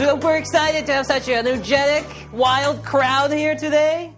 Super 0.00 0.36
excited 0.36 0.86
to 0.86 0.94
have 0.94 1.04
such 1.04 1.28
an 1.28 1.46
energetic, 1.46 2.06
wild 2.32 2.82
crowd 2.82 3.32
here 3.32 3.54
today. 3.54 4.14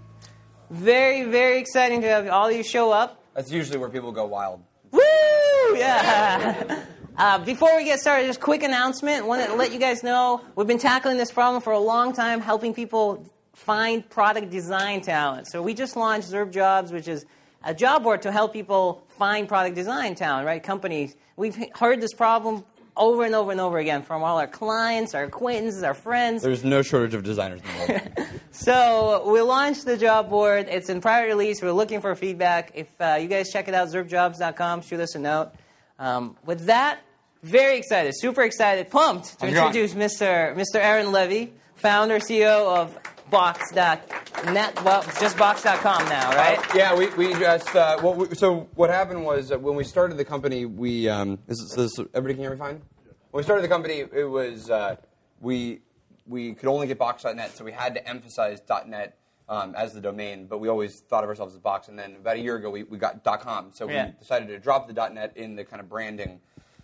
Very, 0.70 1.24
very 1.24 1.58
exciting 1.58 2.02
to 2.02 2.08
have 2.08 2.28
all 2.28 2.46
of 2.46 2.54
you 2.54 2.62
show 2.62 2.92
up. 2.92 3.20
That's 3.34 3.50
usually 3.50 3.78
where 3.78 3.88
people 3.88 4.12
go 4.12 4.26
wild. 4.26 4.62
Woo! 4.92 5.00
Yeah. 5.74 6.84
Uh, 7.16 7.38
before 7.38 7.76
we 7.76 7.84
get 7.84 7.98
started, 7.98 8.28
just 8.28 8.38
quick 8.38 8.62
announcement. 8.62 9.26
Want 9.26 9.44
to 9.44 9.56
let 9.56 9.72
you 9.72 9.80
guys 9.80 10.04
know 10.04 10.40
we've 10.54 10.68
been 10.68 10.78
tackling 10.78 11.16
this 11.16 11.32
problem 11.32 11.60
for 11.60 11.72
a 11.72 11.80
long 11.80 12.12
time, 12.12 12.40
helping 12.40 12.74
people 12.74 13.28
find 13.52 14.08
product 14.08 14.50
design 14.50 15.00
talent. 15.00 15.48
So 15.48 15.62
we 15.62 15.74
just 15.74 15.96
launched 15.96 16.30
Zurb 16.30 16.52
Jobs, 16.52 16.92
which 16.92 17.08
is 17.08 17.26
a 17.64 17.74
job 17.74 18.04
board 18.04 18.22
to 18.22 18.30
help 18.30 18.52
people 18.52 19.04
find 19.08 19.48
product 19.48 19.74
design 19.74 20.14
talent, 20.14 20.46
right? 20.46 20.62
Companies. 20.62 21.16
We've 21.36 21.56
heard 21.74 22.00
this 22.00 22.14
problem 22.14 22.64
over 22.96 23.24
and 23.24 23.34
over 23.34 23.50
and 23.50 23.60
over 23.60 23.78
again 23.78 24.02
from 24.02 24.22
all 24.22 24.38
our 24.38 24.46
clients, 24.46 25.14
our 25.14 25.24
acquaintances, 25.24 25.82
our 25.82 25.94
friends. 25.94 26.42
There's 26.42 26.64
no 26.64 26.82
shortage 26.82 27.14
of 27.14 27.22
designers 27.22 27.60
in 27.60 27.86
the 27.86 27.92
world. 27.92 28.28
So 28.54 29.32
we 29.32 29.40
launched 29.40 29.86
the 29.86 29.96
job 29.96 30.28
board. 30.28 30.66
It's 30.68 30.90
in 30.90 31.00
private 31.00 31.28
release. 31.28 31.62
We're 31.62 31.72
looking 31.72 32.02
for 32.02 32.14
feedback. 32.14 32.72
If 32.74 32.88
uh, 33.00 33.16
you 33.18 33.26
guys 33.26 33.50
check 33.50 33.66
it 33.66 33.72
out, 33.74 33.88
zurbjobs.com, 33.88 34.82
shoot 34.82 35.00
us 35.00 35.14
a 35.14 35.18
note. 35.18 35.52
Um, 35.98 36.36
with 36.44 36.66
that, 36.66 37.00
very 37.42 37.78
excited, 37.78 38.12
super 38.14 38.42
excited, 38.42 38.90
pumped 38.90 39.38
to 39.40 39.46
How's 39.46 39.52
it 39.52 39.54
going? 39.54 39.66
introduce 39.68 39.94
Mr. 39.94 40.54
Mr. 40.54 40.76
Aaron 40.76 41.06
Levie, 41.06 41.50
founder, 41.76 42.18
CEO 42.18 42.76
of 42.76 42.96
Box.net. 43.32 44.84
Well, 44.84 45.02
it's 45.02 45.18
just 45.18 45.38
Box.com 45.38 46.04
now, 46.10 46.30
right? 46.36 46.60
yeah, 46.74 46.94
we, 46.94 47.08
we 47.14 47.32
just 47.32 47.74
uh, 47.74 47.98
well, 48.02 48.12
we, 48.14 48.34
so 48.34 48.68
what 48.74 48.90
happened 48.90 49.24
was 49.24 49.50
uh, 49.50 49.58
when 49.58 49.74
we 49.74 49.84
started 49.84 50.18
the 50.18 50.24
company, 50.24 50.66
we 50.66 51.08
um, 51.08 51.38
is, 51.48 51.58
this, 51.58 51.70
is 51.70 51.96
this, 51.96 52.06
everybody 52.12 52.34
can 52.34 52.42
hear 52.42 52.50
me 52.50 52.58
fine. 52.58 52.82
When 53.30 53.40
we 53.40 53.42
started 53.42 53.62
the 53.64 53.68
company, 53.68 54.00
it 54.00 54.28
was 54.28 54.68
uh, 54.68 54.96
we 55.40 55.80
we 56.26 56.52
could 56.52 56.68
only 56.68 56.86
get 56.86 56.98
Box.net, 56.98 57.56
so 57.56 57.64
we 57.64 57.72
had 57.72 57.94
to 57.94 58.06
emphasize 58.06 58.60
.net 58.86 59.16
um, 59.48 59.74
as 59.76 59.92
the 59.94 60.00
domain, 60.02 60.46
but 60.46 60.58
we 60.58 60.68
always 60.68 61.00
thought 61.08 61.24
of 61.24 61.30
ourselves 61.30 61.54
as 61.54 61.60
Box. 61.60 61.88
And 61.88 61.98
then 61.98 62.16
about 62.16 62.36
a 62.36 62.40
year 62.40 62.56
ago, 62.56 62.68
we, 62.68 62.82
we 62.82 62.98
got 62.98 63.24
.com, 63.40 63.70
so 63.72 63.88
Yeah. 63.88 64.08
we 64.08 64.12
decided 64.18 64.48
to 64.48 64.58
drop 64.58 64.88
the 64.88 65.08
.net 65.10 65.32
in 65.36 65.56
the 65.56 65.64
kind 65.64 65.80
of 65.80 65.88
branding. 65.88 66.40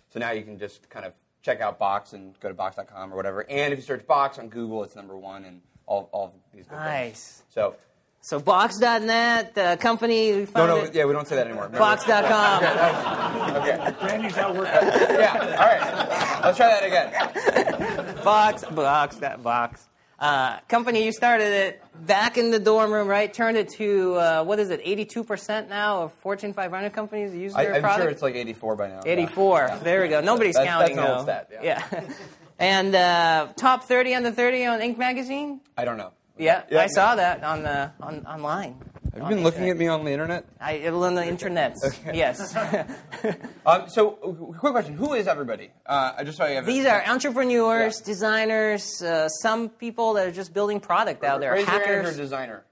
So 0.09 0.19
now 0.19 0.31
you 0.31 0.41
can 0.41 0.57
just 0.57 0.89
kind 0.89 1.05
of 1.05 1.13
check 1.41 1.61
out 1.61 1.79
Box 1.79 2.13
and 2.13 2.37
go 2.39 2.47
to 2.49 2.53
Box.com 2.53 3.13
or 3.13 3.15
whatever. 3.15 3.49
And 3.49 3.73
if 3.73 3.79
you 3.79 3.83
search 3.83 4.05
Box 4.07 4.37
on 4.39 4.49
Google, 4.49 4.83
it's 4.83 4.95
number 4.95 5.17
one 5.17 5.45
and 5.45 5.61
all, 5.85 6.09
all 6.11 6.25
of 6.27 6.31
these 6.53 6.65
good 6.67 6.77
things. 6.77 6.81
Nice. 6.85 7.43
So 7.49 7.75
So 8.21 8.39
Box.net, 8.39 9.55
the 9.55 9.77
company 9.79 10.31
we 10.33 10.39
no, 10.39 10.45
founded. 10.47 10.93
no, 10.93 10.99
yeah, 10.99 11.05
we 11.05 11.13
don't 11.13 11.27
say 11.27 11.35
that 11.37 11.45
anymore. 11.47 11.65
Remember? 11.65 11.79
Box.com. 11.79 12.63
Okay. 13.59 13.93
Randy's 14.05 14.37
out 14.37 14.55
working. 14.55 14.73
Yeah. 15.19 15.33
All 15.59 15.65
right. 15.65 16.41
Let's 16.43 16.57
try 16.57 16.67
that 16.67 16.83
again. 16.83 18.23
Box, 18.23 18.63
box, 18.65 19.15
that 19.17 19.41
box. 19.41 19.87
Uh, 20.19 20.59
company, 20.67 21.05
you 21.05 21.13
started 21.13 21.45
it 21.53 21.83
back 22.05 22.37
in 22.37 22.51
the 22.51 22.59
dorm 22.59 22.91
room, 22.91 23.07
right? 23.07 23.33
Turned 23.33 23.55
it 23.57 23.69
to, 23.77 24.15
uh, 24.15 24.43
what 24.43 24.59
is 24.59 24.69
it, 24.69 24.83
82% 24.83 25.69
now 25.69 26.03
of 26.03 26.13
Fortune 26.15 26.51
500 26.51 26.91
companies 26.91 27.33
use 27.33 27.55
I, 27.55 27.63
your 27.63 27.75
I'm 27.75 27.81
product? 27.81 28.01
sure 28.03 28.09
it's 28.11 28.21
like 28.21 28.35
84 28.35 28.75
by 28.75 28.87
now. 28.89 28.99
84. 29.05 29.79
There 29.81 30.01
we 30.01 30.09
go. 30.09 30.19
Nobody's 30.19 30.55
That's- 30.55 30.69
counting, 30.73 30.95
that's 30.97 31.07
an 31.07 31.15
old 31.15 31.23
stat, 31.25 31.49
yeah. 31.63 32.03
and 32.59 32.93
uh, 32.93 33.47
top 33.55 33.85
30 33.85 34.15
under 34.15 34.31
30 34.31 34.65
on 34.65 34.79
Inc. 34.81 34.97
magazine? 34.97 35.61
I 35.77 35.85
don't 35.85 35.97
know. 35.97 36.11
Yeah, 36.37 36.63
Yeah. 36.69 36.81
I 36.81 36.87
saw 36.87 37.15
that 37.15 37.43
on 37.43 37.63
the 37.63 37.91
on, 38.01 38.25
online. 38.25 38.77
Have 39.19 39.29
you 39.29 39.35
been 39.35 39.43
looking 39.43 39.69
at 39.69 39.77
me 39.77 39.87
on 39.87 40.05
the 40.05 40.11
internet? 40.11 40.45
I, 40.59 40.87
on 40.87 41.15
the 41.15 41.25
internet. 41.25 41.75
Yes. 42.13 42.55
Um, 43.65 43.87
so, 43.87 44.11
quick 44.57 44.71
question: 44.71 44.95
Who 44.95 45.13
is 45.13 45.27
everybody? 45.27 45.69
Uh, 45.85 46.23
just 46.23 46.37
so 46.37 46.45
I 46.45 46.51
have. 46.51 46.65
These 46.65 46.85
are 46.85 47.03
entrepreneurs, 47.05 47.99
Yeah. 47.99 48.05
designers, 48.05 49.01
uh, 49.03 49.29
some 49.29 49.69
people 49.69 50.13
that 50.13 50.27
are 50.27 50.31
just 50.31 50.53
building 50.53 50.79
product 50.79 51.23
out 51.23 51.39
there, 51.39 51.51
Raise 51.51 51.61
your 51.67 51.69
hand 51.71 51.81
if 51.81 51.87
you're 51.87 51.95
a 51.99 52.01
hackers. 52.03 52.17
designer. 52.17 52.65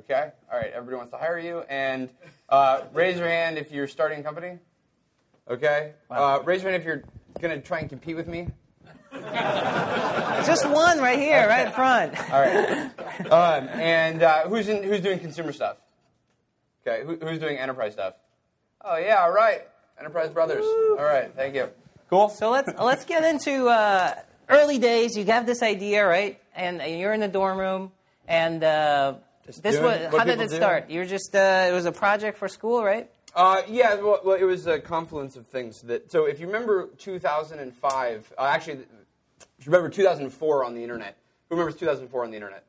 Okay. 0.00 0.30
All 0.52 0.58
right. 0.58 0.70
Everybody 0.72 0.96
wants 0.96 1.12
to 1.12 1.18
hire 1.18 1.38
you, 1.38 1.60
and 1.68 2.10
uh, 2.48 2.82
raise 2.92 3.16
your 3.18 3.28
hand 3.28 3.56
if 3.56 3.70
you're 3.70 3.88
starting 3.88 4.20
a 4.20 4.22
company. 4.22 4.58
Okay. 5.48 5.92
Uh, 6.10 6.40
raise 6.44 6.62
your 6.62 6.70
hand 6.72 6.82
if 6.82 6.86
you're 6.86 7.02
going 7.40 7.58
to 7.58 7.66
try 7.66 7.78
and 7.78 7.88
compete 7.88 8.16
with 8.16 8.28
me. 8.28 8.48
Just 9.12 10.68
one 10.68 10.98
right 10.98 11.18
here, 11.18 11.46
right 11.48 11.66
in 11.66 11.72
front. 11.72 12.32
All 12.32 12.40
right. 12.40 12.90
Um, 13.30 13.68
and 13.68 14.22
uh, 14.22 14.48
who's 14.48 14.68
in, 14.68 14.82
who's 14.82 15.00
doing 15.00 15.18
consumer 15.18 15.52
stuff? 15.52 15.76
Okay. 16.86 17.04
Who, 17.04 17.16
who's 17.16 17.38
doing 17.38 17.58
enterprise 17.58 17.92
stuff? 17.92 18.14
Oh 18.82 18.96
yeah. 18.96 19.22
All 19.22 19.32
right. 19.32 19.62
Enterprise 19.98 20.30
Brothers. 20.30 20.64
All 20.64 21.04
right. 21.04 21.30
Thank 21.36 21.54
you. 21.54 21.68
Cool. 22.08 22.30
So 22.30 22.50
let's 22.50 22.70
let's 22.80 23.04
get 23.04 23.24
into 23.24 23.68
uh, 23.68 24.14
early 24.48 24.78
days. 24.78 25.16
You 25.16 25.24
have 25.26 25.46
this 25.46 25.62
idea, 25.62 26.06
right? 26.06 26.40
And, 26.54 26.80
and 26.80 26.98
you're 26.98 27.12
in 27.12 27.20
the 27.20 27.28
dorm 27.28 27.58
room, 27.58 27.92
and 28.26 28.64
uh, 28.64 29.14
this 29.46 29.78
was 29.78 29.98
how 30.10 30.24
did 30.24 30.40
it 30.40 30.50
do. 30.50 30.56
start? 30.56 30.90
You 30.90 31.00
were 31.00 31.06
just 31.06 31.34
uh, 31.34 31.66
it 31.68 31.72
was 31.72 31.86
a 31.86 31.92
project 31.92 32.38
for 32.38 32.48
school, 32.48 32.82
right? 32.82 33.10
Uh, 33.34 33.62
yeah, 33.68 33.94
well, 33.94 34.20
well, 34.24 34.36
it 34.36 34.44
was 34.44 34.66
a 34.66 34.80
confluence 34.80 35.36
of 35.36 35.46
things. 35.46 35.82
That 35.82 36.10
so, 36.10 36.24
if 36.26 36.40
you 36.40 36.46
remember 36.46 36.88
2005, 36.98 38.32
uh, 38.36 38.42
actually, 38.42 38.80
remember 39.66 39.88
2004 39.88 40.64
on 40.64 40.74
the 40.74 40.82
internet. 40.82 41.16
Who 41.48 41.56
remembers 41.56 41.78
2004 41.78 42.24
on 42.24 42.30
the 42.30 42.36
internet? 42.36 42.64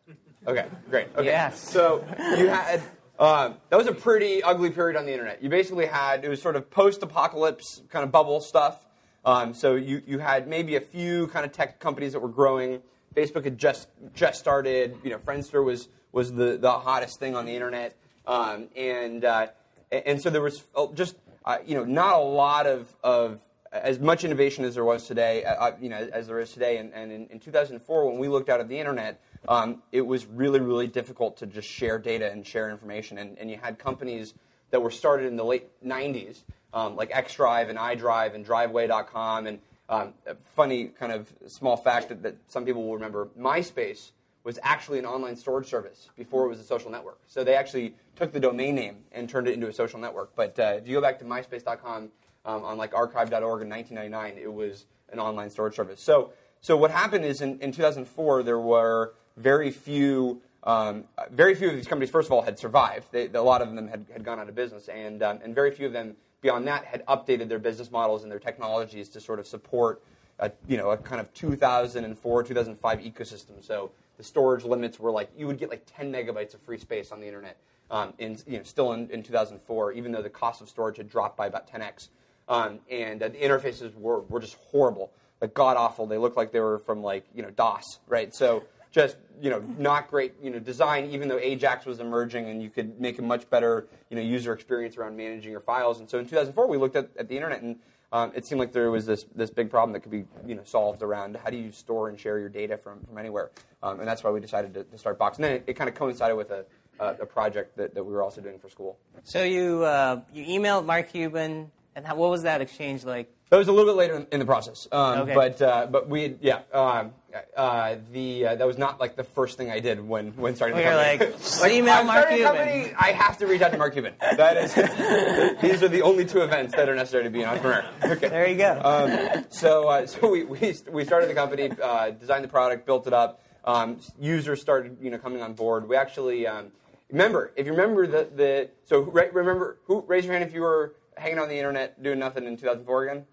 Okay, 0.48 0.66
great. 0.90 1.08
Okay. 1.16 1.26
Yes. 1.26 1.60
So 1.60 2.04
you 2.38 2.48
had 2.48 2.82
um, 3.20 3.58
that 3.70 3.78
was 3.78 3.86
a 3.86 3.94
pretty 3.94 4.42
ugly 4.42 4.72
period 4.72 4.98
on 4.98 5.06
the 5.06 5.12
internet. 5.12 5.44
You 5.44 5.50
basically 5.50 5.86
had 5.86 6.26
it 6.26 6.30
was 6.30 6.42
sort 6.42 6.56
of 6.56 6.72
post-apocalypse 6.72 7.84
kind 7.90 8.04
of 8.04 8.12
bubble 8.12 8.42
stuff. 8.42 8.84
Um, 9.24 9.54
so 9.54 9.76
you 9.76 10.02
you 10.08 10.18
had 10.18 10.48
maybe 10.48 10.76
a 10.76 10.82
few 10.82 11.28
kind 11.28 11.46
of 11.46 11.52
tech 11.52 11.80
companies 11.80 12.14
that 12.14 12.20
were 12.20 12.30
growing. 12.30 12.82
Facebook 13.16 13.44
had 13.44 13.60
just 13.60 13.88
just 14.16 14.40
started. 14.40 14.98
You 15.04 15.12
know, 15.12 15.20
Friendster 15.20 15.64
was 15.64 15.88
was 16.12 16.34
the 16.34 16.58
the 16.58 16.72
hottest 16.72 17.20
thing 17.20 17.36
on 17.36 17.46
the 17.46 17.54
internet, 17.54 17.96
um, 18.26 18.70
and 18.76 19.24
uh, 19.24 19.48
and 19.92 20.20
so 20.20 20.32
there 20.32 20.42
was 20.42 20.64
uh, 20.76 20.88
just 20.94 21.16
uh, 21.46 21.58
you 21.64 21.76
know 21.76 21.84
not 21.84 22.16
a 22.16 22.24
lot 22.24 22.66
of 22.66 22.92
of 23.04 23.40
as 23.72 24.00
much 24.00 24.24
innovation 24.24 24.66
as 24.66 24.76
there 24.76 24.84
was 24.84 25.08
today, 25.08 25.46
uh, 25.46 25.54
uh, 25.54 25.76
you 25.80 25.90
know, 25.90 26.10
as 26.12 26.28
there 26.28 26.40
is 26.40 26.52
today. 26.52 26.78
And, 26.78 26.94
and 26.94 27.12
in, 27.12 27.28
in 27.28 27.40
2004, 27.40 28.10
when 28.10 28.20
we 28.20 28.28
looked 28.28 28.50
out 28.50 28.60
at 28.60 28.68
the 28.68 28.78
internet, 28.78 29.22
um, 29.48 29.82
it 29.92 30.02
was 30.02 30.26
really, 30.26 30.60
really 30.60 30.88
difficult 30.88 31.38
to 31.38 31.46
just 31.46 31.68
share 31.68 31.98
data 31.98 32.30
and 32.32 32.46
share 32.46 32.70
information. 32.70 33.18
And, 33.18 33.38
and 33.38 33.50
you 33.50 33.58
had 33.58 33.80
companies 33.80 34.34
that 34.72 34.82
were 34.82 34.92
started 34.92 35.28
in 35.28 35.38
the 35.38 35.46
late 35.46 35.68
90s, 35.86 36.44
um, 36.74 36.96
like 36.96 37.12
XDrive 37.12 37.70
and 37.70 37.80
iDrive 37.80 38.36
and 38.36 38.46
Driveway.com. 38.46 39.48
And 39.48 39.60
um, 39.88 40.14
a 40.26 40.36
funny 40.56 40.88
kind 40.88 41.12
of 41.12 41.34
small 41.48 41.78
fact 41.78 42.10
that, 42.10 42.24
that 42.24 42.36
some 42.48 42.66
people 42.66 42.84
will 42.84 42.94
remember: 42.94 43.30
MySpace 43.38 44.12
was 44.44 44.58
actually 44.64 45.00
an 45.00 45.06
online 45.06 45.36
storage 45.36 45.68
service 45.68 46.10
before 46.18 46.46
it 46.46 46.50
was 46.50 46.60
a 46.60 46.64
social 46.64 46.90
network. 46.90 47.20
So 47.28 47.44
they 47.44 47.56
actually 47.56 47.94
took 48.16 48.32
the 48.32 48.40
domain 48.40 48.76
name 48.76 48.98
and 49.12 49.30
turned 49.30 49.48
it 49.48 49.54
into 49.54 49.68
a 49.68 49.74
social 49.74 50.00
network. 50.00 50.32
But 50.36 50.58
uh, 50.58 50.78
if 50.78 50.88
you 50.88 50.96
go 50.96 51.02
back 51.02 51.20
to 51.20 51.26
MySpace.com 51.26 52.10
um, 52.46 52.64
on 52.64 52.78
like 52.78 52.94
archive.org 52.94 53.62
in 53.62 53.70
1999, 53.70 54.38
it 54.38 54.52
was 54.52 54.86
an 55.12 55.20
online 55.20 55.50
storage 55.50 55.76
service. 55.76 56.02
So, 56.02 56.32
so 56.62 56.78
what 56.78 56.92
happened 56.92 57.26
is 57.26 57.42
in, 57.42 57.60
in 57.60 57.72
2004 57.72 58.44
there 58.44 58.60
were 58.60 59.14
very 59.38 59.72
few. 59.72 60.42
Um, 60.64 61.06
very 61.32 61.56
few 61.56 61.70
of 61.70 61.76
these 61.76 61.88
companies, 61.88 62.12
first 62.12 62.28
of 62.28 62.34
all, 62.34 62.44
had 62.44 62.60
survived. 62.60 63.08
They, 63.12 63.28
a 63.34 63.42
lot 63.42 63.64
of 63.64 63.74
them 63.74 63.88
had, 63.88 64.06
had 64.14 64.24
gone 64.24 64.40
out 64.40 64.48
of 64.48 64.54
business, 64.54 64.90
and, 64.90 65.24
um, 65.24 65.40
and 65.44 65.56
very 65.56 65.72
few 65.72 65.88
of 65.88 65.92
them, 65.92 66.16
beyond 66.42 66.68
that, 66.68 66.86
had 66.86 67.04
updated 67.08 67.50
their 67.50 67.58
business 67.58 67.90
models 67.90 68.22
and 68.22 68.32
their 68.32 68.38
technologies 68.38 69.10
to 69.10 69.20
sort 69.20 69.40
of 69.40 69.48
support 69.48 70.04
a, 70.38 70.52
you 70.68 70.78
know, 70.78 70.92
a 70.92 70.98
kind 70.98 71.20
of 71.20 71.34
2004, 71.34 72.44
2005 72.44 73.00
ecosystem. 73.00 73.64
So 73.66 73.92
the 74.18 74.24
storage 74.24 74.64
limits 74.64 75.00
were 75.00 75.12
like, 75.12 75.32
you 75.36 75.48
would 75.48 75.58
get 75.58 75.72
like 75.72 75.84
10 75.98 76.12
megabytes 76.12 76.54
of 76.54 76.62
free 76.62 76.78
space 76.78 77.12
on 77.12 77.20
the 77.20 77.28
internet 77.28 77.58
um, 77.90 78.14
in, 78.20 78.38
you 78.48 78.58
know, 78.58 78.64
still 78.64 78.94
in, 78.94 79.10
in 79.10 79.24
2004, 79.24 79.94
even 79.94 80.12
though 80.12 80.22
the 80.22 80.30
cost 80.30 80.62
of 80.62 80.70
storage 80.70 80.98
had 80.98 81.10
dropped 81.10 81.38
by 81.38 81.48
about 81.48 81.68
10x. 81.68 82.10
Um, 82.52 82.80
and 82.90 83.24
uh, 83.24 83.30
the 83.30 83.38
interfaces 83.38 83.96
were, 83.96 84.20
were 84.24 84.42
just 84.42 84.58
horrible, 84.72 85.14
like 85.40 85.54
god 85.54 85.78
awful. 85.78 86.06
They 86.06 86.18
looked 86.18 86.36
like 86.36 86.52
they 86.52 86.60
were 86.60 86.80
from 86.80 87.02
like, 87.02 87.24
you 87.34 87.42
know, 87.42 87.50
DOS, 87.50 88.00
right? 88.10 88.36
So 88.36 88.66
just, 88.92 89.16
you 89.42 89.50
know, 89.50 89.64
not 89.78 90.10
great, 90.10 90.34
you 90.44 90.50
know, 90.50 90.60
design, 90.60 91.06
even 91.12 91.30
though 91.30 91.40
Ajax 91.40 91.86
was 91.86 92.02
emerging 92.02 92.50
and 92.50 92.62
you 92.62 92.70
could 92.70 93.00
make 93.00 93.20
a 93.20 93.22
much 93.22 93.50
better, 93.50 93.88
you 94.10 94.18
know, 94.18 94.22
user 94.22 94.52
experience 94.52 94.98
around 94.98 95.16
managing 95.16 95.50
your 95.50 95.62
files. 95.62 96.02
And 96.02 96.10
so 96.10 96.20
in 96.20 96.26
2004, 96.26 96.68
we 96.68 96.78
looked 96.78 96.98
at, 96.98 97.10
at 97.18 97.30
the 97.30 97.36
internet 97.38 97.62
and 97.62 97.78
um, 98.12 98.34
it 98.36 98.46
seemed 98.46 98.60
like 98.60 98.74
there 98.74 98.92
was 98.92 99.06
this, 99.06 99.26
this 99.34 99.50
big 99.50 99.70
problem 99.70 99.94
that 99.94 100.02
could 100.02 100.12
be 100.12 100.26
you 100.46 100.56
know, 100.56 100.64
solved 100.66 101.04
around 101.04 101.38
how 101.42 101.50
do 101.50 101.56
you 101.56 101.72
store 101.72 102.10
and 102.10 102.20
share 102.20 102.38
your 102.38 102.50
data 102.50 102.78
from, 102.78 103.00
from 103.06 103.18
anywhere. 103.18 103.52
Um, 103.82 104.00
and 104.00 104.08
that's 104.08 104.26
why 104.26 104.32
we 104.32 104.42
decided 104.42 104.74
to, 104.74 104.84
to 104.84 104.98
start 104.98 105.18
Box. 105.18 105.38
And 105.38 105.46
then 105.46 105.54
it, 105.54 105.64
it 105.68 105.74
kind 105.78 105.90
of 105.90 105.96
coincided 105.96 106.36
with 106.36 106.52
a, 106.52 106.66
a, 107.00 107.06
a 107.22 107.26
project 107.26 107.78
that, 107.78 107.96
that 107.96 108.04
we 108.04 108.12
were 108.12 108.22
also 108.22 108.42
doing 108.42 108.60
for 108.60 108.68
school. 108.68 109.00
So 109.24 109.44
you 109.44 109.86
uh, 109.86 110.20
you 110.34 110.60
emailed 110.60 110.86
Mark 110.86 111.14
Cuban 111.14 111.72
And 111.96 112.06
how, 112.06 112.16
what 112.16 112.30
was 112.30 112.44
that 112.44 112.62
exchange 112.62 113.04
like? 113.04 113.30
That 113.50 113.58
was 113.58 113.68
a 113.68 113.72
little 113.74 113.92
bit 113.92 113.98
later 113.98 114.16
in, 114.16 114.28
in 114.32 114.40
the 114.40 114.46
process. 114.46 114.88
Um, 114.94 115.20
Okay. 115.22 115.34
But 115.36 115.62
uh, 115.62 115.88
but 115.92 116.08
we 116.08 116.22
had- 116.24 116.38
yeah 116.42 116.60
um, 116.74 117.12
uh, 117.58 117.96
the 118.14 118.48
uh, 118.48 118.56
that 118.56 118.66
was 118.66 118.78
not 118.78 119.00
like 119.02 119.18
the 119.18 119.26
first 119.26 119.58
thing 119.58 119.70
I 119.70 119.80
did 119.82 120.00
when 120.06 120.28
when 120.38 120.56
starting 120.56 120.78
the 120.78 120.84
Well, 120.84 121.18
company. 121.20 121.34
like, 121.62 121.72
email 121.74 121.94
I'm 121.96 122.08
Mark 122.08 122.30
Cuban. 122.30 122.46
company. 122.46 122.94
I 122.98 123.12
have 123.12 123.38
to 123.40 123.48
reach 123.48 123.62
out 123.62 123.72
to 123.74 123.78
Mark 123.78 123.92
Cuban. 123.94 124.14
That 124.22 124.56
is 124.56 124.74
these 125.62 125.84
are 125.84 125.90
the 125.90 126.02
only 126.02 126.26
two 126.26 126.42
events 126.42 126.74
that 126.76 126.88
are 126.88 126.96
necessary 126.96 127.26
to 127.26 127.30
be 127.30 127.42
an 127.44 127.50
entrepreneur. 127.50 127.86
Okay. 128.04 128.30
There 128.30 128.48
you 128.48 128.56
go. 128.58 128.82
Um, 128.84 129.46
so 129.50 129.88
uh, 129.90 130.06
so 130.14 130.30
we, 130.32 130.46
we 130.46 130.74
we 130.90 131.04
started 131.04 131.30
the 131.30 131.34
company, 131.36 131.72
uh, 131.84 132.12
designed 132.12 132.46
the 132.46 132.50
product, 132.50 132.86
built 132.86 133.06
it 133.06 133.14
up. 133.14 133.42
Um, 133.66 134.00
users 134.18 134.62
started 134.62 134.98
you 135.02 135.12
know 135.12 135.18
coming 135.18 135.42
on 135.42 135.54
board. 135.56 135.90
We 135.90 135.98
actually 135.98 136.48
um, 136.48 136.72
remember 137.12 137.52
if 137.58 137.66
you 137.66 137.74
remember 137.74 138.08
the 138.08 138.30
the 138.34 138.70
so 138.86 139.02
remember 139.02 139.78
who 139.88 140.06
raise 140.08 140.24
your 140.24 140.34
hand 140.34 140.46
if 140.46 140.54
you 140.54 140.62
were 140.62 140.96
hanging 141.18 141.40
on 141.40 141.50
the 141.50 141.56
internet 141.58 142.02
doing 142.02 142.20
nothing 142.20 142.46
in 142.46 142.56
2004 142.58 143.04
again. 143.04 143.26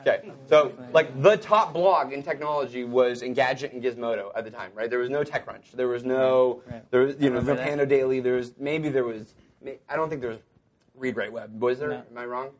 Okay, 0.00 0.30
so 0.48 0.72
like 0.92 1.20
the 1.22 1.36
top 1.36 1.72
blog 1.72 2.12
in 2.12 2.22
technology 2.22 2.84
was 2.84 3.20
Engadget 3.22 3.72
and 3.72 3.82
Gizmodo 3.82 4.30
at 4.36 4.44
the 4.44 4.50
time, 4.50 4.70
right? 4.72 4.88
There 4.88 5.00
was 5.00 5.10
no 5.10 5.24
TechCrunch, 5.24 5.72
there 5.72 5.88
was 5.88 6.04
no, 6.04 6.62
Right. 6.70 6.88
there 6.92 7.00
was 7.02 7.16
you 7.18 7.30
know, 7.30 7.40
no. 7.40 7.56
Pando 7.56 7.84
Daily. 7.84 8.20
There 8.20 8.34
was 8.36 8.52
maybe 8.60 8.90
there 8.90 9.02
was, 9.02 9.34
I 9.88 9.96
don't 9.96 10.08
think 10.08 10.20
there 10.20 10.30
was 10.30 10.38
Read 10.94 11.16
Write 11.16 11.32
Web. 11.32 11.60
Was 11.60 11.80
there? 11.80 11.88
No. 11.88 11.96
Am 12.12 12.16
I 12.18 12.26
wrong? 12.26 12.50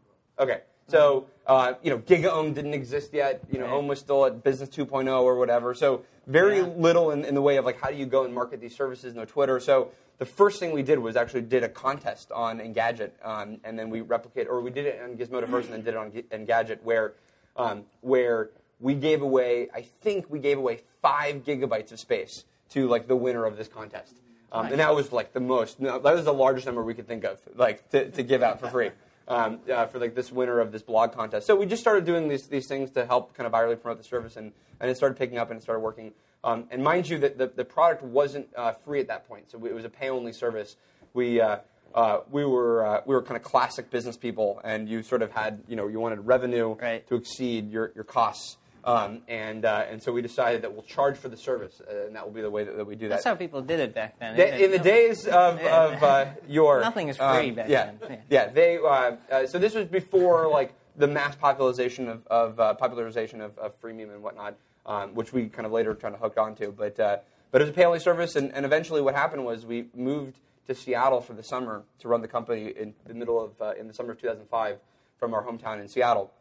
Okay, 0.41 0.63
so 0.89 1.27
uh, 1.47 1.75
you 1.81 1.91
know, 1.91 1.99
GigaOM 1.99 2.55
didn't 2.55 2.75
exist 2.75 3.15
yet. 3.15 3.41
You 3.53 3.61
know, 3.61 3.67
Right. 3.67 3.75
Om 3.75 3.87
was 3.87 4.01
still 4.01 4.27
at 4.27 4.43
Business 4.43 4.69
2.0 4.71 5.23
or 5.23 5.37
whatever. 5.37 5.75
So 5.75 6.03
very 6.29 6.59
Yeah. 6.59 6.67
little 6.77 7.11
in, 7.11 7.25
in 7.25 7.35
the 7.35 7.43
way 7.43 7.57
of 7.57 7.65
like 7.65 7.81
how 7.81 7.91
do 7.91 7.97
you 7.97 8.07
go 8.07 8.25
and 8.25 8.33
market 8.33 8.61
these 8.61 8.77
services? 8.77 9.15
No 9.15 9.25
Twitter. 9.25 9.59
So 9.59 9.91
the 10.19 10.27
first 10.27 10.61
thing 10.61 10.73
we 10.73 10.83
did 10.83 10.99
was 10.99 11.17
actually 11.17 11.43
did 11.43 11.65
a 11.65 11.69
contest 11.69 12.31
on 12.33 12.59
Engadget, 12.61 13.13
um, 13.23 13.59
and 13.65 13.79
then 13.79 13.89
we 13.91 14.01
replicate, 14.01 14.47
or 14.49 14.61
we 14.61 14.71
did 14.71 14.87
it 14.87 15.01
on 15.03 15.17
Gizmodo 15.17 15.49
first, 15.49 15.69
and 15.71 15.75
then 15.77 15.85
did 15.85 15.95
it 15.95 15.97
on 15.97 16.13
Gi- 16.13 16.23
Engadget, 16.31 16.83
where 16.83 17.15
um, 17.57 17.85
where 18.03 18.51
we 18.81 18.95
gave 18.95 19.23
away, 19.23 19.69
I 19.75 19.83
think 19.83 20.27
we 20.29 20.39
gave 20.39 20.59
away 20.59 20.83
five 21.03 21.43
gigabytes 21.45 21.91
of 21.93 21.99
space 21.99 22.45
to 22.71 22.87
like 22.87 23.09
the 23.09 23.17
winner 23.17 23.45
of 23.45 23.57
this 23.57 23.67
contest, 23.69 24.15
um, 24.53 24.67
and 24.67 24.79
that 24.81 24.95
was 24.95 25.11
like 25.13 25.33
the 25.33 25.41
most. 25.41 25.81
No, 25.81 25.99
that 25.99 26.15
was 26.15 26.25
the 26.25 26.35
largest 26.35 26.67
number 26.67 26.83
we 26.85 26.95
could 26.95 27.07
think 27.09 27.25
of, 27.25 27.39
like 27.57 27.89
to, 27.91 28.11
to 28.11 28.23
give 28.23 28.43
out 28.43 28.61
for 28.61 28.69
free. 28.69 28.91
Um, 29.29 29.61
uh, 29.71 29.85
for 29.87 29.99
like 29.99 30.15
this 30.15 30.33
winner 30.33 30.59
of 30.59 30.73
this 30.73 30.83
blog 30.83 31.13
contest, 31.13 31.47
so 31.47 31.55
we 31.55 31.67
just 31.67 31.83
started 31.83 32.07
doing 32.07 32.29
these 32.29 32.47
these 32.49 32.67
things 32.67 32.91
to 32.93 33.05
help 33.05 33.35
kind 33.35 33.47
of 33.47 33.53
virally 33.53 33.79
promote 33.79 33.99
the 33.99 34.05
service, 34.05 34.37
and, 34.37 34.53
and 34.81 34.91
it 34.91 34.97
started 34.97 35.19
picking 35.19 35.37
up 35.37 35.51
and 35.51 35.59
it 35.59 35.63
started 35.63 35.81
working. 35.81 36.13
Um, 36.45 36.65
and 36.71 36.83
mind 36.83 37.09
you, 37.09 37.19
that 37.19 37.37
the, 37.37 37.49
the 37.49 37.65
product 37.65 38.03
wasn't 38.03 38.49
uh, 38.57 38.73
free 38.85 39.01
at 39.01 39.09
that 39.09 39.29
point, 39.29 39.51
so 39.51 39.63
it 39.67 39.75
was 39.75 39.85
a 39.85 39.91
pay 39.91 40.09
only 40.09 40.33
service. 40.33 40.77
We 41.13 41.41
uh, 41.41 41.59
uh, 41.95 42.21
we 42.31 42.45
were 42.45 42.87
uh, 42.87 43.01
we 43.07 43.15
were 43.15 43.23
kind 43.23 43.37
of 43.37 43.43
classic 43.43 43.91
business 43.91 44.17
people, 44.17 44.61
and 44.65 44.89
you 44.89 45.03
sort 45.03 45.23
of 45.23 45.33
had 45.33 45.63
you 45.69 45.77
know 45.77 45.89
you 45.89 46.01
wanted 46.01 46.21
revenue 46.21 46.75
Right. 46.75 47.07
to 47.09 47.17
exceed 47.17 47.71
your, 47.71 47.93
your 47.95 48.05
costs, 48.05 48.58
um, 48.89 49.21
and 49.29 49.65
uh, 49.65 49.85
and 49.91 50.03
so 50.03 50.13
we 50.13 50.23
decided 50.23 50.63
that 50.63 50.73
we'll 50.73 50.83
charge 50.83 51.19
for 51.19 51.29
the 51.29 51.37
service, 51.37 51.83
uh, 51.87 52.07
and 52.07 52.17
that 52.17 52.25
will 52.25 52.33
be 52.33 52.41
the 52.41 52.51
way 52.51 52.65
that, 52.65 52.77
that 52.77 52.87
we 52.87 52.95
do 52.95 53.09
that. 53.09 53.17
That's 53.17 53.25
how 53.25 53.35
people 53.35 53.61
did 53.61 53.81
it 53.81 53.95
back 53.95 54.19
then. 54.19 54.37
They- 54.37 54.65
in 54.65 54.71
the 54.71 54.79
days 54.79 55.27
of, 55.27 55.61
of 55.61 56.03
uh, 56.03 56.27
your 56.49 56.81
Nothing 56.89 57.09
is 57.09 57.19
free 57.19 57.27
um, 57.51 57.55
back 57.55 57.69
yeah, 57.69 57.91
then. 58.01 58.11
Yeah. 58.11 58.17
Yeah, 58.31 58.53
they. 58.53 58.79
Uh, 58.79 59.17
uh, 59.31 59.47
so 59.47 59.59
this 59.59 59.75
was 59.75 59.85
before 59.87 60.49
like 60.49 60.73
the 60.97 61.07
mass 61.07 61.37
popularization 61.37 62.09
of, 62.09 62.27
of 62.29 62.59
uh, 62.59 62.75
popularization 62.75 63.41
of, 63.41 63.57
of 63.59 63.79
freemium 63.81 64.11
and 64.15 64.23
whatnot, 64.23 64.57
um, 64.87 65.15
which 65.15 65.33
we 65.33 65.49
kind 65.49 65.67
of 65.67 65.73
later 65.73 65.95
kind 65.95 66.15
of 66.15 66.21
hooked 66.21 66.39
onto. 66.39 66.73
But 66.73 66.99
uh, 66.99 67.19
but 67.51 67.61
it 67.61 67.65
was 67.65 67.71
a 67.71 67.75
pay 67.75 67.85
only 67.85 68.01
service, 68.01 68.37
and, 68.37 68.53
and 68.55 68.65
eventually 68.65 69.03
what 69.03 69.15
happened 69.15 69.45
was 69.45 69.67
we 69.67 69.87
moved 69.95 70.39
to 70.67 70.75
Seattle 70.75 71.21
for 71.21 71.35
the 71.35 71.43
summer 71.43 71.83
to 71.99 72.09
run 72.09 72.23
the 72.23 72.29
company 72.29 72.69
in 72.69 72.95
the 73.07 73.15
middle 73.15 73.43
of 73.43 73.61
uh, 73.61 73.73
in 73.79 73.87
the 73.87 73.93
summer 73.93 74.13
of 74.13 74.21
2005 74.21 74.79
from 75.19 75.35
our 75.35 75.45
hometown 75.45 75.81
in 75.81 75.89
Seattle. 75.89 76.33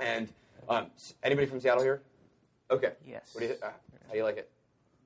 And 0.00 0.32
um, 0.70 0.86
anybody 1.22 1.46
from 1.46 1.60
Seattle 1.60 1.82
here? 1.82 2.02
Okay. 2.70 2.92
Yes. 3.06 3.30
What 3.32 3.40
do 3.40 3.46
you, 3.48 3.54
uh, 3.62 3.66
how 3.66 4.12
do 4.12 4.16
you 4.16 4.24
like 4.24 4.38
it? 4.38 4.50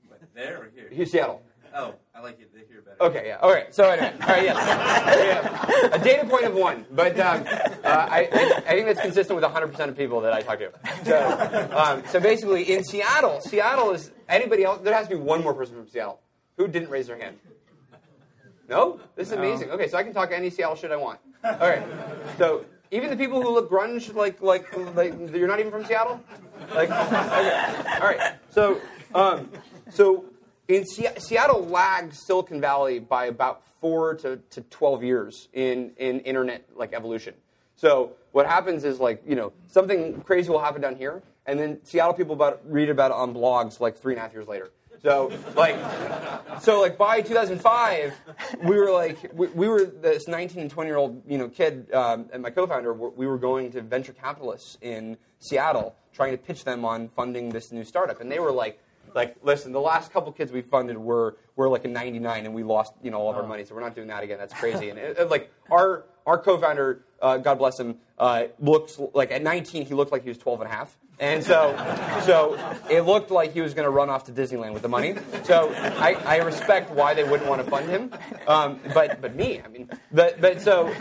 But 0.08 0.20
there 0.34 0.58
or 0.58 0.70
here? 0.75 0.88
Here's 0.90 1.11
Seattle. 1.11 1.43
Oh, 1.75 1.94
I 2.14 2.20
like 2.20 2.38
it 2.40 2.50
here 2.69 2.82
better. 2.82 3.02
Okay, 3.02 3.26
yeah. 3.26 3.38
All 3.43 3.50
right. 3.50 3.75
So 3.75 3.88
anyway, 3.88 4.12
all 4.22 4.28
right, 4.28 4.44
yes. 4.44 5.69
Yeah. 5.82 5.94
A 5.94 5.99
data 5.99 6.25
point 6.26 6.44
of 6.44 6.55
one, 6.55 6.87
but 6.93 7.19
um, 7.19 7.43
uh, 7.43 7.49
I, 7.84 8.28
I, 8.32 8.62
I 8.66 8.70
think 8.75 8.87
that's 8.87 9.00
consistent 9.00 9.34
with 9.40 9.44
100% 9.44 9.88
of 9.88 9.96
people 9.96 10.20
that 10.20 10.32
I 10.32 10.40
talk 10.43 10.61
to. 10.61 10.70
So, 11.05 11.76
um, 11.76 12.02
so 12.10 12.20
basically, 12.20 12.72
in 12.72 12.84
Seattle, 12.84 13.40
Seattle 13.40 13.90
is 13.90 14.12
anybody 14.28 14.62
else? 14.62 14.82
There 14.82 14.94
has 14.94 15.08
to 15.08 15.17
be 15.17 15.20
one 15.20 15.43
more 15.43 15.52
person 15.52 15.75
from 15.75 15.88
Seattle. 15.88 16.20
Who 16.58 16.69
didn't 16.69 16.90
raise 16.90 17.08
their 17.08 17.19
hand? 17.19 17.38
No? 18.69 19.00
This 19.17 19.28
is 19.28 19.32
amazing. 19.32 19.70
Okay, 19.70 19.88
so 19.88 19.99
I 19.99 20.05
can 20.05 20.14
talk 20.14 20.31
any 20.31 20.50
Seattle 20.50 20.76
shit 20.76 20.93
I 20.93 20.96
want. 20.96 21.19
All 21.43 21.58
right. 21.58 21.82
So 22.38 22.64
even 22.94 23.11
the 23.11 23.17
people 23.17 23.43
who 23.43 23.50
look 23.50 23.69
grunge, 23.69 24.14
like 24.14 24.41
like 24.41 24.67
like 24.94 25.14
you're 25.35 25.49
not 25.49 25.58
even 25.58 25.73
from 25.73 25.85
Seattle. 25.85 26.20
Like, 26.75 26.91
okay. 26.91 27.99
all 28.00 28.06
right. 28.06 28.35
So 28.50 28.81
um, 29.14 29.50
so 29.91 30.26
in 30.69 30.87
Se- 30.87 31.17
Seattle 31.19 31.67
lags 31.67 32.25
Silicon 32.25 32.61
Valley 32.61 33.00
by 33.00 33.26
about 33.26 33.62
four 33.81 34.14
to, 34.14 34.37
to 34.50 34.61
twelve 34.62 35.02
years 35.02 35.49
in 35.52 35.93
in 35.96 36.20
internet 36.20 36.64
like 36.76 36.93
evolution. 36.93 37.35
So 37.75 38.12
what 38.31 38.46
happens 38.46 38.85
is 38.85 39.00
like 39.00 39.23
you 39.26 39.35
know 39.35 39.52
something 39.67 40.20
crazy 40.20 40.50
will 40.50 40.61
happen 40.62 40.81
down 40.81 40.94
here, 40.94 41.20
and 41.46 41.58
then 41.58 41.81
Seattle 41.82 42.14
people 42.14 42.35
about 42.35 42.61
read 42.64 42.91
about 42.91 43.11
it 43.11 43.17
on 43.17 43.35
blogs 43.35 43.81
like 43.81 43.99
three 43.99 44.14
and 44.14 44.20
a 44.20 44.23
half 44.23 44.32
years 44.32 44.46
later. 44.46 44.70
So 45.04 45.30
like 45.54 45.76
so 46.62 46.80
like 46.80 46.96
by 46.96 47.20
2005 47.20 48.14
we 48.62 48.76
were 48.76 48.90
like 48.90 49.18
we, 49.34 49.48
we 49.48 49.68
were 49.68 49.84
this 49.84 50.26
19 50.28 50.62
and 50.62 50.70
20 50.70 50.88
year 50.88 50.96
old 50.96 51.22
you 51.28 51.36
know 51.36 51.48
kid 51.48 51.92
um, 51.92 52.30
and 52.32 52.42
my 52.42 52.48
co-founder 52.48 52.94
we 52.94 53.26
were 53.26 53.36
going 53.36 53.70
to 53.72 53.82
venture 53.82 54.14
capitalists 54.14 54.78
in 54.80 55.18
seattle 55.40 55.94
trying 56.14 56.32
to 56.32 56.38
pitch 56.38 56.64
them 56.64 56.86
on 56.86 57.08
funding 57.08 57.50
this 57.50 57.70
new 57.72 57.84
startup. 57.84 58.20
And 58.20 58.32
they 58.32 58.38
were 58.38 58.52
like 58.52 58.80
like 59.14 59.36
listen 59.42 59.72
the 59.72 59.80
last 59.80 60.10
couple 60.10 60.32
kids 60.32 60.50
we 60.50 60.62
funded 60.62 60.96
were 60.96 61.36
were 61.54 61.68
like 61.68 61.84
a 61.84 61.88
99 61.88 62.46
and 62.46 62.54
we 62.54 62.62
lost 62.62 62.94
you 63.02 63.10
know 63.10 63.18
all 63.18 63.30
of 63.30 63.36
our 63.36 63.46
money 63.46 63.64
so 63.64 63.74
we're 63.74 63.82
not 63.82 63.94
doing 63.94 64.08
that 64.08 64.22
again. 64.22 64.38
That's 64.38 64.54
crazy. 64.54 64.88
And 64.88 64.98
it, 64.98 65.18
it, 65.18 65.30
like 65.30 65.52
our 65.70 66.06
our 66.26 66.38
co-founder 66.38 67.04
uh, 67.20 67.36
god 67.38 67.58
bless 67.58 67.78
him 67.78 67.96
uh, 68.18 68.44
looks 68.58 68.98
like 69.14 69.30
at 69.30 69.42
19 69.42 69.86
he 69.86 69.94
looked 69.94 70.12
like 70.12 70.22
he 70.22 70.28
was 70.28 70.38
12 70.38 70.62
and 70.62 70.70
a 70.70 70.74
half 70.74 70.96
and 71.20 71.44
so, 71.44 71.76
so 72.26 72.58
it 72.90 73.02
looked 73.02 73.30
like 73.30 73.52
he 73.52 73.60
was 73.60 73.74
going 73.74 73.84
to 73.84 73.90
run 73.90 74.10
off 74.10 74.24
to 74.24 74.32
Disneyland 74.32 74.72
with 74.72 74.82
the 74.82 74.88
money. 74.88 75.14
So 75.44 75.72
I, 75.72 76.14
I 76.24 76.36
respect 76.38 76.90
why 76.90 77.14
they 77.14 77.24
wouldn't 77.24 77.48
want 77.48 77.64
to 77.64 77.70
fund 77.70 77.88
him. 77.88 78.12
Um, 78.48 78.80
but, 78.92 79.20
but 79.20 79.34
me, 79.36 79.60
I 79.62 79.68
mean, 79.68 79.88
but, 80.12 80.40
but 80.40 80.60
so 80.60 80.92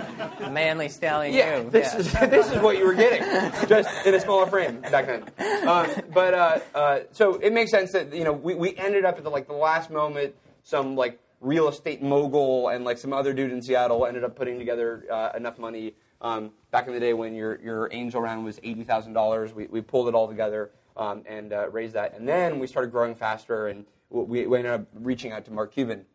manly 0.52 0.90
stallion. 0.90 1.34
yeah, 1.34 1.62
you. 1.62 1.70
this 1.70 1.94
yeah. 1.94 2.00
is 2.00 2.30
this 2.30 2.52
is 2.52 2.62
what 2.62 2.78
you 2.78 2.86
were 2.86 2.94
getting, 2.94 3.22
just 3.68 4.06
in 4.06 4.14
a 4.14 4.20
smaller 4.20 4.46
frame 4.46 4.82
back 4.82 5.08
then. 5.08 5.24
Um, 5.68 5.88
but 6.14 6.34
uh, 6.34 6.60
uh, 6.76 7.00
so 7.12 7.36
it 7.36 7.52
makes 7.54 7.72
sense 7.72 7.92
that 7.94 8.14
you 8.14 8.24
know 8.24 8.34
we, 8.34 8.54
we 8.56 8.76
ended 8.76 9.06
up 9.06 9.18
at 9.18 9.24
the 9.24 9.30
like 9.30 9.48
the 9.48 9.54
last 9.54 9.90
moment. 9.90 10.36
Some 10.64 10.96
like 10.96 11.20
real 11.44 11.68
estate 11.68 12.02
mogul 12.02 12.70
and 12.70 12.84
like 12.86 12.98
some 12.98 13.14
other 13.14 13.34
dude 13.34 13.52
in 13.52 13.62
Seattle 13.62 14.06
ended 14.06 14.24
up 14.24 14.36
putting 14.36 14.58
together 14.58 15.06
uh, 15.12 15.32
enough 15.36 15.60
money. 15.60 15.94
Um, 16.22 16.52
back 16.72 16.88
in 16.88 16.94
the 16.94 17.00
day 17.00 17.14
when 17.14 17.36
your 17.36 17.62
your 17.62 17.90
angel 17.92 18.22
round 18.22 18.46
was 18.46 18.60
eighty 18.64 18.84
thousand 18.84 19.14
dollars, 19.14 19.54
we 19.54 19.68
we 19.68 19.82
pulled 19.82 20.08
it 20.08 20.16
all 20.16 20.28
together 20.28 20.72
um, 20.96 21.24
and 21.26 21.52
uh, 21.52 21.70
raised 21.70 21.94
that, 21.96 22.16
and 22.18 22.28
then 22.28 22.60
we 22.60 22.68
started 22.68 22.92
growing 22.92 23.14
faster, 23.14 23.68
and 23.68 23.86
we, 24.10 24.48
we 24.48 24.58
ended 24.58 24.72
up 24.72 24.88
reaching 24.94 25.34
out 25.34 25.44
to 25.46 25.52
Mark 25.52 25.74
Cuban 25.74 26.06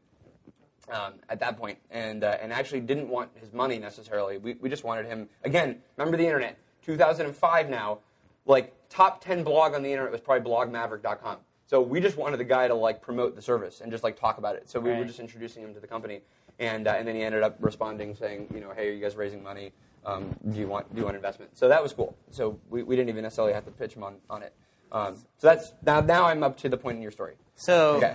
um, 0.90 1.14
at 1.28 1.40
that 1.40 1.58
point, 1.58 1.78
and 1.90 2.24
uh, 2.24 2.38
and 2.40 2.52
actually 2.52 2.80
didn't 2.80 3.08
want 3.08 3.30
his 3.34 3.52
money 3.52 3.78
necessarily. 3.78 4.38
We 4.38 4.54
we 4.54 4.70
just 4.70 4.84
wanted 4.84 5.06
him 5.06 5.28
again. 5.44 5.82
Remember 5.98 6.16
the 6.16 6.24
internet, 6.24 6.58
2005 6.82 7.68
now, 7.68 7.98
like 8.46 8.74
top 8.88 9.22
10 9.22 9.44
blog 9.44 9.74
on 9.74 9.82
the 9.82 9.90
internet 9.90 10.10
was 10.10 10.20
probably 10.20 10.50
blogmaverick.com. 10.50 11.36
So 11.68 11.82
we 11.82 12.00
just 12.00 12.16
wanted 12.16 12.38
the 12.38 12.44
guy 12.44 12.66
to 12.66 12.74
like 12.74 13.02
promote 13.02 13.36
the 13.36 13.42
service 13.42 13.82
and 13.82 13.92
just 13.92 14.02
like 14.02 14.18
talk 14.18 14.38
about 14.38 14.56
it. 14.56 14.70
So 14.70 14.80
we 14.80 14.90
were 14.90 15.04
just 15.04 15.20
introducing 15.20 15.62
him 15.62 15.74
to 15.74 15.80
the 15.80 15.86
company, 15.86 16.22
and 16.58 16.88
uh, 16.88 16.92
and 16.92 17.06
then 17.06 17.14
he 17.14 17.22
ended 17.22 17.42
up 17.42 17.56
responding 17.60 18.14
saying, 18.14 18.48
you 18.54 18.60
know, 18.60 18.72
hey, 18.74 18.88
are 18.88 18.92
you 18.92 19.02
guys 19.02 19.16
raising 19.16 19.42
money? 19.42 19.72
Um, 20.06 20.34
do 20.50 20.58
you 20.58 20.66
want 20.66 20.92
do 20.94 20.98
you 20.98 21.04
want 21.04 21.16
investment? 21.16 21.58
So 21.58 21.68
that 21.68 21.82
was 21.82 21.92
cool. 21.92 22.16
So 22.30 22.58
we, 22.70 22.82
we 22.82 22.96
didn't 22.96 23.10
even 23.10 23.22
necessarily 23.22 23.52
have 23.52 23.66
to 23.66 23.70
pitch 23.70 23.92
him 23.92 24.02
on 24.02 24.16
on 24.30 24.42
it. 24.42 24.54
Um, 24.90 25.16
so 25.36 25.48
that's 25.48 25.74
now 25.84 26.00
now 26.00 26.24
I'm 26.24 26.42
up 26.42 26.56
to 26.58 26.70
the 26.70 26.78
point 26.78 26.96
in 26.96 27.02
your 27.02 27.10
story. 27.10 27.34
So 27.56 27.96
Okay. 27.96 28.14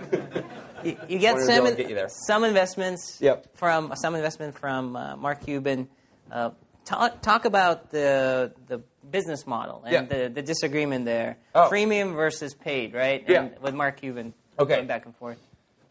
you, 0.84 0.98
you 1.08 1.18
get 1.20 1.38
some 1.38 1.76
get 1.76 1.88
you 1.88 2.08
some 2.26 2.42
investments 2.42 3.18
Yep. 3.20 3.56
from 3.56 3.92
some 3.94 4.16
investment 4.16 4.58
from 4.58 4.96
uh, 4.96 5.14
Mark 5.14 5.44
Cuban. 5.44 5.88
Uh, 6.28 6.50
talk 6.84 7.22
talk 7.22 7.44
about 7.44 7.90
the 7.90 8.52
the 8.66 8.82
business 9.10 9.46
model 9.46 9.82
and 9.84 9.92
Yeah. 9.92 10.02
the, 10.24 10.28
the 10.34 10.42
disagreement 10.42 11.04
there. 11.04 11.36
Oh. 11.54 11.68
Freemium 11.70 12.14
versus 12.14 12.54
paid, 12.54 12.94
right? 12.94 13.24
Yeah. 13.28 13.42
And 13.44 13.58
with 13.60 13.74
Mark 13.74 13.98
Cuban 14.00 14.34
Okay. 14.58 14.76
going 14.76 14.86
back 14.86 15.04
and 15.06 15.14
forth. 15.16 15.38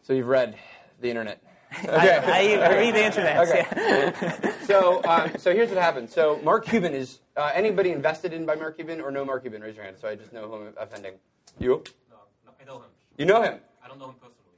So 0.02 0.12
you've 0.12 0.26
read 0.26 0.56
the 1.00 1.08
internet. 1.10 1.42
I, 1.88 2.08
I, 2.08 2.40
I 2.66 2.74
read 2.76 2.94
the 2.94 3.04
internet. 3.04 3.48
Okay. 3.48 3.66
yeah. 3.76 4.50
So, 4.64 5.02
um, 5.04 5.30
so 5.36 5.52
here's 5.52 5.68
what 5.68 5.76
happened. 5.76 6.08
So, 6.08 6.40
Mark 6.42 6.64
Cuban 6.64 6.94
is 6.94 7.18
uh, 7.36 7.50
anybody 7.54 7.90
invested 7.90 8.32
in 8.32 8.46
by 8.46 8.54
Mark 8.54 8.76
Cuban 8.76 8.98
or 9.02 9.10
no 9.10 9.22
Mark 9.22 9.42
Cuban? 9.42 9.60
Raise 9.60 9.76
your 9.76 9.84
hand. 9.84 9.96
So 10.00 10.08
I 10.08 10.14
just 10.14 10.32
know 10.32 10.48
who 10.48 10.54
I'm 10.54 10.72
offending. 10.78 11.12
You? 11.58 11.82
No, 12.10 12.16
no, 12.46 12.52
I 12.58 12.64
know 12.64 12.76
him. 12.78 12.88
You 13.18 13.26
know 13.26 13.42
him? 13.42 13.58
I 13.84 13.88
don't 13.88 13.98
know 13.98 14.06
him 14.08 14.14
personally. 14.14 14.56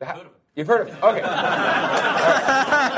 Ha- 0.00 0.06
Heard 0.06 0.20
of 0.20 0.26
him. 0.28 0.32
You've 0.54 0.66
heard 0.66 0.82
of 0.82 0.88
him? 0.88 0.98
Okay. 1.02 1.20
That- 1.22 2.92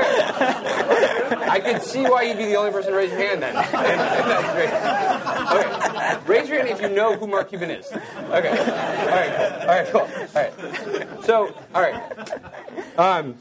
right. 0.00 1.48
I 1.50 1.60
could 1.60 1.82
see 1.82 2.02
why 2.02 2.22
you'd 2.22 2.38
be 2.38 2.46
the 2.46 2.56
only 2.56 2.72
person 2.72 2.90
to 2.92 2.98
raise 2.98 3.10
your 3.10 3.20
hand 3.20 3.40
then. 3.42 3.54
That's 3.54 4.52
great. 4.54 4.70
Okay. 5.60 6.26
Raise 6.26 6.48
your 6.48 6.58
hand 6.58 6.70
if 6.70 6.80
you 6.80 6.88
know 6.88 7.16
who 7.16 7.26
Mark 7.28 7.50
Cuban 7.50 7.70
is. 7.70 7.86
Okay. 7.92 8.48
All 8.48 9.66
right. 9.66 9.86
Cool. 9.90 10.00
All 10.00 10.08
right. 10.34 10.52
Cool. 10.56 10.70
All 10.72 10.98
right. 10.98 11.24
So, 11.24 11.54
all 11.74 11.82
right. 11.82 12.98
Um, 12.98 13.36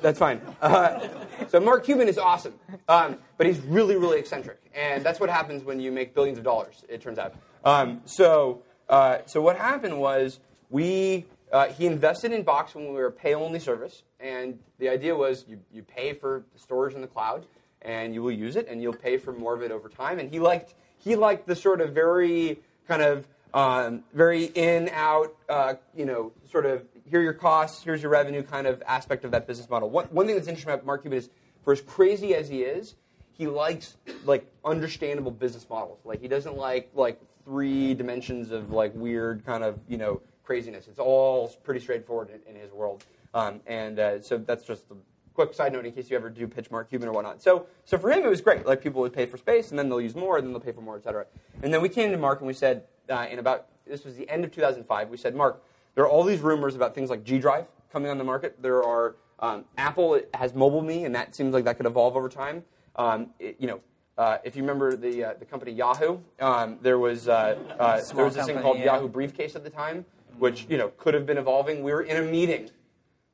that's 0.00 0.18
fine. 0.18 0.40
Uh, 0.62 1.08
so 1.48 1.58
Mark 1.58 1.84
Cuban 1.84 2.08
is 2.08 2.18
awesome, 2.18 2.54
um, 2.88 3.16
but 3.36 3.46
he's 3.48 3.58
really, 3.60 3.96
really 3.96 4.18
eccentric, 4.20 4.60
and 4.74 5.02
that's 5.04 5.18
what 5.18 5.28
happens 5.28 5.64
when 5.64 5.80
you 5.80 5.90
make 5.90 6.14
billions 6.14 6.38
of 6.38 6.44
dollars. 6.44 6.84
It 6.88 7.00
turns 7.00 7.18
out. 7.18 7.34
Um, 7.64 8.02
so, 8.04 8.62
uh, 8.88 9.18
so 9.26 9.40
what 9.42 9.56
happened 9.56 9.98
was 9.98 10.38
we 10.70 11.26
uh, 11.52 11.66
he 11.68 11.86
invested 11.86 12.32
in 12.32 12.42
Box 12.42 12.74
when 12.74 12.86
we 12.86 12.94
were 12.94 13.06
a 13.06 13.12
pay-only 13.12 13.58
service, 13.58 14.02
and 14.20 14.58
the 14.78 14.88
idea 14.88 15.14
was 15.14 15.44
you, 15.48 15.58
you 15.72 15.82
pay 15.82 16.12
for 16.12 16.44
storage 16.56 16.94
in 16.94 17.00
the 17.00 17.06
cloud, 17.06 17.46
and 17.82 18.14
you 18.14 18.22
will 18.22 18.32
use 18.32 18.56
it, 18.56 18.66
and 18.68 18.82
you'll 18.82 18.92
pay 18.92 19.16
for 19.16 19.32
more 19.32 19.54
of 19.54 19.62
it 19.62 19.70
over 19.70 19.88
time. 19.88 20.18
And 20.18 20.30
he 20.30 20.38
liked 20.38 20.74
he 20.98 21.16
liked 21.16 21.46
the 21.46 21.54
sort 21.56 21.80
of 21.80 21.92
very 21.92 22.58
kind 22.86 23.02
of 23.02 23.26
um, 23.54 24.04
very 24.12 24.44
in 24.44 24.90
out, 24.92 25.34
uh, 25.48 25.74
you 25.94 26.04
know, 26.04 26.32
sort 26.50 26.66
of 26.66 26.84
here 27.08 27.20
are 27.20 27.22
your 27.22 27.32
costs, 27.32 27.82
here's 27.82 28.02
your 28.02 28.10
revenue 28.10 28.42
kind 28.42 28.66
of 28.66 28.82
aspect 28.86 29.24
of 29.24 29.30
that 29.30 29.46
business 29.46 29.70
model. 29.70 29.88
One, 29.88 30.04
one 30.06 30.26
thing 30.26 30.34
that's 30.34 30.48
interesting 30.48 30.72
about 30.72 30.84
Mark 30.84 31.02
Cuban 31.02 31.18
is, 31.18 31.30
for 31.62 31.72
as 31.72 31.80
crazy 31.80 32.34
as 32.34 32.48
he 32.48 32.62
is, 32.62 32.96
he 33.32 33.46
likes 33.46 33.96
like 34.24 34.46
understandable 34.64 35.30
business 35.30 35.66
models. 35.70 36.00
Like 36.04 36.20
he 36.20 36.28
doesn't 36.28 36.56
like 36.56 36.90
like 36.94 37.20
three 37.44 37.94
dimensions 37.94 38.50
of 38.50 38.72
like 38.72 38.92
weird 38.94 39.46
kind 39.46 39.64
of 39.64 39.78
you 39.88 39.96
know 39.96 40.20
craziness. 40.48 40.88
It's 40.88 40.98
all 40.98 41.48
pretty 41.62 41.78
straightforward 41.78 42.30
in, 42.30 42.54
in 42.54 42.58
his 42.58 42.72
world. 42.72 43.04
Um, 43.34 43.60
and 43.66 43.98
uh, 43.98 44.22
so 44.22 44.38
that's 44.38 44.64
just 44.64 44.84
a 44.90 44.94
quick 45.34 45.52
side 45.52 45.74
note 45.74 45.84
in 45.84 45.92
case 45.92 46.08
you 46.08 46.16
ever 46.16 46.30
do 46.30 46.48
pitch 46.48 46.70
Mark 46.70 46.88
Cuban 46.88 47.06
or 47.06 47.12
whatnot. 47.12 47.42
So, 47.42 47.66
so 47.84 47.98
for 47.98 48.10
him, 48.10 48.24
it 48.24 48.28
was 48.30 48.40
great. 48.40 48.64
Like 48.64 48.82
people 48.82 49.02
would 49.02 49.12
pay 49.12 49.26
for 49.26 49.36
space, 49.36 49.68
and 49.68 49.78
then 49.78 49.90
they'll 49.90 50.00
use 50.00 50.16
more, 50.16 50.38
and 50.38 50.46
then 50.46 50.54
they'll 50.54 50.62
pay 50.62 50.72
for 50.72 50.80
more, 50.80 50.96
et 50.96 51.04
cetera. 51.04 51.26
And 51.62 51.72
then 51.72 51.82
we 51.82 51.90
came 51.90 52.10
to 52.12 52.16
Mark 52.16 52.38
and 52.40 52.46
we 52.46 52.54
said, 52.54 52.84
uh, 53.10 53.26
in 53.30 53.38
about 53.38 53.66
this 53.86 54.06
was 54.06 54.16
the 54.16 54.26
end 54.30 54.42
of 54.42 54.50
2005. 54.50 55.10
We 55.10 55.18
said, 55.18 55.34
Mark, 55.34 55.62
there 55.94 56.04
are 56.04 56.08
all 56.08 56.24
these 56.24 56.40
rumors 56.40 56.74
about 56.74 56.94
things 56.94 57.10
like 57.10 57.24
G 57.24 57.38
Drive 57.38 57.66
coming 57.92 58.10
on 58.10 58.16
the 58.16 58.24
market. 58.24 58.56
There 58.62 58.82
are 58.82 59.16
um, 59.40 59.66
Apple 59.76 60.18
has 60.32 60.54
Mobile 60.54 60.80
Me, 60.82 61.04
and 61.04 61.14
that 61.14 61.34
seems 61.34 61.52
like 61.52 61.64
that 61.64 61.76
could 61.76 61.86
evolve 61.86 62.16
over 62.16 62.30
time. 62.30 62.64
Um, 62.96 63.28
it- 63.38 63.56
you 63.58 63.66
know. 63.66 63.80
Uh, 64.16 64.36
if 64.42 64.56
you 64.56 64.62
remember 64.62 64.96
the 64.96 65.22
uh, 65.22 65.34
the 65.38 65.44
company 65.44 65.70
Yahoo, 65.70 66.18
um, 66.40 66.76
there 66.82 66.98
was 66.98 67.28
uh, 67.28 67.56
uh, 67.78 68.02
there 68.16 68.24
was 68.24 68.34
this 68.34 68.46
thing 68.46 68.60
called 68.60 68.76
yeah. 68.76 68.86
Yahoo 68.86 69.06
Briefcase 69.06 69.54
at 69.54 69.62
the 69.62 69.70
time, 69.70 70.04
which 70.38 70.66
you 70.68 70.78
know 70.78 70.88
could 70.96 71.14
have 71.14 71.26
been 71.26 71.38
evolving. 71.38 71.82
We 71.82 71.92
were 71.92 72.02
in 72.02 72.16
a 72.16 72.22
meeting 72.22 72.70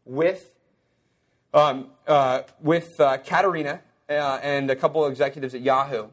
with 0.04 0.50
um, 1.52 1.86
uh, 2.06 2.42
with 2.60 2.98
uh, 3.00 3.18
Caterina 3.18 3.80
uh, 4.08 4.40
and 4.42 4.70
a 4.70 4.76
couple 4.76 5.04
of 5.04 5.10
executives 5.10 5.54
at 5.54 5.60
Yahoo, 5.60 6.08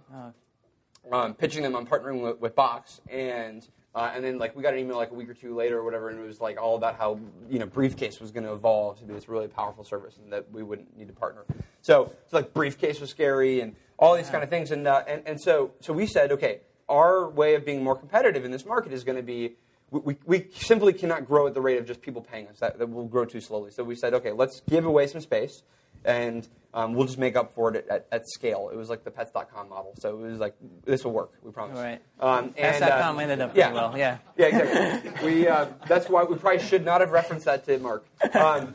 um, 1.11 1.33
pitching 1.33 1.63
them 1.63 1.75
on 1.75 1.85
partnering 1.85 2.21
with, 2.21 2.39
with 2.39 2.55
Box, 2.55 3.01
and 3.09 3.67
uh, 3.93 4.11
and 4.15 4.23
then 4.23 4.37
like 4.37 4.55
we 4.55 4.63
got 4.63 4.73
an 4.73 4.79
email 4.79 4.97
like 4.97 5.11
a 5.11 5.13
week 5.13 5.29
or 5.29 5.33
two 5.33 5.55
later 5.55 5.79
or 5.79 5.83
whatever, 5.83 6.09
and 6.09 6.19
it 6.19 6.25
was 6.25 6.39
like 6.39 6.61
all 6.61 6.75
about 6.75 6.95
how 6.95 7.19
you 7.49 7.59
know 7.59 7.65
Briefcase 7.65 8.21
was 8.21 8.31
going 8.31 8.45
to 8.45 8.53
evolve 8.53 8.99
to 8.99 9.05
be 9.05 9.13
this 9.13 9.27
really 9.27 9.47
powerful 9.47 9.83
service, 9.83 10.17
and 10.23 10.31
that 10.31 10.49
we 10.51 10.63
wouldn't 10.63 10.95
need 10.97 11.07
to 11.07 11.13
partner. 11.13 11.43
So, 11.81 12.13
so 12.27 12.37
like 12.37 12.53
Briefcase 12.53 13.01
was 13.01 13.09
scary, 13.09 13.61
and 13.61 13.75
all 13.97 14.15
these 14.15 14.29
kind 14.29 14.43
of 14.43 14.49
things, 14.49 14.71
and 14.71 14.87
uh, 14.87 15.03
and 15.07 15.23
and 15.25 15.41
so 15.41 15.71
so 15.81 15.91
we 15.91 16.05
said, 16.05 16.31
okay, 16.31 16.61
our 16.87 17.29
way 17.29 17.55
of 17.55 17.65
being 17.65 17.83
more 17.83 17.95
competitive 17.95 18.45
in 18.45 18.51
this 18.51 18.65
market 18.65 18.93
is 18.93 19.03
going 19.03 19.17
to 19.17 19.23
be 19.23 19.55
we, 19.91 20.15
we, 20.25 20.47
simply 20.53 20.93
cannot 20.93 21.27
grow 21.27 21.47
at 21.47 21.53
the 21.53 21.61
rate 21.61 21.77
of 21.77 21.85
just 21.85 22.01
people 22.01 22.21
paying 22.21 22.47
us. 22.47 22.59
That, 22.59 22.79
that 22.79 22.87
will 22.87 23.07
grow 23.07 23.25
too 23.25 23.41
slowly. 23.41 23.71
So 23.71 23.83
we 23.83 23.95
said, 23.95 24.13
okay, 24.13 24.31
let's 24.31 24.61
give 24.69 24.85
away 24.85 25.07
some 25.07 25.19
space, 25.19 25.63
and 26.05 26.47
um, 26.73 26.93
we'll 26.93 27.05
just 27.05 27.17
make 27.17 27.35
up 27.35 27.53
for 27.53 27.75
it 27.75 27.85
at, 27.89 28.07
at, 28.11 28.29
scale. 28.29 28.69
It 28.71 28.77
was 28.77 28.89
like 28.89 29.03
the 29.03 29.11
pets.com 29.11 29.67
model. 29.67 29.93
So 29.99 30.17
it 30.17 30.31
was 30.31 30.39
like, 30.39 30.55
this 30.85 31.03
will 31.03 31.11
work, 31.11 31.33
we 31.43 31.51
promise. 31.51 31.77
Right. 31.77 32.01
Um, 32.21 32.53
and, 32.57 32.83
uh, 32.83 33.17
ended 33.19 33.41
up 33.41 33.55
yeah. 33.55 33.73
well. 33.73 33.97
Yeah. 33.97 34.19
Yeah, 34.37 34.45
exactly. 34.47 35.29
we, 35.29 35.47
uh, 35.47 35.67
that's 35.87 36.07
why 36.07 36.23
we 36.23 36.37
probably 36.37 36.65
should 36.65 36.85
not 36.85 37.01
have 37.01 37.11
referenced 37.11 37.45
that 37.45 37.65
to 37.65 37.77
Mark. 37.79 38.05
Um, 38.33 38.73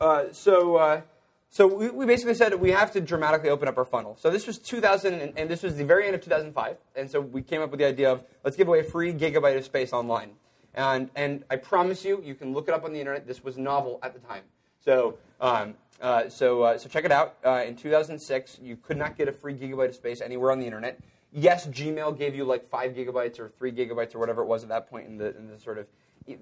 uh, 0.00 0.24
so, 0.32 0.76
uh, 0.76 1.02
so 1.50 1.66
we, 1.66 1.88
we 1.88 2.06
basically 2.06 2.34
said 2.34 2.54
we 2.54 2.70
have 2.72 2.92
to 2.92 3.00
dramatically 3.00 3.48
open 3.48 3.68
up 3.68 3.78
our 3.78 3.84
funnel. 3.84 4.16
So 4.20 4.30
this 4.30 4.46
was 4.46 4.58
2000, 4.58 5.14
and, 5.14 5.38
and 5.38 5.50
this 5.50 5.62
was 5.62 5.76
the 5.76 5.84
very 5.84 6.06
end 6.06 6.14
of 6.14 6.22
2005. 6.22 6.76
And 6.94 7.10
so 7.10 7.20
we 7.20 7.42
came 7.42 7.62
up 7.62 7.70
with 7.70 7.80
the 7.80 7.86
idea 7.86 8.12
of 8.12 8.22
let's 8.44 8.56
give 8.56 8.68
away 8.68 8.80
a 8.80 8.84
free 8.84 9.12
gigabyte 9.12 9.56
of 9.56 9.64
space 9.64 9.92
online. 9.92 10.32
And, 10.74 11.10
and 11.16 11.44
I 11.50 11.56
promise 11.56 12.04
you, 12.04 12.22
you 12.24 12.34
can 12.34 12.52
look 12.52 12.68
it 12.68 12.74
up 12.74 12.84
on 12.84 12.92
the 12.92 13.00
internet. 13.00 13.26
This 13.26 13.42
was 13.42 13.56
novel 13.56 13.98
at 14.02 14.12
the 14.12 14.20
time. 14.20 14.44
So, 14.84 15.18
um, 15.40 15.74
uh, 16.00 16.28
so, 16.28 16.62
uh, 16.62 16.78
so 16.78 16.88
check 16.88 17.04
it 17.04 17.10
out. 17.10 17.36
Uh, 17.44 17.64
in 17.66 17.74
2006, 17.74 18.58
you 18.62 18.76
could 18.76 18.96
not 18.96 19.16
get 19.16 19.26
a 19.26 19.32
free 19.32 19.54
gigabyte 19.54 19.88
of 19.88 19.94
space 19.94 20.20
anywhere 20.20 20.52
on 20.52 20.60
the 20.60 20.66
internet. 20.66 21.00
Yes, 21.32 21.66
Gmail 21.66 22.16
gave 22.16 22.34
you 22.34 22.44
like 22.44 22.68
five 22.68 22.92
gigabytes 22.92 23.38
or 23.40 23.48
three 23.48 23.72
gigabytes 23.72 24.14
or 24.14 24.18
whatever 24.18 24.42
it 24.42 24.46
was 24.46 24.62
at 24.62 24.68
that 24.68 24.88
point 24.88 25.06
in 25.06 25.18
the, 25.18 25.36
in 25.36 25.48
the 25.48 25.58
sort 25.58 25.78
of 25.78 25.86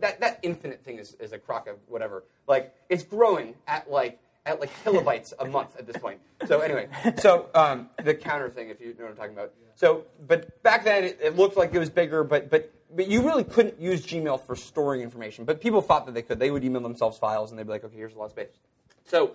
that, 0.00 0.20
that 0.20 0.40
infinite 0.42 0.82
thing 0.82 0.98
is, 0.98 1.14
is 1.20 1.32
a 1.32 1.38
crock 1.38 1.68
of 1.68 1.76
whatever. 1.88 2.24
Like 2.46 2.74
it's 2.88 3.04
growing 3.04 3.54
at 3.66 3.90
like 3.90 4.18
at 4.46 4.60
like 4.60 4.70
kilobytes 4.84 5.32
a 5.38 5.44
month 5.44 5.76
at 5.76 5.86
this 5.86 5.96
point. 5.96 6.20
So 6.46 6.60
anyway, 6.60 6.88
so 7.18 7.46
um, 7.54 7.90
the 8.02 8.14
counter 8.14 8.48
thing, 8.48 8.70
if 8.70 8.80
you 8.80 8.94
know 8.98 9.04
what 9.04 9.10
I'm 9.10 9.16
talking 9.16 9.32
about. 9.32 9.52
So, 9.74 10.04
but 10.26 10.62
back 10.62 10.84
then 10.84 11.04
it, 11.04 11.18
it 11.22 11.36
looked 11.36 11.56
like 11.56 11.74
it 11.74 11.78
was 11.78 11.90
bigger, 11.90 12.24
but 12.24 12.48
but 12.48 12.72
but 12.94 13.08
you 13.08 13.22
really 13.22 13.44
couldn't 13.44 13.80
use 13.80 14.06
Gmail 14.06 14.40
for 14.46 14.56
storing 14.56 15.02
information. 15.02 15.44
But 15.44 15.60
people 15.60 15.82
thought 15.82 16.06
that 16.06 16.14
they 16.14 16.22
could. 16.22 16.38
They 16.38 16.50
would 16.50 16.64
email 16.64 16.80
themselves 16.82 17.18
files, 17.18 17.50
and 17.50 17.58
they'd 17.58 17.64
be 17.64 17.70
like, 17.70 17.84
okay, 17.84 17.96
here's 17.96 18.14
a 18.14 18.18
lot 18.18 18.26
of 18.26 18.30
space. 18.30 18.58
So. 19.04 19.32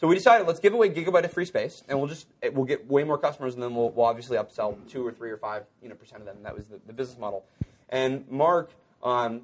So 0.00 0.08
we 0.08 0.16
decided 0.16 0.48
let's 0.48 0.58
give 0.58 0.74
away 0.74 0.90
gigabyte 0.90 1.22
of 1.22 1.32
free 1.32 1.44
space, 1.44 1.84
and 1.88 1.96
we'll 1.96 2.08
just 2.08 2.26
we'll 2.54 2.64
get 2.64 2.88
way 2.88 3.04
more 3.04 3.18
customers, 3.18 3.54
and 3.54 3.62
then 3.62 3.72
we'll, 3.72 3.90
we'll 3.90 4.06
obviously 4.06 4.36
upsell 4.36 4.76
two 4.88 5.06
or 5.06 5.12
three 5.12 5.30
or 5.30 5.36
five 5.36 5.62
you 5.80 5.88
know 5.88 5.94
percent 5.94 6.22
of 6.22 6.26
them. 6.26 6.38
That 6.42 6.56
was 6.56 6.66
the, 6.66 6.80
the 6.88 6.92
business 6.92 7.20
model. 7.20 7.44
And 7.88 8.28
Mark, 8.28 8.72
um, 9.04 9.42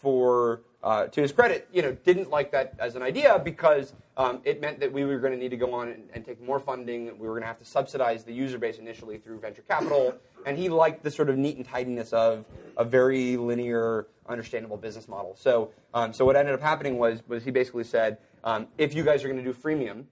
for 0.00 0.62
uh, 0.82 1.06
to 1.06 1.20
his 1.20 1.32
credit, 1.32 1.68
you 1.72 1.82
know, 1.82 1.92
didn't 1.92 2.30
like 2.30 2.52
that 2.52 2.74
as 2.78 2.96
an 2.96 3.02
idea 3.02 3.38
because 3.38 3.92
um, 4.16 4.40
it 4.44 4.60
meant 4.60 4.80
that 4.80 4.92
we 4.92 5.04
were 5.04 5.18
going 5.18 5.32
to 5.32 5.38
need 5.38 5.50
to 5.50 5.56
go 5.56 5.74
on 5.74 5.88
and, 5.88 6.08
and 6.14 6.24
take 6.24 6.42
more 6.42 6.58
funding. 6.58 7.18
We 7.18 7.26
were 7.26 7.34
going 7.34 7.42
to 7.42 7.48
have 7.48 7.58
to 7.58 7.64
subsidize 7.64 8.24
the 8.24 8.32
user 8.32 8.58
base 8.58 8.78
initially 8.78 9.18
through 9.18 9.40
venture 9.40 9.62
capital, 9.62 10.14
and 10.46 10.56
he 10.56 10.68
liked 10.68 11.02
the 11.02 11.10
sort 11.10 11.28
of 11.28 11.36
neat 11.36 11.56
and 11.56 11.66
tidiness 11.66 12.12
of 12.12 12.44
a 12.76 12.84
very 12.84 13.36
linear, 13.36 14.06
understandable 14.28 14.76
business 14.76 15.06
model. 15.06 15.36
So, 15.38 15.70
um, 15.92 16.12
so 16.12 16.24
what 16.24 16.36
ended 16.36 16.54
up 16.54 16.62
happening 16.62 16.98
was 16.98 17.22
was 17.28 17.44
he 17.44 17.50
basically 17.50 17.84
said, 17.84 18.18
um, 18.42 18.66
if 18.78 18.94
you 18.94 19.04
guys 19.04 19.22
are 19.22 19.28
going 19.28 19.42
to 19.42 19.52
do 19.52 19.56
freemium, 19.56 20.04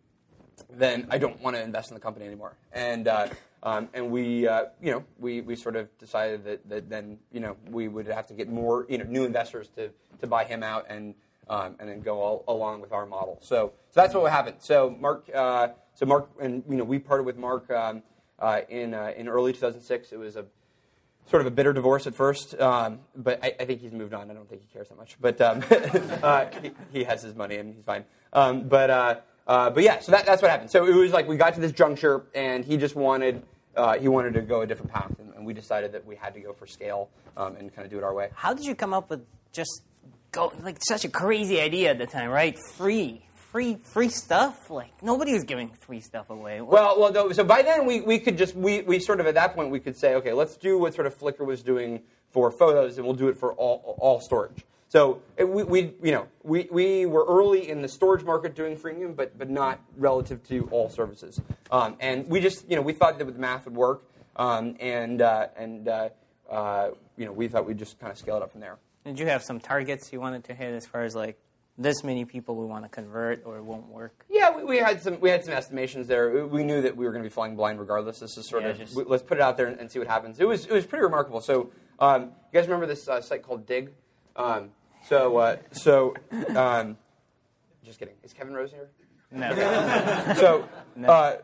then 0.71 1.07
I 1.11 1.19
don't 1.19 1.41
want 1.41 1.57
to 1.57 1.63
invest 1.63 1.91
in 1.91 1.95
the 1.95 2.01
company 2.01 2.27
anymore. 2.27 2.57
And 2.73 3.09
uh, 3.09 3.29
um, 3.63 3.89
and 3.95 4.11
we 4.11 4.47
uh, 4.47 4.67
you 4.81 4.93
know 4.93 5.05
we, 5.19 5.41
we 5.41 5.57
sort 5.57 5.77
of 5.77 5.97
decided 5.99 6.45
that, 6.45 6.69
that 6.69 6.89
then 6.89 7.19
you 7.33 7.41
know 7.41 7.57
we 7.71 7.89
would 7.89 8.07
have 8.07 8.27
to 8.29 8.35
get 8.35 8.49
more 8.49 8.87
you 8.89 8.99
know 8.99 9.05
new 9.05 9.25
investors 9.25 9.69
to, 9.77 9.91
to 10.21 10.27
buy 10.27 10.45
him 10.45 10.63
out 10.63 10.87
and 10.89 11.15
um, 11.49 11.77
and 11.81 11.89
then 11.89 12.01
go 12.01 12.21
all, 12.21 12.45
along 12.49 12.81
with 12.81 12.93
our 12.93 13.07
model. 13.07 13.39
So 13.41 13.73
so 13.91 14.01
that's 14.01 14.15
what 14.15 14.31
happened. 14.31 14.57
So 14.61 14.95
Mark 14.99 15.29
uh, 15.35 15.69
so 15.95 16.07
Mark 16.07 16.31
and 16.41 16.63
you 16.69 16.77
know 16.77 16.85
we 16.85 16.99
parted 16.99 17.25
with 17.25 17.37
Mark 17.37 17.71
um, 17.71 18.03
uh, 18.39 18.61
in 18.69 18.95
uh, 18.95 19.13
in 19.17 19.29
early 19.29 19.53
2006. 19.53 20.13
It 20.13 20.19
was 20.19 20.37
a 20.37 20.45
sort 21.29 21.41
of 21.43 21.47
a 21.47 21.51
bitter 21.51 21.73
divorce 21.73 22.07
at 22.07 22.15
first, 22.15 22.59
um, 22.59 23.01
but 23.15 23.45
I, 23.45 23.55
I 23.61 23.65
think 23.67 23.81
he's 23.83 23.93
moved 23.93 24.15
on. 24.15 24.31
I 24.31 24.35
don't 24.35 24.49
think 24.49 24.63
he 24.63 24.73
cares 24.73 24.89
that 24.89 24.97
much. 24.97 25.19
But 25.21 25.41
um, 25.41 25.63
uh, 26.23 26.47
he, 26.63 26.71
he 26.91 27.05
has 27.05 27.23
his 27.23 27.35
money 27.35 27.57
and 27.57 27.75
he's 27.75 27.85
fine. 27.85 28.05
Um, 28.33 28.69
but 28.69 29.27
uh, 29.49 29.71
but 29.71 29.83
yeah, 29.83 29.99
so 29.99 30.13
that, 30.13 30.27
that's 30.27 30.43
what 30.43 30.51
happened. 30.51 30.71
So 30.71 30.87
it 30.87 30.95
was 30.95 31.13
like 31.13 31.27
we 31.27 31.37
got 31.37 31.55
to 31.55 31.61
this 31.61 31.73
juncture, 31.73 32.27
and 32.35 32.65
he 32.65 32.77
just 32.77 32.95
wanted 32.95 33.43
uh, 33.75 33.99
he 33.99 34.09
wanted 34.09 34.35
to 34.35 34.43
go 34.43 34.61
a 34.61 34.67
different 34.67 34.93
path, 34.93 35.13
and, 35.19 35.33
and 35.35 35.47
we 35.47 35.55
decided 35.55 35.93
that 35.93 36.05
we 36.05 36.17
had 36.17 36.35
to 36.35 36.41
go 36.41 36.53
for 36.53 36.67
scale 36.67 37.09
um, 37.37 37.57
and 37.57 37.75
kind 37.75 37.87
of 37.87 37.91
do 37.91 37.97
it 37.97 38.05
our 38.05 38.13
way. 38.13 38.29
How 38.35 38.53
did 38.53 38.67
you 38.67 38.75
come 38.75 38.93
up 38.93 39.09
with 39.09 39.25
just 39.53 39.83
go 40.33 40.53
like 40.63 40.79
such 40.87 41.05
a 41.05 41.09
crazy 41.09 41.61
idea 41.61 41.91
at 41.91 41.99
the 41.99 42.07
time, 42.07 42.29
right? 42.29 42.59
Free, 42.75 43.25
free, 43.51 43.79
free 43.93 44.11
stuff. 44.11 44.69
Like 44.71 45.03
nobody 45.03 45.33
was 45.33 45.45
giving 45.45 45.71
free 45.71 46.01
stuff 46.01 46.29
away. 46.29 46.61
Well, 46.61 47.01
well, 47.01 47.13
no, 47.13 47.33
so 47.33 47.43
by 47.43 47.63
then 47.63 47.87
we, 47.87 48.03
we 48.03 48.19
could 48.19 48.37
just 48.37 48.55
we, 48.55 48.83
we 48.83 48.99
sort 48.99 49.21
of 49.21 49.27
at 49.27 49.35
that 49.35 49.55
point 49.55 49.71
we 49.71 49.81
could 49.81 49.97
say, 49.97 50.15
okay, 50.17 50.35
let's 50.35 50.57
do 50.57 50.79
what 50.79 50.95
sort 50.95 51.07
of 51.07 51.19
Flickr 51.19 51.47
was 51.47 51.63
doing 51.63 52.03
for 52.31 52.51
photos, 52.51 52.99
and 52.99 53.07
we'll 53.07 53.17
do 53.17 53.29
it 53.29 53.39
for 53.39 53.55
all 53.55 53.97
all 53.99 54.21
storage. 54.21 54.65
So 54.89 55.21
we, 55.39 55.65
we 55.65 55.81
you 56.03 56.13
know 56.13 56.27
we, 56.43 56.67
we 56.71 57.05
were 57.07 57.25
early 57.29 57.69
in 57.69 57.83
the 57.83 57.89
storage 57.89 58.25
market 58.25 58.55
doing 58.55 58.77
freemium, 58.77 59.15
but 59.15 59.37
but 59.39 59.51
not 59.51 59.81
relative 59.97 60.43
to 60.49 60.67
all 60.71 60.89
services. 60.89 61.41
Um, 61.71 61.97
and 62.01 62.27
we 62.29 62.41
just 62.41 62.69
you 62.69 62.77
know 62.77 62.83
we 62.83 62.93
thought 62.95 63.19
that 63.19 63.25
the 63.27 63.33
math 63.39 63.67
would 63.67 63.75
work, 63.77 64.05
um, 64.37 64.77
and 64.81 65.21
uh, 65.21 65.49
and 65.57 65.89
uh, 65.89 66.09
uh, 66.51 66.91
you 67.19 67.27
know 67.27 67.33
we 67.33 67.49
thought 67.49 67.67
we'd 67.67 67.79
just 67.79 67.99
kind 68.01 68.11
of 68.11 68.19
scale 68.19 68.37
it 68.37 68.43
up 68.43 68.51
from 68.51 68.61
there. 68.63 68.79
Did 69.05 69.19
you 69.19 69.27
have 69.27 69.43
some 69.43 69.61
targets 69.61 70.13
you 70.13 70.21
wanted 70.21 70.45
to 70.45 70.55
hit 70.55 70.73
as 70.75 70.87
far 70.87 71.03
as 71.03 71.15
like 71.15 71.39
this 71.77 72.03
many 72.03 72.25
people 72.25 72.57
we 72.57 72.65
want 72.67 72.85
to 72.85 72.89
convert 72.89 73.45
or 73.47 73.59
it 73.59 73.63
won't 73.65 73.87
work? 73.89 74.25
Yeah, 74.31 74.57
we, 74.57 74.65
we 74.65 74.77
had 74.79 75.03
some 75.03 75.21
we 75.21 75.29
had 75.29 75.45
some 75.45 75.53
estimations 75.53 76.07
there. 76.07 76.47
We 76.47 76.65
knew 76.65 76.81
that 76.81 76.97
we 76.97 77.05
were 77.05 77.13
going 77.13 77.23
to 77.23 77.29
be 77.29 77.33
flying 77.33 77.57
blind 77.57 77.79
regardless. 77.79 78.21
This 78.21 78.39
is 78.39 78.49
sort 78.49 78.63
Yeah, 78.63 78.71
of 78.71 78.79
just- 78.79 78.97
we- 78.97 79.05
let's 79.05 79.23
put 79.23 79.37
it 79.37 79.43
out 79.43 79.59
there 79.59 79.67
and, 79.67 79.79
and 79.81 79.91
see 79.91 79.99
what 79.99 80.09
happens. 80.09 80.41
It 80.41 80.49
was 80.49 80.65
it 80.65 80.73
was 80.73 80.87
pretty 80.87 81.03
remarkable. 81.05 81.43
So 81.43 81.71
um, 81.99 82.23
you 82.23 82.31
guys 82.55 82.65
remember 82.67 82.87
this 82.87 83.07
uh, 83.07 83.21
site 83.21 83.43
called 83.43 83.67
Digg? 83.67 83.91
Um, 84.37 84.71
so 85.07 85.37
uh, 85.39 85.57
so 85.73 86.15
um, 86.57 86.97
just 87.85 87.99
kidding. 87.99 88.15
Is 88.23 88.33
Kevin 88.33 88.55
Rose 88.55 88.71
here? 88.71 88.91
No. 89.31 89.51
So 90.37 90.69
uh, 91.07 91.37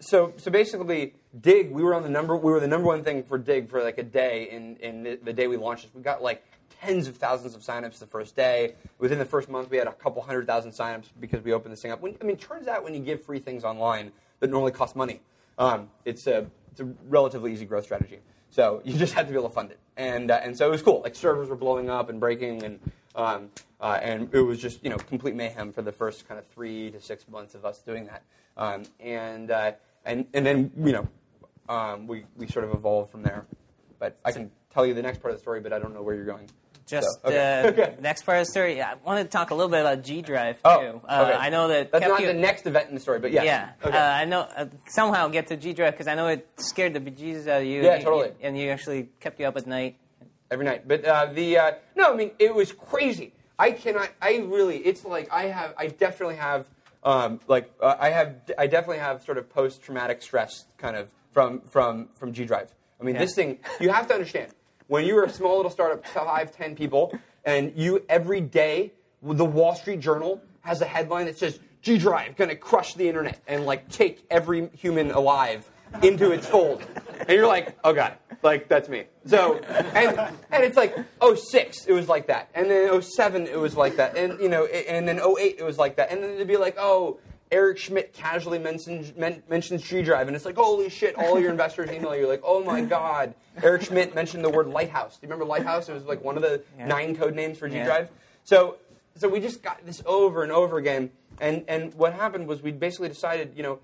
so 0.00 0.32
so 0.36 0.50
basically, 0.50 1.14
Digg. 1.40 1.70
We 1.70 1.82
were 1.82 1.94
on 1.94 2.02
the 2.02 2.08
number. 2.08 2.36
We 2.36 2.52
were 2.52 2.60
the 2.60 2.68
number 2.68 2.86
one 2.86 3.02
thing 3.02 3.22
for 3.22 3.38
Digg 3.38 3.68
for 3.70 3.82
like 3.82 3.98
a 3.98 4.02
day. 4.02 4.48
In 4.50 4.76
in 4.76 5.02
the, 5.02 5.18
the 5.22 5.32
day 5.32 5.46
we 5.46 5.56
launched 5.56 5.84
it, 5.84 5.90
we 5.94 6.02
got 6.02 6.22
like 6.22 6.44
tens 6.80 7.08
of 7.08 7.16
thousands 7.16 7.54
of 7.54 7.62
signups 7.62 7.98
the 7.98 8.06
first 8.06 8.36
day. 8.36 8.74
Within 8.98 9.18
the 9.18 9.24
first 9.24 9.48
month, 9.48 9.70
we 9.70 9.76
had 9.76 9.86
a 9.86 9.92
couple 9.92 10.22
hundred 10.22 10.46
thousand 10.46 10.72
signups 10.72 11.06
because 11.20 11.42
we 11.42 11.52
opened 11.52 11.72
this 11.72 11.82
thing 11.82 11.92
up. 11.92 12.00
When, 12.00 12.16
I 12.20 12.24
mean, 12.24 12.36
turns 12.36 12.68
out 12.68 12.84
when 12.84 12.94
you 12.94 13.00
give 13.00 13.24
free 13.24 13.38
things 13.38 13.64
online 13.64 14.12
that 14.40 14.50
normally 14.50 14.72
cost 14.72 14.96
money, 14.96 15.20
um, 15.58 15.88
it's 16.04 16.26
a 16.26 16.46
it's 16.70 16.80
a 16.80 16.84
relatively 17.08 17.52
easy 17.52 17.64
growth 17.64 17.84
strategy. 17.84 18.18
So 18.56 18.80
you 18.86 18.96
just 18.96 19.12
had 19.12 19.26
to 19.26 19.32
be 19.34 19.38
able 19.38 19.50
to 19.50 19.54
fund 19.54 19.70
it, 19.70 19.78
and 19.98 20.30
uh, 20.30 20.40
and 20.42 20.56
so 20.56 20.66
it 20.66 20.70
was 20.70 20.80
cool. 20.80 21.02
Like 21.04 21.14
servers 21.14 21.50
were 21.50 21.56
blowing 21.56 21.90
up 21.90 22.08
and 22.08 22.18
breaking, 22.18 22.62
and 22.64 22.80
um, 23.14 23.50
uh, 23.82 23.98
and 24.00 24.32
it 24.32 24.40
was 24.40 24.58
just 24.58 24.82
you 24.82 24.88
know 24.88 24.96
complete 24.96 25.34
mayhem 25.34 25.74
for 25.74 25.82
the 25.82 25.92
first 25.92 26.26
kind 26.26 26.40
of 26.40 26.46
three 26.46 26.90
to 26.92 26.98
six 26.98 27.28
months 27.28 27.54
of 27.54 27.66
us 27.66 27.80
doing 27.80 28.06
that, 28.06 28.22
um, 28.56 28.84
and 28.98 29.50
uh, 29.50 29.72
and 30.06 30.24
and 30.32 30.46
then 30.46 30.70
you 30.74 30.92
know 30.92 31.06
um, 31.68 32.06
we 32.06 32.24
we 32.34 32.46
sort 32.46 32.64
of 32.64 32.72
evolved 32.72 33.10
from 33.10 33.22
there. 33.22 33.44
But 33.98 34.16
I 34.24 34.32
can 34.32 34.50
tell 34.72 34.86
you 34.86 34.94
the 34.94 35.02
next 35.02 35.20
part 35.20 35.34
of 35.34 35.38
the 35.38 35.42
story, 35.42 35.60
but 35.60 35.74
I 35.74 35.78
don't 35.78 35.92
know 35.92 36.00
where 36.00 36.14
you're 36.14 36.24
going. 36.24 36.48
Just 36.86 37.08
So, 37.22 37.28
okay. 37.28 37.62
uh, 37.64 37.66
Okay. 37.68 37.96
next 38.00 38.22
part 38.22 38.38
of 38.38 38.46
the 38.46 38.50
story. 38.52 38.80
I 38.80 38.94
wanted 39.04 39.24
to 39.24 39.30
talk 39.30 39.50
a 39.50 39.54
little 39.54 39.68
bit 39.70 39.80
about 39.80 40.02
G 40.04 40.22
Drive 40.22 40.56
too. 40.56 40.60
Oh, 40.64 41.02
uh. 41.08 41.36
I 41.38 41.50
know 41.50 41.66
that 41.68 41.90
That's 41.90 42.02
kept 42.02 42.12
not 42.12 42.20
you, 42.20 42.28
the 42.28 42.34
next 42.34 42.64
event 42.66 42.88
in 42.88 42.94
the 42.94 43.00
story, 43.00 43.18
but 43.18 43.32
yes. 43.32 43.44
Yeah, 43.44 43.70
Okay. 43.84 43.96
uh, 43.96 44.00
I 44.00 44.24
know. 44.24 44.42
Uh, 44.56 44.66
somehow 44.88 45.26
get 45.28 45.48
to 45.48 45.56
G 45.56 45.72
Drive 45.72 45.92
because 45.94 46.06
I 46.06 46.14
know 46.14 46.28
it 46.28 46.46
scared 46.58 46.94
the 46.94 47.00
bejesus 47.00 47.48
out 47.48 47.62
of 47.62 47.66
you. 47.66 47.82
Yeah, 47.82 47.90
and 47.94 47.98
you- 48.02 48.04
totally. 48.08 48.32
and 48.40 48.56
you 48.56 48.70
actually 48.70 49.08
kept 49.18 49.40
you 49.40 49.46
up 49.46 49.56
at 49.56 49.66
night. 49.66 49.96
every 50.50 50.64
night. 50.64 50.86
But 50.86 51.04
uh, 51.04 51.26
the 51.26 51.58
uh, 51.58 51.72
no, 51.96 52.12
I 52.12 52.16
mean 52.16 52.30
it 52.38 52.54
was 52.54 52.70
crazy. 52.72 53.32
I 53.58 53.72
cannot. 53.72 54.10
I 54.22 54.36
really. 54.46 54.76
It's 54.78 55.04
like 55.04 55.28
I 55.32 55.46
have. 55.46 55.74
I 55.76 55.88
definitely 55.88 56.36
have. 56.36 56.66
Um, 57.02 57.40
like 57.48 57.72
uh, 57.80 57.96
I 57.98 58.10
have. 58.10 58.36
I 58.58 58.68
definitely 58.68 58.98
have 58.98 59.24
sort 59.24 59.38
of 59.38 59.48
post 59.50 59.82
traumatic 59.82 60.22
stress 60.22 60.66
kind 60.78 60.94
of 60.96 61.08
from 61.32 61.62
from 61.62 62.10
from 62.14 62.32
G 62.32 62.44
Drive. 62.44 62.72
I 63.00 63.04
mean, 63.04 63.16
Yeah. 63.16 63.22
this 63.22 63.34
thing. 63.34 63.58
You 63.80 63.90
have 63.90 64.06
to 64.08 64.14
understand 64.14 64.52
when 64.88 65.04
you 65.04 65.16
are 65.18 65.24
a 65.24 65.30
small 65.30 65.56
little 65.56 65.70
startup, 65.70 66.06
five, 66.06 66.52
ten 66.52 66.76
people, 66.76 67.18
and 67.44 67.72
you 67.76 68.04
every 68.08 68.40
day, 68.40 68.92
the 69.22 69.44
Wall 69.44 69.74
Street 69.74 70.00
Journal 70.00 70.40
has 70.60 70.80
a 70.80 70.84
headline 70.84 71.26
that 71.26 71.38
says 71.38 71.58
G 71.82 71.98
Drive 71.98 72.36
to 72.36 72.56
crush 72.56 72.94
the 72.94 73.08
internet 73.08 73.40
and 73.46 73.64
like 73.64 73.88
take 73.88 74.24
every 74.30 74.68
human 74.70 75.10
alive 75.10 75.68
into 76.02 76.32
its 76.32 76.46
fold, 76.46 76.84
and 77.20 77.30
you're 77.30 77.46
like, 77.46 77.78
oh 77.84 77.92
god, 77.92 78.14
like 78.42 78.68
that's 78.68 78.88
me. 78.88 79.04
So 79.24 79.56
and 79.94 80.18
and 80.50 80.64
it's 80.64 80.76
like 80.76 80.96
06, 81.22 81.86
it 81.86 81.92
was 81.92 82.08
like 82.08 82.26
that, 82.26 82.50
and 82.54 82.70
then 82.70 83.00
07, 83.00 83.46
it 83.46 83.58
was 83.58 83.76
like 83.76 83.96
that, 83.96 84.16
and 84.16 84.40
you 84.40 84.48
know, 84.48 84.66
and 84.66 85.06
then 85.06 85.20
08, 85.20 85.56
it 85.58 85.64
was 85.64 85.78
like 85.78 85.96
that, 85.96 86.10
and 86.10 86.22
then 86.22 86.30
it'd 86.30 86.48
be 86.48 86.56
like, 86.56 86.76
oh. 86.78 87.18
Eric 87.50 87.78
Schmidt 87.78 88.12
casually 88.12 88.58
mentions 88.58 89.14
men, 89.16 89.42
mentions 89.48 89.82
G 89.82 90.02
Drive, 90.02 90.26
and 90.26 90.34
it's 90.36 90.44
like, 90.44 90.56
holy 90.56 90.88
shit! 90.90 91.14
All 91.16 91.38
your 91.38 91.50
investors 91.56 91.90
email 91.90 92.14
you 92.16 92.26
like, 92.26 92.42
oh 92.44 92.62
my 92.64 92.80
god, 92.80 93.34
Eric 93.62 93.82
Schmidt 93.82 94.14
mentioned 94.14 94.44
the 94.44 94.50
word 94.50 94.66
Lighthouse. 94.66 95.14
Do 95.16 95.26
you 95.26 95.28
remember 95.32 95.44
Lighthouse? 95.44 95.88
It 95.88 95.92
was 95.94 96.04
like 96.04 96.22
one 96.24 96.36
of 96.36 96.42
the 96.42 96.62
Yeah. 96.78 96.86
nine 96.86 97.14
code 97.16 97.34
names 97.34 97.58
for 97.58 97.68
G 97.68 97.76
Yeah. 97.76 97.84
Drive. 97.84 98.08
So, 98.44 98.76
so 99.16 99.28
we 99.28 99.40
just 99.40 99.62
got 99.62 99.84
this 99.86 100.02
over 100.06 100.42
and 100.42 100.50
over 100.50 100.76
again, 100.78 101.10
and 101.40 101.64
and 101.68 101.94
what 101.94 102.12
happened 102.14 102.48
was 102.48 102.62
we 102.62 102.72
basically 102.72 103.08
decided, 103.08 103.52
you 103.56 103.62
know, 103.62 103.78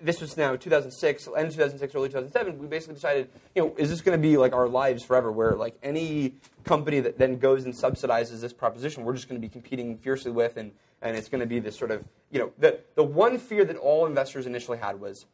this 0.00 0.20
was 0.20 0.36
now 0.36 0.56
2006, 0.56 1.28
end 1.36 1.46
of 1.46 1.52
2006, 1.52 1.94
early 1.94 2.08
2007. 2.08 2.58
We 2.58 2.66
basically 2.66 2.94
decided, 2.94 3.28
you 3.54 3.62
know, 3.62 3.74
is 3.78 3.90
this 3.90 4.00
going 4.00 4.20
to 4.20 4.22
be 4.22 4.36
like 4.36 4.52
our 4.52 4.68
lives 4.68 5.04
forever? 5.04 5.30
Where 5.30 5.52
like 5.52 5.76
any 5.82 6.34
company 6.64 7.00
that 7.00 7.18
then 7.18 7.38
goes 7.38 7.64
and 7.64 7.74
subsidizes 7.74 8.40
this 8.40 8.52
proposition, 8.52 9.04
we're 9.04 9.14
just 9.14 9.28
going 9.28 9.40
to 9.40 9.46
be 9.46 9.50
competing 9.50 9.96
fiercely 9.98 10.30
with, 10.30 10.56
and 10.56 10.72
and 11.02 11.16
it's 11.16 11.28
going 11.28 11.40
to 11.40 11.46
be 11.46 11.60
this 11.60 11.76
sort 11.76 11.90
of, 11.90 12.04
you 12.30 12.38
know, 12.38 12.52
the 12.58 12.80
the 12.94 13.04
one 13.04 13.38
fear 13.38 13.64
that 13.64 13.76
all 13.76 14.06
investors 14.06 14.46
initially 14.46 14.78
had 14.78 15.00
was 15.00 15.26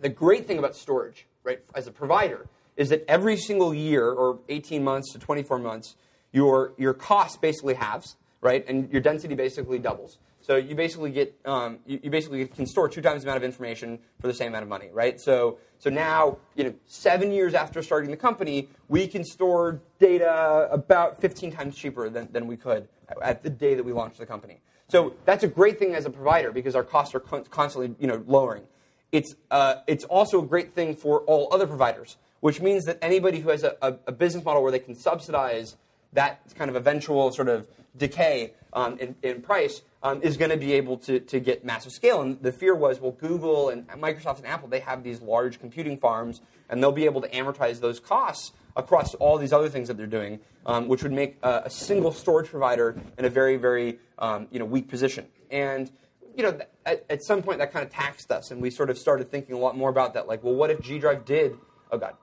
the 0.00 0.08
great 0.08 0.46
thing 0.46 0.58
about 0.58 0.76
storage, 0.76 1.26
right, 1.44 1.60
as 1.74 1.86
a 1.86 1.92
provider, 1.92 2.46
is 2.76 2.88
that 2.90 3.04
every 3.08 3.36
single 3.36 3.72
year, 3.74 4.10
or 4.10 4.38
18 4.48 4.84
months 4.84 5.12
to 5.12 5.18
24 5.18 5.58
months, 5.58 5.96
your 6.32 6.72
your 6.76 6.92
cost 6.92 7.40
basically 7.40 7.74
halves, 7.74 8.16
right, 8.40 8.64
and 8.68 8.90
your 8.90 9.00
density 9.00 9.34
basically 9.34 9.78
doubles. 9.78 10.18
So 10.46 10.54
you 10.54 10.76
basically 10.76 11.10
get 11.10 11.34
um, 11.44 11.80
you, 11.86 11.98
you 12.04 12.10
basically 12.10 12.46
can 12.46 12.66
store 12.66 12.88
two 12.88 13.02
times 13.02 13.22
the 13.22 13.28
amount 13.28 13.38
of 13.38 13.42
information 13.42 13.98
for 14.20 14.28
the 14.28 14.34
same 14.34 14.48
amount 14.48 14.62
of 14.62 14.68
money, 14.68 14.90
right? 14.92 15.20
So 15.20 15.58
so 15.80 15.90
now 15.90 16.38
you 16.54 16.62
know 16.62 16.74
seven 16.86 17.32
years 17.32 17.52
after 17.52 17.82
starting 17.82 18.12
the 18.12 18.16
company, 18.16 18.68
we 18.88 19.08
can 19.08 19.24
store 19.24 19.80
data 19.98 20.68
about 20.70 21.20
15 21.20 21.50
times 21.50 21.76
cheaper 21.76 22.08
than, 22.08 22.28
than 22.30 22.46
we 22.46 22.56
could 22.56 22.86
at 23.20 23.42
the 23.42 23.50
day 23.50 23.74
that 23.74 23.84
we 23.84 23.92
launched 23.92 24.18
the 24.18 24.26
company. 24.26 24.60
So 24.86 25.14
that's 25.24 25.42
a 25.42 25.48
great 25.48 25.80
thing 25.80 25.96
as 25.96 26.04
a 26.04 26.10
provider 26.10 26.52
because 26.52 26.76
our 26.76 26.84
costs 26.84 27.12
are 27.16 27.20
con- 27.20 27.44
constantly 27.50 27.96
you 27.98 28.06
know 28.06 28.22
lowering 28.28 28.62
it's, 29.12 29.34
uh, 29.50 29.76
it's 29.86 30.04
also 30.04 30.42
a 30.42 30.46
great 30.46 30.74
thing 30.74 30.94
for 30.94 31.20
all 31.22 31.48
other 31.52 31.66
providers, 31.66 32.16
which 32.40 32.60
means 32.60 32.84
that 32.84 32.98
anybody 33.00 33.40
who 33.40 33.50
has 33.50 33.62
a, 33.62 33.76
a, 33.80 33.96
a 34.08 34.12
business 34.12 34.44
model 34.44 34.62
where 34.62 34.72
they 34.72 34.78
can 34.78 34.94
subsidize 34.94 35.76
that 36.12 36.40
kind 36.54 36.68
of 36.68 36.76
eventual 36.76 37.32
sort 37.32 37.48
of 37.48 37.66
decay 37.96 38.52
um, 38.72 38.98
in, 38.98 39.14
in 39.22 39.40
price 39.42 39.82
um, 40.06 40.22
is 40.22 40.36
going 40.36 40.50
to 40.52 40.56
be 40.56 40.72
able 40.74 40.96
to, 40.98 41.18
to 41.18 41.40
get 41.40 41.64
massive 41.64 41.90
scale. 41.92 42.22
And 42.22 42.40
the 42.40 42.52
fear 42.52 42.74
was, 42.74 43.00
well, 43.00 43.12
Google 43.12 43.70
and 43.70 43.86
Microsoft 43.88 44.38
and 44.38 44.46
Apple, 44.46 44.68
they 44.68 44.80
have 44.80 45.02
these 45.02 45.20
large 45.20 45.58
computing 45.58 45.98
farms, 45.98 46.40
and 46.68 46.80
they'll 46.82 46.92
be 46.92 47.06
able 47.06 47.20
to 47.22 47.28
amortize 47.30 47.80
those 47.80 47.98
costs 47.98 48.52
across 48.76 49.14
all 49.16 49.36
these 49.38 49.52
other 49.52 49.68
things 49.68 49.88
that 49.88 49.96
they're 49.96 50.06
doing, 50.06 50.38
um, 50.66 50.86
which 50.86 51.02
would 51.02 51.12
make 51.12 51.38
a, 51.42 51.62
a 51.64 51.70
single 51.70 52.12
storage 52.12 52.48
provider 52.48 52.96
in 53.18 53.24
a 53.24 53.30
very, 53.30 53.56
very 53.56 53.98
um, 54.18 54.46
you 54.52 54.58
know, 54.58 54.64
weak 54.64 54.86
position. 54.88 55.26
And 55.50 55.90
you 56.36 56.42
know, 56.42 56.58
at, 56.84 57.04
at 57.08 57.24
some 57.24 57.42
point 57.42 57.58
that 57.58 57.72
kind 57.72 57.84
of 57.84 57.90
taxed 57.90 58.30
us, 58.30 58.50
and 58.50 58.60
we 58.60 58.70
sort 58.70 58.90
of 58.90 58.98
started 58.98 59.30
thinking 59.30 59.54
a 59.54 59.58
lot 59.58 59.76
more 59.76 59.88
about 59.88 60.14
that. 60.14 60.28
Like, 60.28 60.44
well, 60.44 60.54
what 60.54 60.70
if 60.70 60.80
G 60.82 60.98
Drive 60.98 61.24
did? 61.24 61.56
Oh 61.90 61.96
God, 61.96 62.14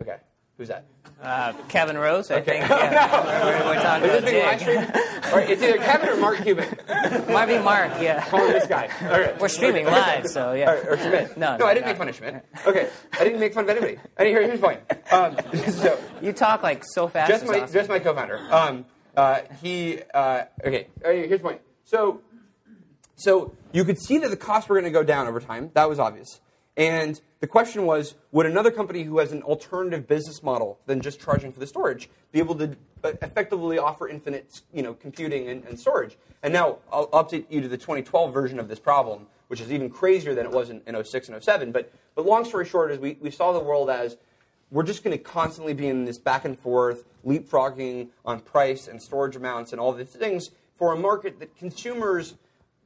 okay, 0.00 0.18
who's 0.56 0.68
that? 0.68 0.84
Uh, 1.20 1.52
Kevin 1.68 1.98
Rose, 1.98 2.30
I 2.30 2.36
Okay. 2.36 2.58
think. 2.60 2.68
Yeah. 2.70 3.44
we're, 3.64 3.74
we're 3.74 3.82
talking 3.82 4.08
Is 4.10 4.22
this 4.22 4.30
being 4.30 4.46
live 4.46 4.60
streamed? 4.60 4.92
All 5.24 5.32
right, 5.32 5.50
it's 5.50 5.60
either 5.62 5.78
Kevin 5.78 6.08
or 6.10 6.16
Mark 6.18 6.38
Cuban. 6.42 6.68
Might 7.28 7.46
be 7.46 7.58
Mark. 7.58 7.92
Yeah. 8.00 8.24
Call 8.24 8.46
him 8.46 8.52
this 8.52 8.66
guy. 8.66 8.88
Right. 9.02 9.38
We're 9.38 9.48
streaming 9.48 9.84
live, 9.86 10.26
so 10.26 10.52
yeah. 10.52 10.70
Right, 10.70 10.86
or 10.86 10.96
Schmidt. 10.96 11.36
No, 11.36 11.56
no, 11.58 11.66
I 11.66 11.74
didn't 11.74 11.86
no. 11.86 11.90
make 11.90 11.98
fun 11.98 12.08
of 12.08 12.16
Schmidt. 12.16 12.44
Okay, 12.66 12.88
I 13.12 13.24
didn't 13.24 13.40
make 13.40 13.52
fun 13.52 13.64
of 13.64 13.70
anybody. 13.70 13.98
And 14.16 14.28
here, 14.28 14.42
here's 14.42 14.60
the 14.60 14.66
point. 14.66 14.80
Um, 15.12 15.36
so, 15.72 15.98
You 16.22 16.32
talk 16.32 16.62
like 16.62 16.84
so 16.84 17.06
fast. 17.06 17.30
just 17.30 17.46
my 17.46 17.60
awesome. 17.60 17.74
just 17.74 17.88
my 17.90 17.98
co-founder. 17.98 18.40
Um, 18.50 18.86
uh, 19.16 19.40
he 19.60 20.00
uh, 20.14 20.44
okay. 20.64 20.86
uh, 21.04 21.10
Here's 21.10 21.30
the 21.30 21.38
point. 21.38 21.60
So 21.84 22.22
so 23.16 23.54
you 23.72 23.84
could 23.84 24.00
see 24.00 24.18
that 24.18 24.30
the 24.30 24.36
costs 24.36 24.68
were 24.68 24.76
going 24.76 24.90
to 24.90 24.96
go 24.96 25.02
down 25.02 25.26
over 25.26 25.40
time. 25.40 25.70
That 25.74 25.88
was 25.88 25.98
obvious. 25.98 26.40
And 26.78 27.20
the 27.40 27.48
question 27.48 27.84
was, 27.86 28.14
would 28.30 28.46
another 28.46 28.70
company 28.70 29.02
who 29.02 29.18
has 29.18 29.32
an 29.32 29.42
alternative 29.42 30.06
business 30.06 30.44
model 30.44 30.78
than 30.86 31.00
just 31.00 31.20
charging 31.20 31.52
for 31.52 31.58
the 31.58 31.66
storage 31.66 32.08
be 32.30 32.38
able 32.38 32.54
to 32.54 32.76
uh, 33.02 33.12
effectively 33.20 33.78
offer 33.78 34.08
infinite, 34.08 34.62
you 34.72 34.84
know, 34.84 34.94
computing 34.94 35.48
and, 35.48 35.64
and 35.64 35.78
storage? 35.78 36.16
And 36.44 36.52
now 36.52 36.78
I'll 36.92 37.08
update 37.08 37.46
you 37.50 37.60
to 37.60 37.68
the 37.68 37.76
2012 37.76 38.32
version 38.32 38.60
of 38.60 38.68
this 38.68 38.78
problem, 38.78 39.26
which 39.48 39.60
is 39.60 39.72
even 39.72 39.90
crazier 39.90 40.36
than 40.36 40.46
it 40.46 40.52
was 40.52 40.70
in, 40.70 40.80
in 40.86 41.04
06 41.04 41.28
and 41.28 41.42
07. 41.42 41.72
But, 41.72 41.92
but 42.14 42.24
long 42.24 42.44
story 42.44 42.64
short 42.64 42.92
is 42.92 43.00
we, 43.00 43.18
we 43.20 43.32
saw 43.32 43.52
the 43.52 43.60
world 43.60 43.90
as 43.90 44.16
we're 44.70 44.84
just 44.84 45.02
going 45.02 45.16
to 45.16 45.22
constantly 45.22 45.74
be 45.74 45.88
in 45.88 46.04
this 46.04 46.18
back 46.18 46.44
and 46.44 46.56
forth, 46.56 47.04
leapfrogging 47.26 48.10
on 48.24 48.38
price 48.38 48.86
and 48.86 49.02
storage 49.02 49.34
amounts 49.34 49.72
and 49.72 49.80
all 49.80 49.92
these 49.92 50.08
things 50.10 50.50
for 50.76 50.92
a 50.92 50.96
market 50.96 51.40
that 51.40 51.56
consumers 51.56 52.36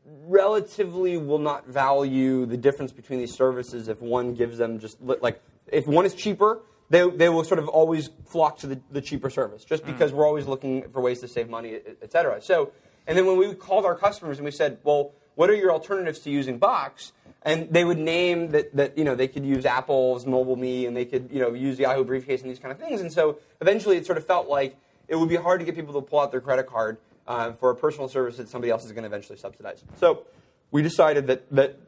relatively 0.04 1.16
will 1.16 1.38
not 1.38 1.66
value 1.66 2.46
the 2.46 2.56
difference 2.56 2.92
between 2.92 3.18
these 3.18 3.34
services 3.34 3.88
if 3.88 4.00
one 4.00 4.34
gives 4.34 4.58
them 4.58 4.78
just 4.78 5.00
like 5.00 5.40
if 5.68 5.86
one 5.86 6.04
is 6.04 6.14
cheaper 6.14 6.60
they, 6.90 7.08
they 7.08 7.28
will 7.28 7.44
sort 7.44 7.58
of 7.58 7.68
always 7.68 8.10
flock 8.26 8.58
to 8.58 8.66
the, 8.66 8.80
the 8.90 9.00
cheaper 9.00 9.30
service 9.30 9.64
just 9.64 9.86
because 9.86 10.12
mm. 10.12 10.16
we're 10.16 10.26
always 10.26 10.46
looking 10.46 10.88
for 10.90 11.00
ways 11.00 11.20
to 11.20 11.28
save 11.28 11.48
money 11.48 11.74
et, 11.74 11.96
et 12.02 12.12
cetera. 12.12 12.42
So 12.42 12.72
and 13.06 13.16
then 13.16 13.26
when 13.26 13.36
we 13.38 13.54
called 13.54 13.84
our 13.84 13.94
customers 13.94 14.38
and 14.38 14.44
we 14.44 14.50
said 14.50 14.78
well 14.82 15.12
what 15.34 15.48
are 15.48 15.54
your 15.54 15.72
alternatives 15.72 16.18
to 16.20 16.30
using 16.30 16.58
box? 16.58 17.12
And 17.44 17.72
they 17.72 17.84
would 17.84 17.98
name 17.98 18.50
that, 18.50 18.74
that 18.76 18.98
you 18.98 19.04
know 19.04 19.14
they 19.14 19.28
could 19.28 19.46
use 19.46 19.64
apple's 19.64 20.26
mobile 20.26 20.56
me 20.56 20.86
and 20.86 20.96
they 20.96 21.04
could 21.04 21.30
you 21.32 21.40
know 21.40 21.54
use 21.54 21.78
yahoo 21.78 22.04
briefcase 22.04 22.42
and 22.42 22.50
these 22.50 22.58
kind 22.58 22.72
of 22.72 22.78
things. 22.78 23.00
And 23.00 23.12
so 23.12 23.38
eventually 23.60 23.96
it 23.96 24.06
sort 24.06 24.18
of 24.18 24.26
felt 24.26 24.48
like 24.48 24.76
it 25.08 25.16
would 25.16 25.28
be 25.28 25.36
hard 25.36 25.60
to 25.60 25.66
get 25.66 25.74
people 25.74 25.94
to 25.94 26.00
pull 26.00 26.20
out 26.20 26.30
their 26.30 26.40
credit 26.40 26.66
card 26.66 26.98
uh, 27.26 27.52
for 27.52 27.70
a 27.70 27.76
personal 27.76 28.08
service 28.08 28.36
that 28.36 28.48
somebody 28.48 28.70
else 28.70 28.84
is 28.84 28.92
going 28.92 29.02
to 29.02 29.08
eventually 29.08 29.38
subsidize. 29.38 29.84
So 29.98 30.24
we 30.70 30.82
decided 30.82 31.26
that, 31.28 31.50
that 31.54 31.78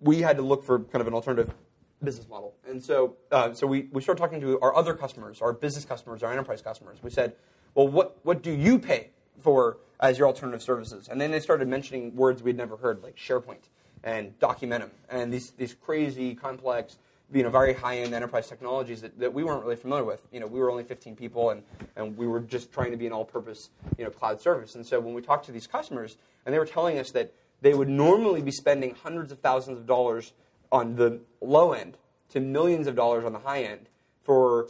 we 0.00 0.20
had 0.20 0.36
to 0.36 0.42
look 0.42 0.64
for 0.64 0.80
kind 0.80 1.00
of 1.00 1.06
an 1.06 1.14
alternative 1.14 1.54
business 2.02 2.28
model. 2.28 2.54
And 2.68 2.82
so, 2.82 3.16
uh, 3.30 3.52
so 3.52 3.66
we, 3.66 3.88
we 3.92 4.02
started 4.02 4.20
talking 4.20 4.40
to 4.40 4.60
our 4.60 4.74
other 4.74 4.94
customers, 4.94 5.40
our 5.40 5.52
business 5.52 5.84
customers, 5.84 6.22
our 6.22 6.32
enterprise 6.32 6.62
customers. 6.62 6.98
We 7.02 7.10
said, 7.10 7.34
well, 7.74 7.88
what, 7.88 8.18
what 8.22 8.42
do 8.42 8.50
you 8.50 8.78
pay 8.78 9.10
for 9.40 9.78
as 10.00 10.18
your 10.18 10.26
alternative 10.26 10.62
services? 10.62 11.08
And 11.08 11.20
then 11.20 11.30
they 11.30 11.40
started 11.40 11.68
mentioning 11.68 12.14
words 12.16 12.42
we'd 12.42 12.56
never 12.56 12.76
heard, 12.76 13.02
like 13.02 13.16
SharePoint 13.16 13.68
and 14.04 14.36
Documentum, 14.40 14.90
and 15.08 15.32
these, 15.32 15.50
these 15.52 15.74
crazy, 15.74 16.34
complex, 16.34 16.96
you 17.32 17.42
know, 17.42 17.50
very 17.50 17.72
high-end 17.74 18.14
enterprise 18.14 18.48
technologies 18.48 19.00
that, 19.02 19.18
that 19.18 19.32
we 19.32 19.44
weren't 19.44 19.62
really 19.62 19.76
familiar 19.76 20.04
with. 20.04 20.22
You 20.32 20.40
know, 20.40 20.46
we 20.46 20.60
were 20.60 20.70
only 20.70 20.84
15 20.84 21.16
people, 21.16 21.50
and, 21.50 21.62
and 21.96 22.16
we 22.16 22.26
were 22.26 22.40
just 22.40 22.72
trying 22.72 22.90
to 22.90 22.96
be 22.96 23.06
an 23.06 23.12
all-purpose, 23.12 23.70
you 23.98 24.04
know, 24.04 24.10
cloud 24.10 24.40
service. 24.40 24.74
And 24.74 24.86
so 24.86 25.00
when 25.00 25.14
we 25.14 25.22
talked 25.22 25.46
to 25.46 25.52
these 25.52 25.66
customers, 25.66 26.16
and 26.44 26.54
they 26.54 26.58
were 26.58 26.66
telling 26.66 26.98
us 26.98 27.10
that 27.12 27.32
they 27.60 27.74
would 27.74 27.88
normally 27.88 28.42
be 28.42 28.50
spending 28.50 28.94
hundreds 29.02 29.32
of 29.32 29.40
thousands 29.40 29.78
of 29.78 29.86
dollars 29.86 30.32
on 30.70 30.96
the 30.96 31.20
low 31.40 31.72
end 31.72 31.96
to 32.30 32.40
millions 32.40 32.86
of 32.86 32.96
dollars 32.96 33.24
on 33.24 33.32
the 33.32 33.38
high 33.38 33.62
end 33.62 33.88
for 34.22 34.68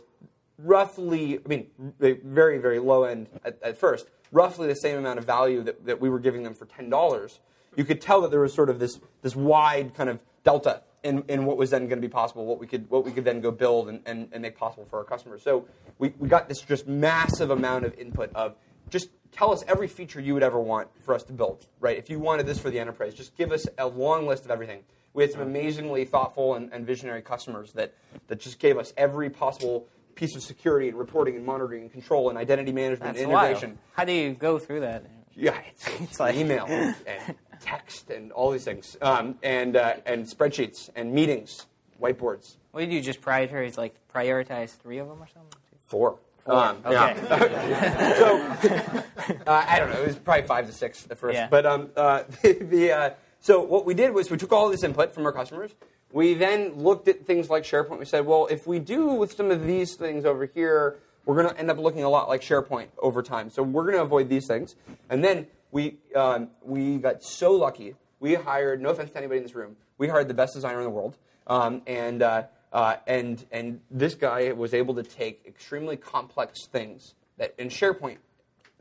roughly, 0.58 1.38
I 1.44 1.48
mean, 1.48 1.66
very, 1.98 2.58
very 2.58 2.78
low 2.78 3.04
end 3.04 3.28
at, 3.44 3.58
at 3.62 3.78
first, 3.78 4.06
roughly 4.30 4.68
the 4.68 4.76
same 4.76 4.98
amount 4.98 5.18
of 5.18 5.24
value 5.24 5.62
that, 5.62 5.84
that 5.86 6.00
we 6.00 6.08
were 6.08 6.18
giving 6.18 6.42
them 6.42 6.54
for 6.54 6.66
$10, 6.66 7.38
you 7.76 7.84
could 7.84 8.00
tell 8.00 8.20
that 8.22 8.30
there 8.30 8.40
was 8.40 8.52
sort 8.52 8.70
of 8.70 8.78
this, 8.78 9.00
this 9.22 9.34
wide 9.34 9.94
kind 9.94 10.10
of 10.10 10.20
delta 10.44 10.82
in, 11.02 11.24
in 11.28 11.44
what 11.44 11.56
was 11.56 11.70
then 11.70 11.88
going 11.88 12.00
to 12.00 12.06
be 12.06 12.12
possible, 12.12 12.46
what 12.46 12.58
we 12.58 12.66
could, 12.66 12.88
what 12.90 13.04
we 13.04 13.12
could 13.12 13.24
then 13.24 13.40
go 13.40 13.50
build 13.50 13.88
and, 13.88 14.00
and, 14.06 14.28
and 14.32 14.42
make 14.42 14.56
possible 14.56 14.84
for 14.84 14.98
our 14.98 15.04
customers. 15.04 15.42
So 15.42 15.66
we, 15.98 16.14
we 16.18 16.28
got 16.28 16.48
this 16.48 16.60
just 16.60 16.86
massive 16.86 17.50
amount 17.50 17.84
of 17.84 17.98
input 17.98 18.30
of 18.34 18.54
just 18.90 19.10
tell 19.32 19.52
us 19.52 19.64
every 19.66 19.88
feature 19.88 20.20
you 20.20 20.34
would 20.34 20.42
ever 20.42 20.60
want 20.60 20.88
for 21.02 21.14
us 21.14 21.24
to 21.24 21.32
build, 21.32 21.66
right? 21.80 21.96
If 21.96 22.10
you 22.10 22.18
wanted 22.18 22.46
this 22.46 22.58
for 22.58 22.70
the 22.70 22.78
enterprise, 22.78 23.14
just 23.14 23.36
give 23.36 23.50
us 23.50 23.66
a 23.78 23.86
long 23.86 24.26
list 24.26 24.44
of 24.44 24.50
everything. 24.50 24.84
We 25.14 25.22
had 25.22 25.32
some 25.32 25.42
amazingly 25.42 26.04
thoughtful 26.04 26.54
and, 26.54 26.72
and 26.72 26.86
visionary 26.86 27.22
customers 27.22 27.72
that, 27.72 27.94
that 28.28 28.40
just 28.40 28.58
gave 28.58 28.78
us 28.78 28.92
every 28.96 29.28
possible 29.28 29.86
piece 30.14 30.36
of 30.36 30.42
security 30.42 30.88
and 30.88 30.98
reporting 30.98 31.36
and 31.36 31.44
monitoring 31.44 31.82
and 31.82 31.92
control 31.92 32.28
and 32.28 32.38
identity 32.38 32.72
management 32.72 33.14
That's 33.14 33.22
and 33.22 33.32
wild. 33.32 33.50
integration. 33.50 33.78
How 33.92 34.04
do 34.04 34.12
you 34.12 34.32
go 34.34 34.58
through 34.58 34.80
that? 34.80 35.04
Yeah, 35.34 35.58
it's, 35.68 35.88
it's 36.00 36.20
like 36.20 36.36
email 36.36 36.66
and 36.66 36.94
text 37.62 38.10
and 38.10 38.32
all 38.32 38.50
these 38.50 38.64
things, 38.64 38.96
um, 39.00 39.36
and 39.42 39.76
uh, 39.76 39.94
and 40.04 40.26
spreadsheets 40.26 40.90
and 40.94 41.12
meetings, 41.12 41.66
whiteboards. 42.00 42.56
What 42.72 42.80
did 42.80 42.92
you 42.92 43.00
just 43.00 43.20
prioritize? 43.20 43.78
Like 43.78 43.94
prioritize 44.12 44.70
three 44.70 44.98
of 44.98 45.08
them 45.08 45.22
or 45.22 45.28
something? 45.28 45.58
Four. 45.86 46.18
Four. 46.44 46.54
Um, 46.54 46.76
okay. 46.84 47.14
yeah. 47.28 48.14
so 48.16 49.04
uh, 49.46 49.64
I 49.68 49.78
don't 49.78 49.90
know. 49.90 50.02
It 50.02 50.06
was 50.06 50.16
probably 50.16 50.46
five 50.46 50.66
to 50.66 50.72
six 50.72 51.06
at 51.10 51.18
first. 51.18 51.34
Yeah. 51.34 51.48
But 51.48 51.66
um, 51.66 51.90
uh, 51.96 52.24
the, 52.42 52.52
the 52.54 52.92
uh, 52.92 53.10
so 53.40 53.60
what 53.60 53.86
we 53.86 53.94
did 53.94 54.12
was 54.12 54.30
we 54.30 54.36
took 54.36 54.52
all 54.52 54.68
this 54.68 54.82
input 54.82 55.14
from 55.14 55.24
our 55.26 55.32
customers. 55.32 55.72
We 56.12 56.34
then 56.34 56.74
looked 56.74 57.08
at 57.08 57.26
things 57.26 57.48
like 57.48 57.64
SharePoint. 57.64 57.98
We 57.98 58.04
said, 58.04 58.26
well, 58.26 58.46
if 58.46 58.66
we 58.66 58.78
do 58.78 59.06
with 59.06 59.32
some 59.32 59.50
of 59.50 59.64
these 59.66 59.94
things 59.96 60.26
over 60.26 60.44
here, 60.44 60.98
we're 61.24 61.40
going 61.40 61.54
to 61.54 61.58
end 61.58 61.70
up 61.70 61.78
looking 61.78 62.04
a 62.04 62.08
lot 62.08 62.28
like 62.28 62.42
SharePoint 62.42 62.88
over 62.98 63.22
time. 63.22 63.48
So 63.48 63.62
we're 63.62 63.84
going 63.84 63.96
to 63.96 64.02
avoid 64.02 64.28
these 64.28 64.46
things. 64.46 64.74
And 65.08 65.24
then 65.24 65.46
we 65.72 65.98
um, 66.14 66.50
we 66.62 66.98
got 66.98 67.24
so 67.24 67.52
lucky. 67.52 67.96
We 68.20 68.34
hired. 68.34 68.80
No 68.80 68.90
offense 68.90 69.10
to 69.10 69.18
anybody 69.18 69.38
in 69.38 69.42
this 69.42 69.56
room. 69.56 69.76
We 69.98 70.06
hired 70.06 70.28
the 70.28 70.34
best 70.34 70.54
designer 70.54 70.78
in 70.78 70.84
the 70.84 70.90
world. 70.90 71.16
Um, 71.48 71.82
and 71.88 72.22
uh, 72.22 72.44
uh, 72.72 72.96
and 73.08 73.44
and 73.50 73.80
this 73.90 74.14
guy 74.14 74.52
was 74.52 74.74
able 74.74 74.94
to 74.94 75.02
take 75.02 75.42
extremely 75.46 75.96
complex 75.96 76.66
things 76.66 77.14
that 77.38 77.54
in 77.58 77.68
SharePoint 77.68 78.18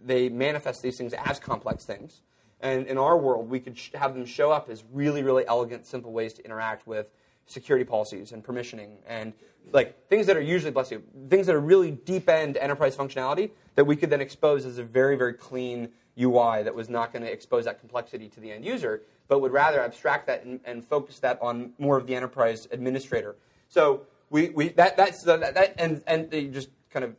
they 0.04 0.30
manifest 0.30 0.82
these 0.82 0.98
things 0.98 1.14
as 1.14 1.40
complex 1.40 1.86
things. 1.86 2.22
And 2.60 2.86
in 2.86 2.98
our 2.98 3.18
world, 3.18 3.50
we 3.50 3.60
could 3.60 3.78
sh- 3.78 3.92
have 3.96 4.14
them 4.14 4.26
show 4.26 4.52
up 4.52 4.70
as 4.70 4.84
really, 4.92 5.24
really 5.24 5.46
elegant, 5.48 5.88
simple 5.88 6.12
ways 6.12 6.34
to 6.34 6.46
interact 6.46 6.86
with 6.86 7.08
security 7.46 7.86
policies 7.86 8.32
and 8.32 8.44
permissioning 8.44 8.98
and 9.08 9.34
like 9.72 10.08
things 10.10 10.28
that 10.28 10.38
are 10.38 10.42
usually, 10.42 10.72
bless 10.72 10.92
you, 10.92 11.04
things 11.30 11.48
that 11.48 11.56
are 11.56 11.62
really 11.62 11.92
deep 11.92 12.30
end 12.30 12.58
enterprise 12.58 12.96
functionality 12.96 13.52
that 13.76 13.86
we 13.86 13.96
could 13.96 14.10
then 14.10 14.22
expose 14.22 14.66
as 14.66 14.78
a 14.78 14.84
very, 14.84 15.16
very 15.16 15.34
clean 15.34 15.90
UI 16.20 16.64
that 16.64 16.76
was 16.76 16.90
not 16.90 17.14
going 17.14 17.24
to 17.24 17.32
expose 17.32 17.66
that 17.66 17.80
complexity 17.80 18.28
to 18.30 18.40
the 18.40 18.52
end 18.52 18.66
user, 18.66 19.02
but 19.28 19.40
would 19.40 19.52
rather 19.52 19.82
abstract 19.82 20.28
that 20.28 20.44
and, 20.44 20.60
and 20.66 20.86
focus 20.86 21.20
that 21.20 21.40
on 21.42 21.74
more 21.78 21.98
of 21.98 22.08
the 22.08 22.16
enterprise 22.16 22.68
administrator. 22.72 23.36
So 23.70 24.02
we, 24.30 24.50
we 24.50 24.70
that 24.70 24.98
that's 24.98 25.24
the, 25.24 25.38
that, 25.38 25.76
and 25.78 26.04
and 26.08 26.30
they 26.30 26.46
just 26.46 26.70
kind 26.90 27.06
of 27.06 27.16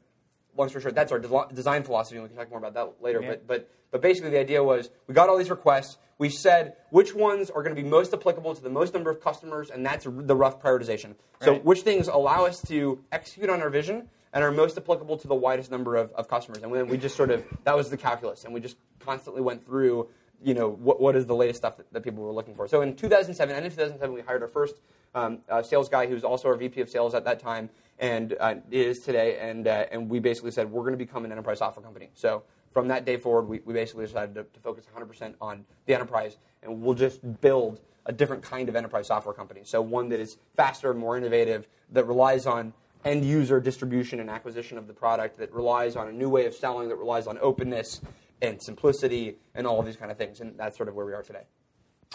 long 0.56 0.68
story 0.68 0.82
short, 0.82 0.94
that's 0.94 1.12
our 1.12 1.18
des- 1.18 1.54
design 1.54 1.82
philosophy, 1.82 2.16
and 2.16 2.24
we 2.24 2.28
can 2.28 2.36
talk 2.36 2.50
more 2.50 2.58
about 2.58 2.74
that 2.74 3.02
later. 3.02 3.22
Yeah. 3.22 3.30
But, 3.30 3.46
but, 3.46 3.70
but 3.90 4.02
basically, 4.02 4.30
the 4.30 4.38
idea 4.38 4.62
was 4.62 4.90
we 5.06 5.14
got 5.14 5.28
all 5.28 5.38
these 5.38 5.50
requests. 5.50 5.98
We 6.18 6.28
said 6.28 6.76
which 6.90 7.14
ones 7.14 7.50
are 7.50 7.62
going 7.62 7.74
to 7.74 7.82
be 7.82 7.88
most 7.88 8.12
applicable 8.12 8.54
to 8.54 8.62
the 8.62 8.70
most 8.70 8.94
number 8.94 9.10
of 9.10 9.20
customers, 9.20 9.70
and 9.70 9.84
that's 9.84 10.04
the 10.08 10.36
rough 10.36 10.62
prioritization. 10.62 11.14
So, 11.40 11.56
which 11.56 11.80
things 11.80 12.06
allow 12.06 12.44
us 12.46 12.62
to 12.68 13.02
execute 13.10 13.50
on 13.50 13.60
our 13.60 13.70
vision 13.70 14.08
and 14.32 14.42
are 14.42 14.50
most 14.50 14.76
applicable 14.76 15.16
to 15.18 15.28
the 15.28 15.34
widest 15.34 15.70
number 15.70 15.96
of, 15.96 16.12
of 16.12 16.28
customers? 16.28 16.62
And 16.62 16.74
then 16.74 16.88
we 16.88 16.96
just 16.96 17.16
sort 17.16 17.30
of 17.30 17.44
that 17.64 17.76
was 17.76 17.90
the 17.90 17.96
calculus, 17.96 18.44
and 18.44 18.54
we 18.54 18.60
just 18.60 18.76
constantly 19.00 19.42
went 19.42 19.64
through. 19.64 20.08
You 20.44 20.54
know 20.54 20.70
what, 20.70 21.00
what 21.00 21.14
is 21.14 21.26
the 21.26 21.36
latest 21.36 21.58
stuff 21.58 21.76
that, 21.76 21.92
that 21.92 22.02
people 22.02 22.24
were 22.24 22.32
looking 22.32 22.56
for? 22.56 22.66
So 22.66 22.80
in 22.82 22.96
2007, 22.96 23.54
end 23.54 23.64
of 23.64 23.72
2007, 23.72 24.12
we 24.12 24.22
hired 24.22 24.42
our 24.42 24.48
first 24.48 24.74
um, 25.14 25.38
uh, 25.48 25.62
sales 25.62 25.88
guy 25.88 26.06
who 26.06 26.14
was 26.14 26.24
also 26.24 26.48
our 26.48 26.56
VP 26.56 26.80
of 26.80 26.88
sales 26.90 27.14
at 27.14 27.24
that 27.24 27.38
time 27.38 27.70
and 27.98 28.36
uh, 28.40 28.56
is 28.70 29.00
today. 29.00 29.38
And, 29.38 29.66
uh, 29.68 29.86
and 29.90 30.08
we 30.08 30.18
basically 30.18 30.50
said, 30.50 30.70
we're 30.70 30.82
going 30.82 30.94
to 30.94 30.98
become 30.98 31.24
an 31.24 31.32
enterprise 31.32 31.58
software 31.58 31.84
company. 31.84 32.10
So 32.14 32.42
from 32.72 32.88
that 32.88 33.04
day 33.04 33.16
forward, 33.16 33.48
we, 33.48 33.60
we 33.64 33.74
basically 33.74 34.06
decided 34.06 34.34
to, 34.34 34.44
to 34.44 34.60
focus 34.60 34.86
100% 34.94 35.34
on 35.40 35.64
the 35.86 35.94
enterprise, 35.94 36.38
and 36.62 36.82
we'll 36.82 36.94
just 36.94 37.40
build 37.40 37.80
a 38.06 38.12
different 38.12 38.42
kind 38.42 38.68
of 38.68 38.74
enterprise 38.74 39.06
software 39.06 39.34
company. 39.34 39.60
So 39.64 39.80
one 39.80 40.08
that 40.08 40.18
is 40.18 40.38
faster, 40.56 40.92
more 40.94 41.16
innovative, 41.16 41.68
that 41.92 42.06
relies 42.06 42.46
on 42.46 42.72
end 43.04 43.24
user 43.24 43.60
distribution 43.60 44.20
and 44.20 44.30
acquisition 44.30 44.78
of 44.78 44.86
the 44.86 44.92
product, 44.92 45.38
that 45.38 45.52
relies 45.52 45.96
on 45.96 46.08
a 46.08 46.12
new 46.12 46.28
way 46.28 46.46
of 46.46 46.54
selling, 46.54 46.88
that 46.88 46.96
relies 46.96 47.26
on 47.26 47.38
openness 47.40 48.00
and 48.40 48.60
simplicity 48.62 49.36
and 49.54 49.66
all 49.66 49.80
of 49.80 49.86
these 49.86 49.96
kind 49.96 50.10
of 50.10 50.18
things. 50.18 50.40
And 50.40 50.58
that's 50.58 50.76
sort 50.76 50.88
of 50.88 50.94
where 50.94 51.06
we 51.06 51.12
are 51.12 51.22
today. 51.22 51.44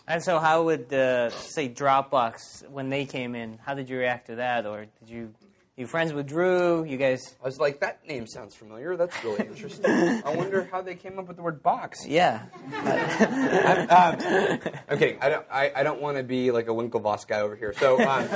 And 0.07 0.23
so, 0.23 0.39
how 0.39 0.63
would 0.63 0.93
uh, 0.93 1.29
say 1.31 1.67
Dropbox 1.67 2.69
when 2.69 2.89
they 2.89 3.05
came 3.05 3.35
in? 3.35 3.57
How 3.65 3.73
did 3.73 3.89
you 3.89 3.97
react 3.97 4.27
to 4.27 4.35
that, 4.35 4.65
or 4.65 4.85
did 4.99 5.09
you 5.09 5.33
you 5.77 5.85
friends 5.85 6.11
with 6.11 6.25
Drew? 6.25 6.83
You 6.85 6.97
guys? 6.97 7.35
I 7.39 7.45
was 7.45 7.59
like, 7.59 7.81
that 7.81 8.03
name 8.07 8.25
sounds 8.25 8.55
familiar. 8.55 8.97
That's 8.97 9.23
really 9.23 9.45
interesting. 9.45 9.85
I 10.25 10.35
wonder 10.35 10.67
how 10.71 10.81
they 10.81 10.95
came 10.95 11.19
up 11.19 11.27
with 11.27 11.37
the 11.37 11.43
word 11.43 11.61
box. 11.61 12.03
Yeah. 12.07 12.45
I'm 14.89 14.97
kidding. 14.97 15.19
I 15.21 15.29
don't. 15.29 15.45
I, 15.51 15.71
I 15.75 15.83
don't 15.83 16.01
want 16.01 16.17
to 16.17 16.23
be 16.23 16.49
like 16.49 16.67
a 16.67 16.71
Winklevoss 16.71 17.27
guy 17.27 17.41
over 17.41 17.55
here. 17.55 17.75
So, 17.77 18.01
um, 18.01 18.27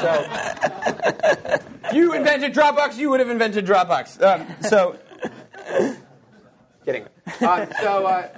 so 0.00 0.24
you 1.92 2.14
invented 2.14 2.54
Dropbox. 2.54 2.96
You 2.96 3.10
would 3.10 3.20
have 3.20 3.28
invented 3.28 3.66
Dropbox. 3.66 4.22
Um, 4.22 4.46
so, 4.62 4.98
kidding. 6.86 7.06
Uh, 7.42 7.66
so, 7.82 8.06
uh, 8.06 8.28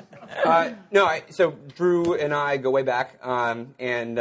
uh, 0.44 0.70
no. 0.90 1.06
I, 1.06 1.22
so 1.30 1.52
Drew 1.76 2.14
and 2.14 2.34
I 2.34 2.56
go 2.56 2.70
way 2.70 2.82
back, 2.82 3.24
um, 3.24 3.76
and 3.78 4.18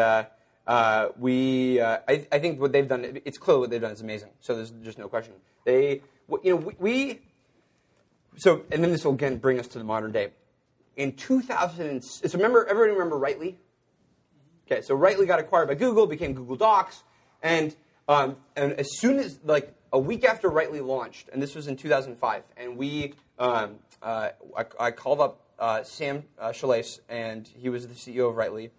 uh, 0.68 1.10
we. 1.18 1.80
Uh, 1.80 2.00
I, 2.08 2.26
I 2.32 2.40
think 2.40 2.60
what 2.60 2.72
they've 2.72 2.88
done. 2.88 3.20
It's 3.26 3.38
clear 3.38 3.60
what 3.60 3.70
they've 3.70 3.82
done 3.82 3.92
is 3.92 4.02
amazing. 4.02 4.30
So 4.40 4.56
there's 4.56 4.72
just 4.84 4.98
no 4.98 5.08
question. 5.08 5.34
They. 5.64 6.02
You 6.44 6.52
know, 6.52 6.56
we. 6.56 6.76
we 6.80 7.22
so, 8.38 8.64
and 8.72 8.84
then 8.84 8.92
this 8.92 9.06
will 9.06 9.14
again 9.14 9.38
bring 9.38 9.60
us 9.60 9.68
to 9.68 9.78
the 9.78 9.86
modern 9.86 10.12
day. 10.12 10.32
In 10.98 11.14
2000, 11.14 12.02
so 12.02 12.38
remember, 12.38 12.66
everybody 12.66 12.92
remember 12.92 13.18
Writely? 13.18 13.56
Okay, 14.66 14.82
so 14.82 14.96
Writely 14.96 15.28
got 15.28 15.40
acquired 15.40 15.68
by 15.68 15.76
Google, 15.76 16.08
became 16.08 16.34
Google 16.34 16.56
Docs, 16.56 17.04
and 17.44 17.76
um, 18.08 18.38
and 18.56 18.74
as 18.74 18.88
soon 19.00 19.20
as 19.20 19.40
like 19.44 19.74
a 19.94 20.00
week 20.00 20.26
after 20.26 20.50
Writely 20.50 20.82
launched, 20.86 21.30
and 21.32 21.42
this 21.42 21.56
was 21.56 21.68
in 21.68 21.76
2005, 21.76 22.44
and 22.58 22.78
we 22.78 23.14
um, 23.40 23.76
uh, 24.02 24.30
I, 24.58 24.66
I 24.80 24.92
called 24.92 25.22
up 25.22 25.42
uh, 25.60 25.84
Sam 25.84 26.24
uh, 26.40 26.52
and 27.10 27.48
he 27.48 27.70
was 27.70 27.88
the 27.88 27.94
CEO 27.94 28.30
of 28.30 28.36
Writely, 28.36 28.72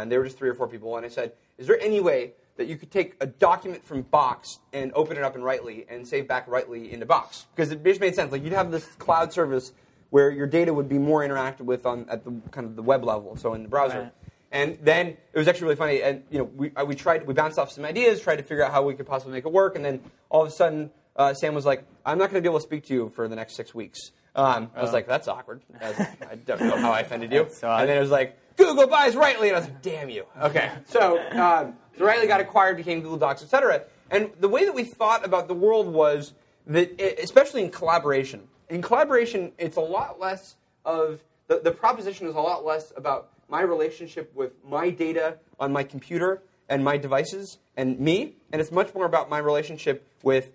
and 0.00 0.10
they 0.10 0.18
were 0.18 0.24
just 0.24 0.38
three 0.38 0.48
or 0.48 0.54
four 0.54 0.68
people, 0.68 0.96
and 0.96 1.04
I 1.04 1.08
said, 1.08 1.32
is 1.58 1.66
there 1.66 1.80
any 1.80 2.00
way 2.00 2.32
that 2.56 2.66
you 2.66 2.76
could 2.76 2.90
take 2.90 3.16
a 3.20 3.26
document 3.26 3.84
from 3.84 4.02
Box 4.02 4.58
and 4.72 4.92
open 4.94 5.16
it 5.16 5.22
up 5.22 5.36
in 5.36 5.42
Writely 5.42 5.86
and 5.88 6.06
save 6.06 6.28
back 6.28 6.46
Writely 6.46 6.90
into 6.92 7.06
Box? 7.06 7.46
Because 7.54 7.70
it 7.72 7.82
just 7.84 8.00
made 8.00 8.14
sense. 8.14 8.32
Like 8.32 8.42
you'd 8.42 8.52
have 8.52 8.70
this 8.70 8.86
cloud 8.98 9.32
service 9.32 9.72
where 10.10 10.30
your 10.30 10.46
data 10.46 10.74
would 10.74 10.88
be 10.88 10.98
more 10.98 11.20
interacted 11.20 11.62
with 11.62 11.86
on 11.86 12.06
at 12.10 12.24
the 12.24 12.32
kind 12.50 12.66
of 12.66 12.76
the 12.76 12.82
web 12.82 13.04
level, 13.04 13.36
so 13.36 13.54
in 13.54 13.62
the 13.62 13.68
browser. 13.68 14.00
Right. 14.00 14.12
And 14.52 14.78
then 14.82 15.06
it 15.32 15.38
was 15.38 15.48
actually 15.48 15.64
really 15.64 15.76
funny. 15.76 16.02
And 16.02 16.24
you 16.30 16.38
know, 16.38 16.44
we, 16.44 16.70
uh, 16.76 16.84
we 16.84 16.94
tried, 16.94 17.26
we 17.26 17.32
bounced 17.32 17.58
off 17.58 17.70
some 17.72 17.86
ideas, 17.86 18.20
tried 18.20 18.36
to 18.36 18.42
figure 18.42 18.62
out 18.62 18.70
how 18.70 18.82
we 18.82 18.94
could 18.94 19.06
possibly 19.06 19.32
make 19.32 19.46
it 19.46 19.52
work. 19.52 19.74
And 19.76 19.84
then 19.84 20.00
all 20.28 20.42
of 20.42 20.48
a 20.48 20.50
sudden, 20.50 20.90
uh, 21.16 21.32
Sam 21.32 21.54
was 21.54 21.64
like, 21.64 21.84
"I'm 22.04 22.18
not 22.18 22.30
going 22.30 22.42
to 22.42 22.46
be 22.46 22.50
able 22.50 22.58
to 22.58 22.62
speak 22.62 22.84
to 22.86 22.94
you 22.94 23.08
for 23.08 23.28
the 23.28 23.36
next 23.36 23.54
six 23.54 23.74
weeks." 23.74 23.98
Um, 24.34 24.70
I 24.76 24.82
was 24.82 24.92
like, 24.92 25.06
"That's 25.06 25.28
awkward. 25.28 25.62
That's- 25.80 26.16
I 26.30 26.34
don't 26.36 26.60
know 26.60 26.76
how 26.76 26.92
I 26.92 27.00
offended 27.00 27.32
you." 27.32 27.46
And 27.62 27.88
then 27.88 27.96
it 27.96 28.00
was 28.00 28.10
like, 28.10 28.38
"Google 28.56 28.86
buys 28.86 29.14
Writely," 29.14 29.48
and 29.48 29.56
I 29.56 29.60
was 29.60 29.68
like, 29.68 29.82
"Damn 29.82 30.10
you!" 30.10 30.24
Okay, 30.40 30.70
so 30.86 31.18
um, 31.32 31.74
so 31.96 32.04
Writely 32.04 32.26
got 32.26 32.40
acquired, 32.40 32.76
became 32.76 33.00
Google 33.00 33.18
Docs, 33.18 33.42
etc. 33.42 33.82
And 34.10 34.30
the 34.40 34.48
way 34.48 34.64
that 34.64 34.74
we 34.74 34.84
thought 34.84 35.24
about 35.24 35.48
the 35.48 35.54
world 35.54 35.86
was 35.86 36.34
that, 36.66 37.00
especially 37.20 37.64
in 37.64 37.70
collaboration, 37.70 38.48
in 38.68 38.82
collaboration, 38.82 39.52
it's 39.58 39.76
a 39.76 39.80
lot 39.80 40.20
less 40.20 40.56
of 40.84 41.22
the, 41.48 41.60
the 41.60 41.70
proposition 41.70 42.26
is 42.26 42.34
a 42.34 42.40
lot 42.40 42.64
less 42.64 42.92
about 42.96 43.30
my 43.48 43.60
relationship 43.60 44.34
with 44.34 44.52
my 44.64 44.90
data 44.90 45.38
on 45.60 45.72
my 45.72 45.82
computer 45.82 46.42
and 46.68 46.82
my 46.82 46.96
devices 46.96 47.58
and 47.76 48.00
me, 48.00 48.36
and 48.50 48.60
it's 48.60 48.72
much 48.72 48.94
more 48.94 49.04
about 49.04 49.28
my 49.28 49.38
relationship 49.38 50.08
with 50.22 50.50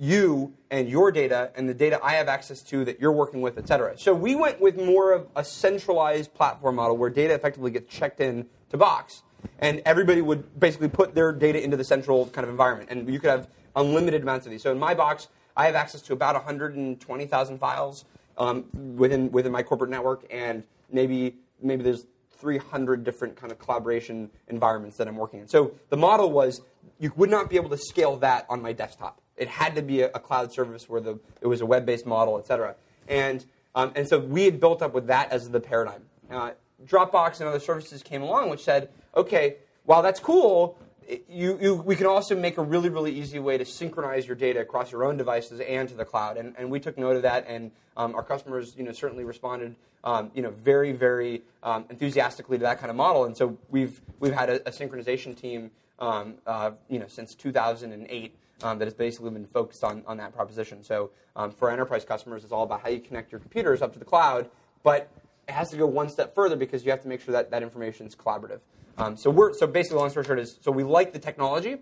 you 0.00 0.54
and 0.70 0.88
your 0.88 1.12
data 1.12 1.52
and 1.54 1.68
the 1.68 1.74
data 1.74 2.00
I 2.02 2.12
have 2.12 2.26
access 2.26 2.62
to 2.62 2.86
that 2.86 2.98
you're 2.98 3.12
working 3.12 3.42
with, 3.42 3.58
et 3.58 3.68
cetera. 3.68 3.98
So 3.98 4.14
we 4.14 4.34
went 4.34 4.58
with 4.58 4.78
more 4.78 5.12
of 5.12 5.28
a 5.36 5.44
centralized 5.44 6.32
platform 6.32 6.76
model 6.76 6.96
where 6.96 7.10
data 7.10 7.34
effectively 7.34 7.70
gets 7.70 7.94
checked 7.94 8.20
in 8.20 8.46
to 8.70 8.78
Box, 8.78 9.22
and 9.58 9.82
everybody 9.84 10.22
would 10.22 10.58
basically 10.58 10.88
put 10.88 11.14
their 11.14 11.32
data 11.32 11.62
into 11.62 11.76
the 11.76 11.84
central 11.84 12.26
kind 12.28 12.44
of 12.44 12.50
environment, 12.50 12.88
and 12.90 13.12
you 13.12 13.20
could 13.20 13.30
have 13.30 13.48
unlimited 13.76 14.22
amounts 14.22 14.46
of 14.46 14.52
these. 14.52 14.62
So 14.62 14.72
in 14.72 14.78
my 14.78 14.94
box, 14.94 15.28
I 15.54 15.66
have 15.66 15.74
access 15.74 16.00
to 16.02 16.14
about 16.14 16.34
120,000 16.34 17.58
files 17.58 18.06
um, 18.38 18.64
within 18.96 19.30
within 19.30 19.52
my 19.52 19.62
corporate 19.62 19.90
network, 19.90 20.24
and 20.30 20.62
maybe 20.90 21.36
maybe 21.60 21.82
there's 21.82 22.06
300 22.38 23.04
different 23.04 23.36
kind 23.36 23.52
of 23.52 23.58
collaboration 23.58 24.30
environments 24.48 24.96
that 24.96 25.06
I'm 25.06 25.16
working 25.16 25.40
in. 25.40 25.48
So 25.48 25.74
the 25.90 25.96
model 25.98 26.32
was 26.32 26.62
you 26.98 27.12
would 27.16 27.28
not 27.28 27.50
be 27.50 27.56
able 27.56 27.68
to 27.68 27.76
scale 27.76 28.16
that 28.18 28.46
on 28.48 28.62
my 28.62 28.72
desktop. 28.72 29.20
It 29.40 29.48
had 29.48 29.74
to 29.74 29.82
be 29.82 30.02
a, 30.02 30.08
a 30.14 30.20
cloud 30.20 30.52
service 30.52 30.88
where 30.88 31.00
the, 31.00 31.18
it 31.40 31.48
was 31.48 31.60
a 31.60 31.66
web-based 31.66 32.06
model, 32.06 32.38
et 32.38 32.46
cetera. 32.46 32.76
And, 33.08 33.44
um, 33.74 33.90
and 33.96 34.06
so 34.06 34.20
we 34.20 34.44
had 34.44 34.60
built 34.60 34.82
up 34.82 34.94
with 34.94 35.08
that 35.08 35.32
as 35.32 35.50
the 35.50 35.60
paradigm. 35.60 36.02
Uh, 36.30 36.52
Dropbox 36.86 37.40
and 37.40 37.48
other 37.48 37.60
services 37.60 38.02
came 38.02 38.22
along 38.22 38.50
which 38.50 38.62
said, 38.62 38.90
okay, 39.16 39.56
while 39.84 40.02
that's 40.02 40.20
cool, 40.20 40.78
you, 41.28 41.58
you, 41.60 41.74
we 41.74 41.96
can 41.96 42.06
also 42.06 42.36
make 42.36 42.58
a 42.58 42.62
really, 42.62 42.88
really 42.88 43.12
easy 43.12 43.38
way 43.38 43.58
to 43.58 43.64
synchronize 43.64 44.26
your 44.26 44.36
data 44.36 44.60
across 44.60 44.92
your 44.92 45.04
own 45.04 45.16
devices 45.16 45.60
and 45.60 45.88
to 45.88 45.94
the 45.94 46.04
cloud. 46.04 46.36
And, 46.36 46.54
and 46.56 46.70
we 46.70 46.78
took 46.78 46.96
note 46.96 47.16
of 47.16 47.22
that, 47.22 47.46
and 47.48 47.72
um, 47.96 48.14
our 48.14 48.22
customers, 48.22 48.74
you 48.76 48.84
know, 48.84 48.92
certainly 48.92 49.24
responded, 49.24 49.74
um, 50.04 50.30
you 50.34 50.42
know, 50.42 50.50
very, 50.50 50.92
very 50.92 51.42
um, 51.62 51.84
enthusiastically 51.90 52.58
to 52.58 52.62
that 52.62 52.78
kind 52.78 52.90
of 52.90 52.96
model. 52.96 53.24
And 53.24 53.36
so 53.36 53.58
we've 53.70 54.00
we've 54.20 54.32
had 54.32 54.50
a, 54.50 54.68
a 54.68 54.70
synchronization 54.70 55.36
team, 55.36 55.70
um, 55.98 56.34
uh, 56.46 56.70
you 56.88 56.98
know, 56.98 57.06
since 57.08 57.34
2008 57.34 58.34
um, 58.62 58.78
that 58.78 58.86
has 58.86 58.94
basically 58.94 59.30
been 59.30 59.46
focused 59.46 59.84
on, 59.84 60.02
on 60.06 60.16
that 60.18 60.34
proposition. 60.34 60.82
So 60.82 61.10
um, 61.36 61.50
for 61.50 61.70
enterprise 61.70 62.04
customers, 62.04 62.44
it's 62.44 62.52
all 62.52 62.64
about 62.64 62.82
how 62.82 62.88
you 62.88 63.00
connect 63.00 63.32
your 63.32 63.40
computers 63.40 63.82
up 63.82 63.92
to 63.94 63.98
the 63.98 64.04
cloud, 64.04 64.48
but 64.82 65.10
it 65.48 65.52
has 65.52 65.70
to 65.70 65.76
go 65.76 65.86
one 65.86 66.08
step 66.08 66.34
further 66.34 66.56
because 66.56 66.84
you 66.84 66.90
have 66.90 67.02
to 67.02 67.08
make 67.08 67.20
sure 67.20 67.32
that 67.32 67.50
that 67.50 67.62
information 67.62 68.06
is 68.06 68.14
collaborative. 68.14 68.60
Um, 68.98 69.16
so 69.16 69.30
we're 69.30 69.54
so 69.54 69.66
basically, 69.66 69.98
long 69.98 70.10
story 70.10 70.26
short 70.26 70.38
is 70.38 70.58
so 70.60 70.70
we 70.70 70.84
like 70.84 71.12
the 71.12 71.18
technology, 71.18 71.78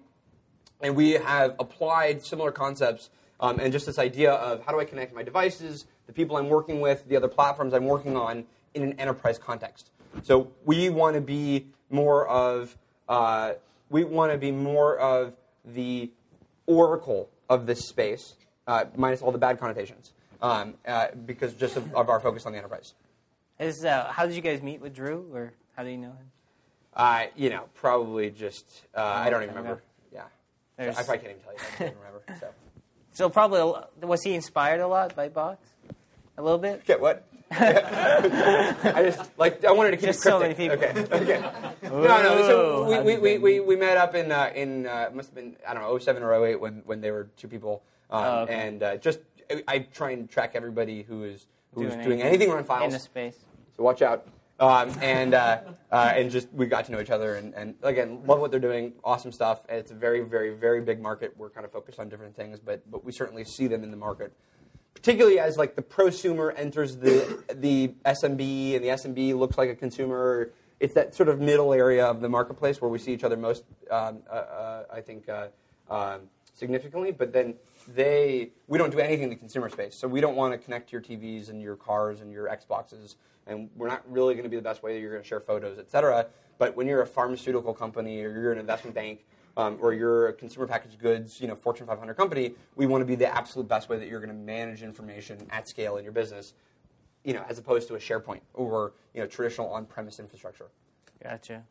and 0.81 0.95
we 0.95 1.13
have 1.13 1.57
applied 1.59 2.25
similar 2.25 2.53
concepts 2.53 3.11
um, 3.41 3.59
and 3.61 3.73
just 3.73 3.87
this 3.87 3.99
idea 3.99 4.33
of 4.33 4.63
how 4.65 4.73
do 4.73 4.81
I 4.81 4.85
connect 4.85 5.15
my 5.15 5.23
devices, 5.23 5.87
the 6.07 6.13
people 6.13 6.37
I'm 6.37 6.49
working 6.49 6.81
with, 6.81 7.09
the 7.09 7.17
other 7.17 7.29
platforms 7.29 7.75
I'm 7.75 7.87
working 7.87 8.17
on 8.17 8.45
in 8.75 8.83
an 8.83 8.93
enterprise 9.01 9.39
context. 9.39 9.91
So 10.23 10.51
we 10.65 10.91
want 10.91 11.15
to 11.15 11.21
be 11.21 11.67
more 11.91 12.27
of 12.29 12.77
uh, 13.09 13.55
we 13.91 14.05
want 14.05 14.33
to 14.33 14.39
be 14.39 14.53
more 14.53 14.99
of 14.99 15.35
the 15.65 16.11
oracle 16.69 17.29
of 17.49 17.67
this 17.67 17.81
space, 17.89 18.35
uh, 18.69 18.85
minus 18.95 19.23
all 19.23 19.33
the 19.33 19.39
bad 19.39 19.59
connotations, 19.59 20.13
um, 20.41 20.75
uh, 20.87 21.09
because 21.27 21.55
just 21.55 21.77
of, 21.77 21.93
of 21.95 22.09
our 22.09 22.21
focus 22.21 22.47
on 22.47 22.53
the 22.53 22.59
enterprise. 22.59 22.95
Is, 23.59 23.85
uh, 23.85 24.05
how 24.13 24.25
did 24.27 24.37
you 24.37 24.43
guys 24.43 24.63
meet 24.63 24.81
with 24.81 24.95
Drew, 24.95 25.29
or 25.35 25.53
how 25.77 25.83
do 25.83 25.91
you 25.91 25.99
know 25.99 26.09
him? 26.11 26.31
Uh, 26.95 27.25
you 27.35 27.51
know, 27.51 27.65
probably 27.75 28.31
just 28.31 28.65
uh, 28.95 29.01
I 29.03 29.31
don't 29.31 29.43
even 29.43 29.57
remember. 29.57 29.83
Yeah, 30.13 30.23
There's- 30.77 30.97
I 30.97 31.03
probably 31.03 31.19
can't 31.27 31.31
even 31.33 31.43
tell 31.43 31.53
you. 31.55 31.59
I 31.59 31.79
don't 31.79 31.89
even 31.89 31.99
remember. 31.99 32.23
So. 32.41 32.49
So 33.13 33.29
probably 33.29 33.83
was 34.01 34.23
he 34.23 34.35
inspired 34.35 34.79
a 34.81 34.87
lot 34.87 35.17
by 35.17 35.29
Box? 35.29 35.67
A 36.37 36.43
little 36.43 36.59
bit. 36.59 36.85
Get 36.85 37.01
what? 37.01 37.27
I 37.51 39.03
just 39.05 39.31
like 39.39 39.65
I 39.65 39.73
wanted 39.73 39.93
to 39.93 39.97
keep 39.97 40.07
Just 40.07 40.21
it 40.21 40.23
so 40.23 40.39
many 40.39 40.55
people. 40.55 40.77
Okay. 40.77 40.93
Okay. 41.11 41.41
no, 41.83 42.01
no. 42.23 42.47
So 42.47 43.03
we, 43.03 43.17
we, 43.17 43.19
we, 43.19 43.39
we, 43.39 43.61
we 43.61 43.77
met 43.77 43.97
up 43.97 44.15
in 44.15 44.31
uh, 44.31 44.53
in 44.55 44.87
uh, 44.87 45.11
must 45.15 45.31
have 45.31 45.35
been 45.35 45.57
I 45.67 45.73
don't 45.75 45.83
know 45.83 45.99
07 45.99 46.23
or 46.23 46.33
08 46.47 46.61
when 46.61 46.83
when 46.85 47.01
they 47.01 47.11
were 47.11 47.29
two 47.37 47.49
people, 47.49 47.83
um, 48.11 48.25
Oh, 48.25 48.39
okay. 48.43 48.55
and 48.55 48.83
uh, 48.83 48.97
just 48.97 49.21
I, 49.51 49.63
I 49.67 49.79
try 49.79 50.11
and 50.11 50.29
track 50.29 50.53
everybody 50.55 51.03
who 51.03 51.25
is 51.25 51.47
who 51.75 51.83
is 51.85 51.95
Doing 51.95 52.05
doing 52.05 52.23
anything 52.23 52.49
anything 52.49 52.59
in 52.59 52.65
files. 52.65 52.93
the 52.93 52.99
space. 52.99 53.37
So 53.77 53.83
watch 53.83 54.03
out. 54.03 54.27
Um, 54.61 54.91
and 55.01 55.35
uh, 55.35 55.61
uh, 55.93 56.13
and 56.17 56.31
just 56.33 56.53
we 56.53 56.67
got 56.67 56.85
to 56.87 56.93
know 56.93 57.01
each 57.01 57.11
other 57.11 57.37
and, 57.37 57.55
and 57.55 57.77
again 57.83 58.21
love 58.27 58.41
what 58.41 58.51
they're 58.51 58.59
doing. 58.61 58.93
Awesome 59.05 59.31
stuff. 59.33 59.61
And 59.69 59.79
it's 59.79 59.93
a 59.93 59.95
very 59.95 60.21
very 60.21 60.55
very 60.55 60.81
big 60.83 61.01
market. 61.01 61.33
We're 61.39 61.51
kind 61.51 61.65
of 61.65 61.71
focused 61.73 61.99
on 62.01 62.09
different 62.09 62.35
things, 62.37 62.59
but 62.61 62.83
but 62.91 63.05
we 63.05 63.13
certainly 63.13 63.45
see 63.45 63.69
them 63.69 63.85
in 63.85 63.91
the 63.93 63.97
market, 63.97 64.33
particularly 64.99 65.39
as 65.39 65.57
like 65.57 65.77
the 65.77 65.83
prosumer 65.83 66.53
enters 66.57 66.97
the 66.97 67.43
the 67.55 67.89
SMB 68.05 68.77
and 68.77 68.85
the 68.85 68.89
SMB 68.89 69.39
looks 69.39 69.57
like 69.57 69.71
a 69.71 69.77
consumer. 69.77 70.51
It's 70.81 70.95
that 70.95 71.15
sort 71.15 71.29
of 71.29 71.41
middle 71.41 71.73
area 71.73 72.05
of 72.07 72.21
the 72.21 72.29
marketplace 72.29 72.81
where 72.81 72.91
we 72.91 72.99
see 72.99 73.13
each 73.13 73.25
other 73.25 73.37
most. 73.37 73.65
Um, 73.91 74.21
uh, 74.29 74.33
uh, 74.33 74.85
I 74.93 75.01
think. 75.01 75.29
Uh, 75.29 75.49
um, 75.91 76.29
significantly, 76.59 77.13
but 77.13 77.33
then 77.33 77.55
they 77.87 78.51
we 78.67 78.77
don't 78.79 78.91
do 78.91 78.99
anything 78.99 79.23
in 79.23 79.31
the 79.31 79.37
consumer 79.37 79.69
space. 79.69 79.99
So 79.99 80.09
we 80.09 80.21
don't 80.21 80.37
want 80.37 80.53
to 80.53 80.59
connect 80.59 80.91
to 80.91 80.93
your 80.93 81.01
TVs 81.01 81.49
and 81.49 81.63
your 81.63 81.77
cars 81.77 82.21
and 82.21 82.33
your 82.33 82.49
Xboxes, 82.49 83.15
and 83.47 83.71
we're 83.77 83.89
not 83.89 84.03
really 84.11 84.35
going 84.35 84.45
to 84.45 84.51
be 84.51 84.57
the 84.57 84.63
best 84.63 84.83
way 84.83 84.95
that 84.95 85.01
you're 85.01 85.13
going 85.13 85.23
to 85.23 85.29
share 85.29 85.41
photos, 85.41 85.79
et 85.79 85.91
cetera. 85.91 86.27
But 86.59 86.77
when 86.77 86.89
you're 86.89 87.03
a 87.03 87.07
pharmaceutical 87.07 87.73
company 87.73 88.23
or 88.23 88.33
you're 88.33 88.53
an 88.53 88.59
investment 88.59 88.95
bank 88.95 89.25
um, 89.59 89.77
or 89.83 89.93
you're 89.93 90.29
a 90.29 90.33
consumer 90.33 90.67
packaged 90.67 90.99
goods, 91.01 91.41
you 91.41 91.49
know, 91.49 91.57
Fortune 91.57 91.87
500 91.87 92.15
company, 92.15 92.53
we 92.77 92.87
want 92.87 93.03
to 93.03 93.05
be 93.05 93.17
the 93.17 93.27
absolute 93.27 93.69
best 93.69 93.89
way 93.89 93.99
that 93.99 94.09
you're 94.09 94.21
going 94.21 94.31
to 94.31 94.35
manage 94.35 94.83
information 94.83 95.37
at 95.51 95.69
scale 95.69 95.97
in 95.97 96.05
your 96.05 96.13
business, 96.13 96.55
you 97.25 97.35
know, 97.35 97.45
as 97.49 97.59
opposed 97.59 97.89
to 97.89 97.97
a 97.97 97.99
SharePoint 97.99 98.41
or 98.55 98.93
you 99.13 99.21
know 99.21 99.27
traditional 99.27 99.69
on-premise 99.73 100.21
infrastructure. 100.21 100.67
Gotcha. 101.23 101.65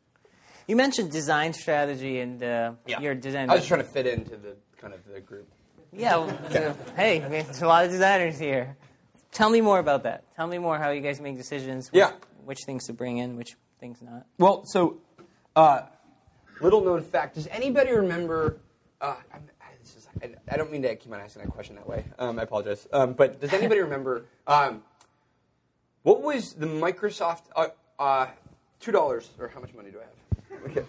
You 0.67 0.75
mentioned 0.75 1.11
design 1.11 1.53
strategy 1.53 2.19
and 2.19 2.43
uh, 2.43 2.73
your 2.99 3.15
design. 3.15 3.49
I 3.49 3.53
was 3.53 3.61
just 3.61 3.69
trying 3.69 3.83
to 3.83 3.87
fit 3.87 4.05
into 4.05 4.35
the 4.35 4.57
kind 4.77 4.93
of 4.93 4.99
the 5.05 5.21
group. 5.21 5.47
Yeah. 5.93 6.17
well, 6.17 6.39
you 6.49 6.59
know, 6.59 6.77
hey, 6.97 7.23
I 7.23 7.29
mean, 7.29 7.45
there's 7.45 7.61
a 7.61 7.67
lot 7.67 7.85
of 7.85 7.91
designers 7.91 8.37
here. 8.37 8.75
Tell 9.31 9.49
me 9.49 9.61
more 9.61 9.79
about 9.79 10.03
that. 10.03 10.25
Tell 10.35 10.45
me 10.45 10.57
more 10.57 10.77
how 10.77 10.89
you 10.89 10.99
guys 10.99 11.21
make 11.21 11.37
decisions. 11.37 11.89
Which, 11.89 11.99
Yeah. 11.99 12.11
Which 12.43 12.59
things 12.65 12.85
to 12.87 12.93
bring 12.93 13.17
in, 13.17 13.37
which 13.37 13.55
things 13.79 14.01
not. 14.01 14.25
Well, 14.37 14.63
so 14.65 14.97
uh, 15.55 15.83
little 16.61 16.81
known 16.83 17.01
fact. 17.01 17.35
Does 17.35 17.47
anybody 17.47 17.91
remember? 17.91 18.57
Uh, 19.01 19.15
I'm, 19.33 19.43
this 19.81 19.95
is, 19.95 20.07
I, 20.21 20.53
I 20.53 20.57
don't 20.57 20.71
mean 20.71 20.81
to 20.81 20.95
keep 20.95 21.13
on 21.13 21.19
asking 21.19 21.43
that 21.43 21.51
question 21.51 21.75
that 21.75 21.87
way. 21.87 22.05
Um, 22.19 22.39
I 22.39 22.43
apologize. 22.43 22.87
Um, 22.91 23.13
but 23.13 23.39
does 23.39 23.53
anybody 23.53 23.81
remember 23.87 24.25
um, 24.47 24.83
what 26.03 26.21
was 26.21 26.53
the 26.53 26.65
Microsoft 26.65 27.43
uh, 27.55 27.67
uh, 27.99 28.27
two 28.79 28.91
dollars 28.91 29.29
or 29.39 29.47
how 29.47 29.59
much 29.59 29.73
money 29.73 29.91
do 29.91 29.99
I 29.99 30.03
have? 30.03 30.71
Okay. 30.71 30.83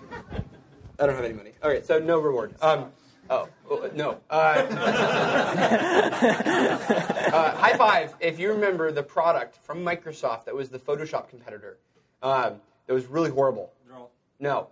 I 0.99 1.07
don't 1.07 1.15
have 1.15 1.25
any 1.25 1.35
money. 1.35 1.53
All 1.63 1.71
right, 1.71 1.87
so 1.87 1.99
no 2.01 2.19
reward. 2.19 2.55
Um, 2.61 2.91
oh 3.31 3.49
oh, 3.71 3.89
no. 3.95 4.19
Uh, 4.31 4.67
uh, 7.33 7.57
high 7.57 7.77
five 7.77 8.15
if 8.21 8.39
you 8.41 8.51
remember 8.51 8.91
the 8.91 9.03
product 9.03 9.57
from 9.57 9.85
Microsoft 9.85 10.47
that 10.47 10.55
was 10.55 10.71
the 10.71 10.79
Photoshop 10.79 11.29
competitor. 11.29 11.79
Um, 12.23 12.55
that 12.87 12.95
was 12.95 13.07
really 13.07 13.31
horrible. 13.31 13.73
No. 14.41 14.69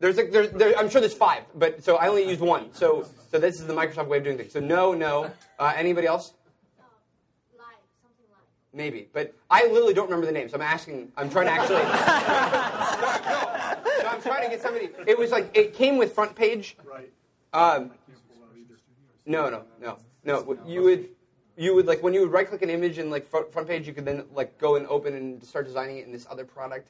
There's, 0.00 0.18
a, 0.18 0.24
there's 0.24 0.50
there, 0.50 0.76
I'm 0.78 0.88
sure 0.88 1.02
there's 1.02 1.14
five, 1.14 1.42
but 1.54 1.84
so 1.84 1.96
I 1.96 2.08
only 2.08 2.26
used 2.26 2.40
one. 2.40 2.72
So 2.72 3.06
so 3.30 3.38
this 3.38 3.60
is 3.60 3.66
the 3.66 3.74
Microsoft 3.74 4.08
way 4.08 4.16
of 4.18 4.24
doing 4.24 4.38
things. 4.38 4.52
So 4.52 4.60
no, 4.60 4.94
no. 4.94 5.30
Uh, 5.58 5.74
anybody 5.76 6.06
else? 6.06 6.32
Live, 7.56 7.66
something 8.02 8.24
live. 8.30 8.38
Maybe, 8.72 9.08
but 9.12 9.34
I 9.50 9.66
literally 9.66 9.92
don't 9.92 10.06
remember 10.06 10.24
the 10.24 10.32
names. 10.32 10.52
So 10.52 10.56
I'm 10.56 10.62
asking. 10.62 11.12
I'm 11.18 11.28
trying 11.28 11.44
to 11.46 11.52
actually. 11.52 11.76
no, 13.84 14.02
no, 14.02 14.08
I'm 14.08 14.22
trying 14.22 14.44
to 14.44 14.48
get 14.48 14.62
somebody. 14.62 14.88
It 15.06 15.18
was 15.18 15.30
like 15.30 15.50
it 15.54 15.74
came 15.74 15.98
with 15.98 16.14
front 16.14 16.34
page. 16.34 16.78
Right. 16.82 17.12
Um, 17.52 17.90
no, 19.26 19.50
no, 19.50 19.64
no, 19.80 19.98
no. 20.24 20.58
You 20.66 20.82
would, 20.82 21.08
you 21.56 21.74
would 21.74 21.86
like 21.86 22.02
when 22.02 22.14
you 22.14 22.22
would 22.22 22.32
right 22.32 22.48
click 22.48 22.62
an 22.62 22.70
image 22.70 22.98
in 22.98 23.10
like 23.10 23.28
front, 23.28 23.52
front 23.52 23.68
page, 23.68 23.86
you 23.86 23.92
could 23.92 24.06
then 24.06 24.24
like 24.34 24.56
go 24.58 24.76
and 24.76 24.86
open 24.86 25.14
and 25.14 25.44
start 25.44 25.66
designing 25.66 25.98
it 25.98 26.06
in 26.06 26.12
this 26.12 26.26
other 26.30 26.44
product. 26.44 26.88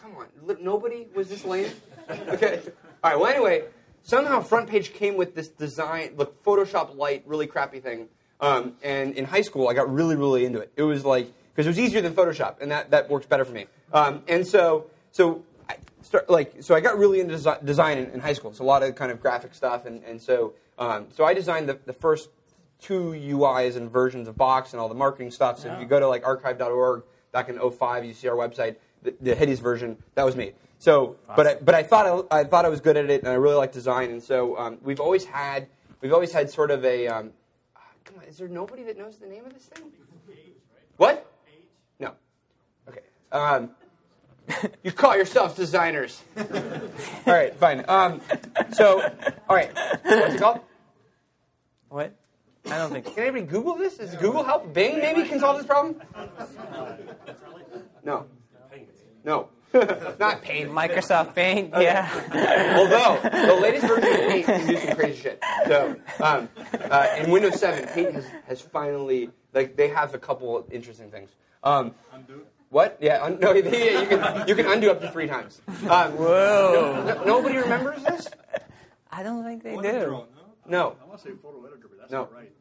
Come 0.00 0.14
on, 0.16 0.56
nobody 0.62 1.06
was 1.14 1.28
this 1.28 1.44
lame. 1.44 1.70
Okay. 2.10 2.60
All 3.02 3.10
right. 3.10 3.20
Well, 3.20 3.30
anyway, 3.30 3.64
somehow 4.02 4.40
front 4.40 4.68
page 4.68 4.94
came 4.94 5.16
with 5.16 5.34
this 5.34 5.48
design, 5.48 6.14
look 6.16 6.42
Photoshop 6.42 6.96
Lite, 6.96 7.22
really 7.26 7.46
crappy 7.46 7.80
thing. 7.80 8.08
Um, 8.40 8.74
and 8.82 9.14
in 9.14 9.24
high 9.24 9.42
school, 9.42 9.68
I 9.68 9.74
got 9.74 9.92
really, 9.92 10.16
really 10.16 10.44
into 10.44 10.60
it. 10.60 10.72
It 10.76 10.82
was 10.82 11.04
like 11.04 11.32
because 11.54 11.66
it 11.66 11.70
was 11.70 11.78
easier 11.78 12.00
than 12.00 12.14
Photoshop, 12.14 12.60
and 12.60 12.70
that 12.70 12.90
that 12.92 13.10
works 13.10 13.26
better 13.26 13.44
for 13.44 13.52
me. 13.52 13.66
Um, 13.92 14.22
and 14.28 14.46
so, 14.46 14.86
so 15.10 15.44
I 15.68 15.76
start 16.02 16.30
like 16.30 16.62
so 16.62 16.74
I 16.74 16.80
got 16.80 16.96
really 16.98 17.20
into 17.20 17.34
desi- 17.34 17.64
design 17.64 17.98
in, 17.98 18.10
in 18.12 18.20
high 18.20 18.32
school. 18.32 18.52
So 18.52 18.64
a 18.64 18.66
lot 18.66 18.82
of 18.82 18.94
kind 18.94 19.10
of 19.10 19.20
graphic 19.20 19.54
stuff, 19.54 19.84
and 19.86 20.02
and 20.04 20.22
so 20.22 20.54
um, 20.78 21.06
so 21.14 21.24
I 21.24 21.34
designed 21.34 21.68
the, 21.68 21.78
the 21.84 21.92
first 21.92 22.28
two 22.80 23.10
UIs 23.10 23.76
and 23.76 23.90
versions 23.90 24.28
of 24.28 24.36
Box 24.36 24.72
and 24.72 24.80
all 24.80 24.88
the 24.88 24.94
marketing 24.94 25.32
stuff. 25.32 25.58
So 25.58 25.72
if 25.72 25.80
you 25.80 25.86
go 25.86 25.98
to 25.98 26.08
like 26.08 26.24
archive.org 26.24 27.02
back 27.32 27.48
in 27.48 27.58
05, 27.58 28.04
you 28.04 28.14
see 28.14 28.28
our 28.28 28.36
website, 28.36 28.76
the, 29.02 29.14
the 29.20 29.34
hideous 29.34 29.60
version, 29.60 29.96
that 30.14 30.24
was 30.24 30.36
me. 30.36 30.52
So, 30.78 31.16
but 31.34 31.46
I, 31.46 31.54
but 31.56 31.74
I 31.74 31.82
thought 31.82 32.28
I, 32.30 32.40
I 32.40 32.44
thought 32.44 32.64
I 32.64 32.68
was 32.68 32.80
good 32.80 32.96
at 32.96 33.10
it, 33.10 33.22
and 33.22 33.30
I 33.30 33.34
really 33.34 33.56
like 33.56 33.72
design, 33.72 34.10
and 34.10 34.22
so 34.22 34.56
um, 34.56 34.78
we've 34.82 35.00
always 35.00 35.24
had 35.24 35.66
we've 36.00 36.12
always 36.12 36.32
had 36.32 36.50
sort 36.50 36.70
of 36.70 36.84
a 36.84 37.08
um, 37.08 37.32
come 38.04 38.18
on, 38.18 38.24
is 38.24 38.38
there 38.38 38.48
nobody 38.48 38.84
that 38.84 38.96
knows 38.96 39.16
the 39.18 39.26
name 39.26 39.44
of 39.44 39.54
this 39.54 39.64
thing? 39.64 39.90
What? 40.96 41.30
No. 41.98 42.12
Okay. 42.88 43.00
Um, 43.32 43.70
you 44.82 44.92
call 44.92 45.16
yourselves 45.16 45.54
designers. 45.54 46.22
all 46.38 46.44
right, 47.26 47.54
fine. 47.56 47.84
Um, 47.88 48.20
so, 48.72 49.00
all 49.48 49.56
right, 49.56 49.70
what's 50.02 50.34
it 50.34 50.40
called? 50.40 50.60
What? 51.88 52.14
I 52.66 52.78
don't 52.78 52.92
think. 52.92 53.06
Can 53.14 53.24
anybody 53.24 53.46
Google 53.46 53.76
this? 53.76 53.96
Does 53.96 54.14
Google 54.16 54.44
help? 54.44 54.72
Bing 54.72 54.98
maybe 54.98 55.24
can 55.24 55.40
solve 55.40 55.56
this 55.56 55.66
problem? 55.66 56.00
No. 58.04 58.26
No. 59.24 59.48
Not 59.74 60.40
Paint. 60.42 60.70
Microsoft 60.70 61.34
Paint. 61.34 61.74
Yeah. 61.78 62.08
Although 62.78 63.20
the 63.22 63.54
latest 63.60 63.86
version 63.86 64.08
of 64.08 64.30
Paint 64.30 64.46
can 64.46 64.66
do 64.66 64.76
some 64.78 64.96
crazy 64.96 65.20
shit. 65.22 65.42
So 65.66 65.96
um, 66.20 66.48
uh, 66.90 67.06
in 67.18 67.30
Windows 67.30 67.60
7, 67.60 67.86
Paint 67.88 68.14
has, 68.14 68.26
has 68.46 68.60
finally 68.62 69.30
Like 69.52 69.76
they 69.76 69.88
have 69.88 70.14
a 70.14 70.18
couple 70.18 70.56
of 70.56 70.72
interesting 70.72 71.10
things. 71.10 71.30
Um, 71.62 71.94
What? 72.70 72.96
Yeah, 73.00 73.22
un- 73.24 73.38
no, 73.40 73.52
yeah, 73.54 74.00
you 74.00 74.06
can 74.06 74.48
you 74.48 74.54
can 74.54 74.66
undo 74.66 74.90
up 74.90 75.00
to 75.02 75.10
three 75.10 75.26
times. 75.26 75.60
Um, 75.68 76.12
Whoa. 76.16 77.02
no- 77.06 77.24
nobody 77.24 77.56
remembers 77.58 78.02
this? 78.04 78.28
I 79.10 79.22
don't 79.22 79.42
think 79.44 79.62
they 79.62 79.74
Wasn't 79.74 79.98
do. 80.00 80.04
drawn, 80.06 80.26
no? 80.66 80.78
No. 80.78 80.96
I 81.02 81.06
want 81.06 81.20
to 81.20 81.28
say 81.28 81.34
photo 81.42 81.64
editor, 81.66 81.88
but 81.88 81.98
that's 81.98 82.12
No. 82.12 82.20
not 82.20 82.32
right. 82.34 82.52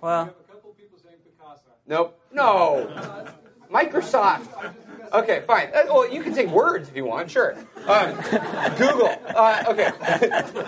Well, 0.00 0.22
a 0.22 0.52
couple 0.52 0.70
people 0.72 0.98
saying 1.02 1.16
Picasso. 1.24 1.68
Nope. 1.86 2.18
No. 2.32 3.32
Microsoft. 3.70 4.48
Okay, 5.12 5.42
fine. 5.46 5.68
Uh, 5.68 5.82
well, 5.86 6.12
you 6.12 6.22
can 6.22 6.34
say 6.34 6.46
words 6.46 6.88
if 6.88 6.96
you 6.96 7.04
want. 7.04 7.30
Sure. 7.30 7.56
Um, 7.86 8.14
Google. 8.76 9.16
Uh, 9.28 9.64
okay. 9.68 9.90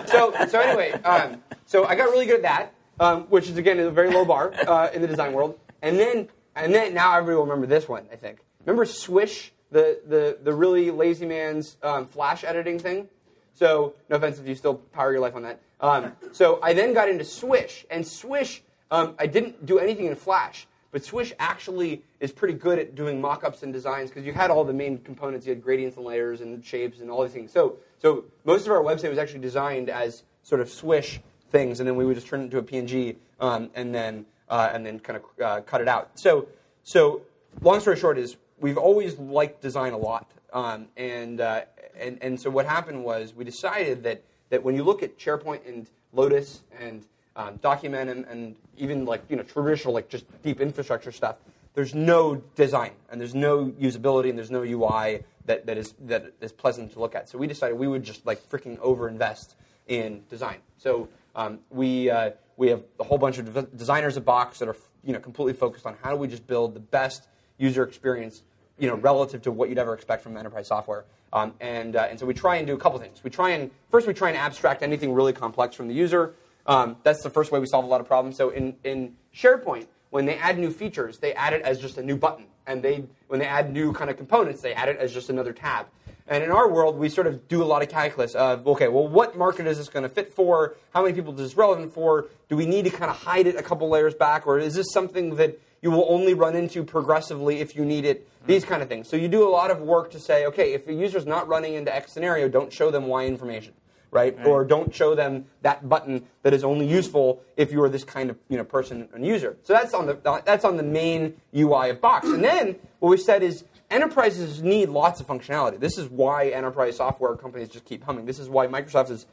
so 0.05 0.33
so 0.47 0.59
anyway, 0.59 0.91
um, 1.03 1.41
so 1.65 1.85
I 1.85 1.95
got 1.95 2.05
really 2.05 2.25
good 2.25 2.37
at 2.37 2.41
that, 2.43 2.73
um, 2.99 3.23
which 3.23 3.49
is 3.49 3.57
again 3.57 3.79
a 3.79 3.91
very 3.91 4.11
low 4.11 4.23
bar 4.25 4.53
uh, 4.67 4.89
in 4.93 5.01
the 5.01 5.07
design 5.07 5.33
world. 5.33 5.59
And 5.81 5.99
then 5.99 6.29
and 6.55 6.73
then 6.73 6.93
now 6.93 7.17
everybody 7.17 7.35
will 7.35 7.43
remember 7.43 7.67
this 7.67 7.87
one. 7.89 8.05
I 8.11 8.15
think. 8.15 8.39
Remember 8.65 8.85
Swish, 8.85 9.51
the 9.71 9.99
the 10.07 10.37
the 10.41 10.53
really 10.53 10.91
lazy 10.91 11.25
man's 11.25 11.77
um, 11.83 12.07
flash 12.07 12.43
editing 12.43 12.79
thing. 12.79 13.09
So, 13.57 13.95
no 14.07 14.17
offense 14.17 14.37
if 14.37 14.47
you 14.47 14.53
still 14.53 14.75
power 14.75 15.11
your 15.11 15.19
life 15.19 15.35
on 15.35 15.41
that. 15.41 15.59
Um, 15.81 16.13
so, 16.31 16.59
I 16.61 16.73
then 16.73 16.93
got 16.93 17.09
into 17.09 17.25
Swish, 17.25 17.87
and 17.89 18.05
Swish, 18.05 18.61
um, 18.91 19.15
I 19.17 19.25
didn't 19.25 19.65
do 19.65 19.79
anything 19.79 20.05
in 20.05 20.15
Flash, 20.15 20.67
but 20.91 21.03
Swish 21.03 21.33
actually 21.39 22.03
is 22.19 22.31
pretty 22.31 22.53
good 22.53 22.79
at 22.79 22.95
doing 22.95 23.19
mock-ups 23.19 23.63
and 23.63 23.73
designs 23.73 24.09
because 24.09 24.25
you 24.25 24.33
had 24.33 24.49
all 24.49 24.63
the 24.63 24.73
main 24.73 24.97
components. 24.99 25.45
You 25.45 25.53
had 25.53 25.63
gradients 25.63 25.97
and 25.97 26.05
layers 26.05 26.41
and 26.41 26.63
shapes 26.63 26.99
and 27.01 27.11
all 27.11 27.23
these 27.23 27.33
things. 27.33 27.51
So, 27.51 27.77
so 27.99 28.25
most 28.45 28.65
of 28.65 28.71
our 28.71 28.81
website 28.81 29.09
was 29.09 29.17
actually 29.17 29.41
designed 29.41 29.89
as 29.89 30.23
sort 30.43 30.61
of 30.61 30.69
Swish 30.69 31.19
things, 31.51 31.79
and 31.79 31.87
then 31.87 31.95
we 31.95 32.05
would 32.05 32.15
just 32.15 32.27
turn 32.27 32.41
it 32.41 32.45
into 32.45 32.57
a 32.57 32.63
PNG 32.63 33.15
um, 33.39 33.69
and 33.75 33.93
then 33.93 34.25
uh, 34.49 34.69
and 34.73 34.85
then 34.85 34.99
kind 34.99 35.17
of 35.17 35.43
uh, 35.43 35.61
cut 35.61 35.81
it 35.81 35.87
out. 35.87 36.11
So, 36.15 36.47
so 36.83 37.21
long 37.61 37.79
story 37.79 37.97
short 37.97 38.17
is 38.17 38.37
we've 38.59 38.77
always 38.77 39.17
liked 39.17 39.61
design 39.61 39.93
a 39.93 39.97
lot, 39.97 40.31
um, 40.53 40.87
and, 40.95 41.41
uh, 41.41 41.61
and 41.99 42.17
and 42.21 42.39
so 42.39 42.49
what 42.49 42.65
happened 42.65 43.03
was 43.03 43.33
we 43.33 43.43
decided 43.43 44.03
that 44.03 44.23
that 44.49 44.63
when 44.63 44.75
you 44.75 44.83
look 44.83 45.03
at 45.03 45.17
SharePoint 45.17 45.67
and 45.67 45.89
Lotus 46.13 46.61
and 46.79 47.05
um, 47.37 47.59
Documentum 47.59 48.11
and, 48.11 48.25
and 48.25 48.55
even 48.77 49.05
like 49.05 49.23
you 49.29 49.37
know 49.37 49.43
traditional 49.43 49.93
like 49.93 50.09
just 50.09 50.25
deep 50.41 50.59
infrastructure 50.59 51.11
stuff, 51.11 51.37
there's 51.75 51.93
no 51.93 52.35
design 52.55 52.91
and 53.09 53.21
there's 53.21 53.35
no 53.35 53.67
usability 53.79 54.29
and 54.29 54.37
there's 54.37 54.51
no 54.51 54.63
UI 54.63 55.23
that, 55.45 55.65
that 55.67 55.77
is 55.77 55.93
that 56.01 56.33
is 56.41 56.51
pleasant 56.51 56.91
to 56.93 56.99
look 56.99 57.15
at. 57.15 57.29
So 57.29 57.37
we 57.37 57.47
decided 57.47 57.77
we 57.77 57.87
would 57.87 58.03
just 58.03 58.25
like 58.25 58.41
freaking 58.49 58.77
overinvest 58.79 59.53
in 59.87 60.23
design. 60.29 60.57
So 60.77 61.07
um, 61.35 61.59
we 61.69 62.09
uh, 62.09 62.31
we 62.57 62.69
have 62.69 62.83
a 62.99 63.03
whole 63.03 63.19
bunch 63.19 63.37
of 63.37 63.77
designers 63.77 64.17
at 64.17 64.25
Box 64.25 64.59
that 64.59 64.67
are 64.67 64.75
you 65.03 65.13
know 65.13 65.19
completely 65.19 65.53
focused 65.53 65.85
on 65.85 65.95
how 66.01 66.09
do 66.09 66.17
we 66.17 66.27
just 66.27 66.47
build 66.47 66.73
the 66.73 66.79
best 66.79 67.27
user 67.59 67.83
experience 67.83 68.43
you 68.79 68.87
know 68.87 68.95
relative 68.95 69.43
to 69.43 69.51
what 69.51 69.69
you'd 69.69 69.77
ever 69.77 69.93
expect 69.93 70.23
from 70.23 70.35
enterprise 70.35 70.67
software. 70.67 71.05
Um, 71.33 71.53
and 71.59 71.95
uh, 71.95 72.07
and 72.09 72.19
so 72.19 72.25
we 72.25 72.33
try 72.33 72.55
and 72.55 72.65
do 72.65 72.73
a 72.73 72.77
couple 72.77 72.97
things. 72.99 73.23
We 73.23 73.29
try 73.29 73.51
and 73.51 73.69
first 73.91 74.07
we 74.07 74.13
try 74.13 74.29
and 74.29 74.37
abstract 74.37 74.81
anything 74.81 75.13
really 75.13 75.33
complex 75.33 75.75
from 75.75 75.87
the 75.87 75.93
user. 75.93 76.33
Um, 76.67 76.97
that's 77.03 77.23
the 77.23 77.29
first 77.29 77.51
way 77.51 77.59
we 77.59 77.65
solve 77.65 77.85
a 77.85 77.87
lot 77.87 78.01
of 78.01 78.07
problems. 78.07 78.35
So 78.37 78.49
in 78.49 78.75
in 78.83 79.15
SharePoint, 79.33 79.87
when 80.09 80.25
they 80.25 80.35
add 80.37 80.59
new 80.59 80.71
features, 80.71 81.19
they 81.19 81.33
add 81.33 81.53
it 81.53 81.61
as 81.61 81.79
just 81.79 81.97
a 81.97 82.03
new 82.03 82.17
button, 82.17 82.45
and 82.65 82.83
they 82.83 83.05
when 83.27 83.39
they 83.39 83.47
add 83.47 83.71
new 83.71 83.93
kind 83.93 84.09
of 84.09 84.17
components, 84.17 84.61
they 84.61 84.73
add 84.73 84.89
it 84.89 84.97
as 84.97 85.13
just 85.13 85.29
another 85.29 85.53
tab. 85.53 85.87
And 86.29 86.43
in 86.43 86.51
our 86.51 86.69
world, 86.69 86.97
we 86.97 87.07
sort 87.07 87.25
of 87.25 87.47
do 87.47 87.63
a 87.63 87.65
lot 87.65 87.81
of 87.81 87.89
calculus 87.89 88.35
of, 88.35 88.67
okay, 88.67 88.89
well, 88.89 89.07
what 89.07 89.37
market 89.37 89.65
is 89.65 89.77
this 89.77 89.87
going 89.87 90.03
to 90.03 90.09
fit 90.09 90.33
for? 90.33 90.75
How 90.93 91.01
many 91.01 91.13
people 91.13 91.33
is 91.33 91.39
this 91.39 91.55
relevant 91.55 91.93
for? 91.93 92.27
Do 92.49 92.57
we 92.57 92.65
need 92.65 92.83
to 92.83 92.89
kind 92.89 93.09
of 93.09 93.15
hide 93.15 93.47
it 93.47 93.55
a 93.55 93.63
couple 93.63 93.87
layers 93.87 94.13
back? 94.13 94.45
Or 94.45 94.59
is 94.59 94.75
this 94.75 94.87
something 94.91 95.35
that 95.35 95.57
you 95.81 95.89
will 95.89 96.05
only 96.09 96.33
run 96.33 96.53
into 96.53 96.83
progressively 96.83 97.61
if 97.61 97.77
you 97.77 97.85
need 97.85 98.03
it? 98.03 98.27
These 98.45 98.65
kind 98.65 98.83
of 98.83 98.89
things. 98.89 99.07
So 99.07 99.15
you 99.15 99.29
do 99.29 99.47
a 99.47 99.49
lot 99.49 99.71
of 99.71 99.79
work 99.79 100.11
to 100.11 100.19
say, 100.19 100.45
okay, 100.47 100.73
if 100.73 100.85
a 100.89 100.93
user's 100.93 101.25
not 101.25 101.47
running 101.47 101.75
into 101.75 101.95
X 101.95 102.11
scenario, 102.11 102.49
don't 102.49 102.73
show 102.73 102.91
them 102.91 103.07
Y 103.07 103.25
information. 103.25 103.73
Right? 104.17 104.45
Or 104.45 104.65
don't 104.65 104.93
show 104.93 105.13
them 105.13 105.45
that 105.61 105.87
button 105.87 106.25
that 106.41 106.53
is 106.53 106.63
only 106.63 106.87
useful 106.87 107.41
if 107.55 107.71
you 107.71 107.83
are 107.83 107.89
this 107.89 108.03
kind 108.03 108.31
of 108.31 108.37
you 108.49 108.57
know 108.57 108.63
person 108.63 109.07
and 109.13 109.23
user. 109.25 109.57
So 109.63 109.73
that's 109.73 109.93
on 109.93 110.07
the 110.07 110.41
that's 110.43 110.65
on 110.65 110.77
the 110.77 110.83
main 110.83 111.35
UI 111.55 111.91
of 111.91 112.01
Box. 112.01 112.27
And 112.27 112.43
then 112.43 112.77
what 112.99 113.09
we 113.09 113.17
said 113.17 113.43
is 113.43 113.63
enterprises 113.91 114.63
need 114.63 114.89
lots 114.89 115.21
of 115.21 115.27
functionality. 115.27 115.79
This 115.79 115.97
is 115.97 116.09
why 116.09 116.49
enterprise 116.49 116.97
software 116.97 117.35
companies 117.35 117.69
just 117.69 117.85
keep 117.85 118.03
humming. 118.03 118.25
This 118.25 118.39
is 118.39 118.49
why 118.49 118.65
Microsoft 118.65 119.11
is 119.11 119.27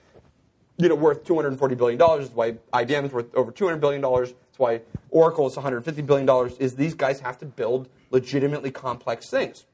you 0.76 0.88
know, 0.88 0.94
worth 0.94 1.24
$240 1.24 1.76
billion. 1.76 2.00
It's 2.20 2.34
why 2.34 2.52
IBM 2.72 3.06
is 3.06 3.12
worth 3.12 3.34
over 3.34 3.52
$200 3.52 3.80
billion. 3.80 4.04
It's 4.24 4.58
why 4.58 4.80
Oracle 5.10 5.46
is 5.46 5.54
$150 5.54 6.06
billion, 6.06 6.52
is 6.58 6.74
these 6.74 6.94
guys 6.94 7.20
have 7.20 7.38
to 7.38 7.46
build 7.46 7.88
legitimately 8.10 8.70
complex 8.70 9.30
things. 9.30 9.64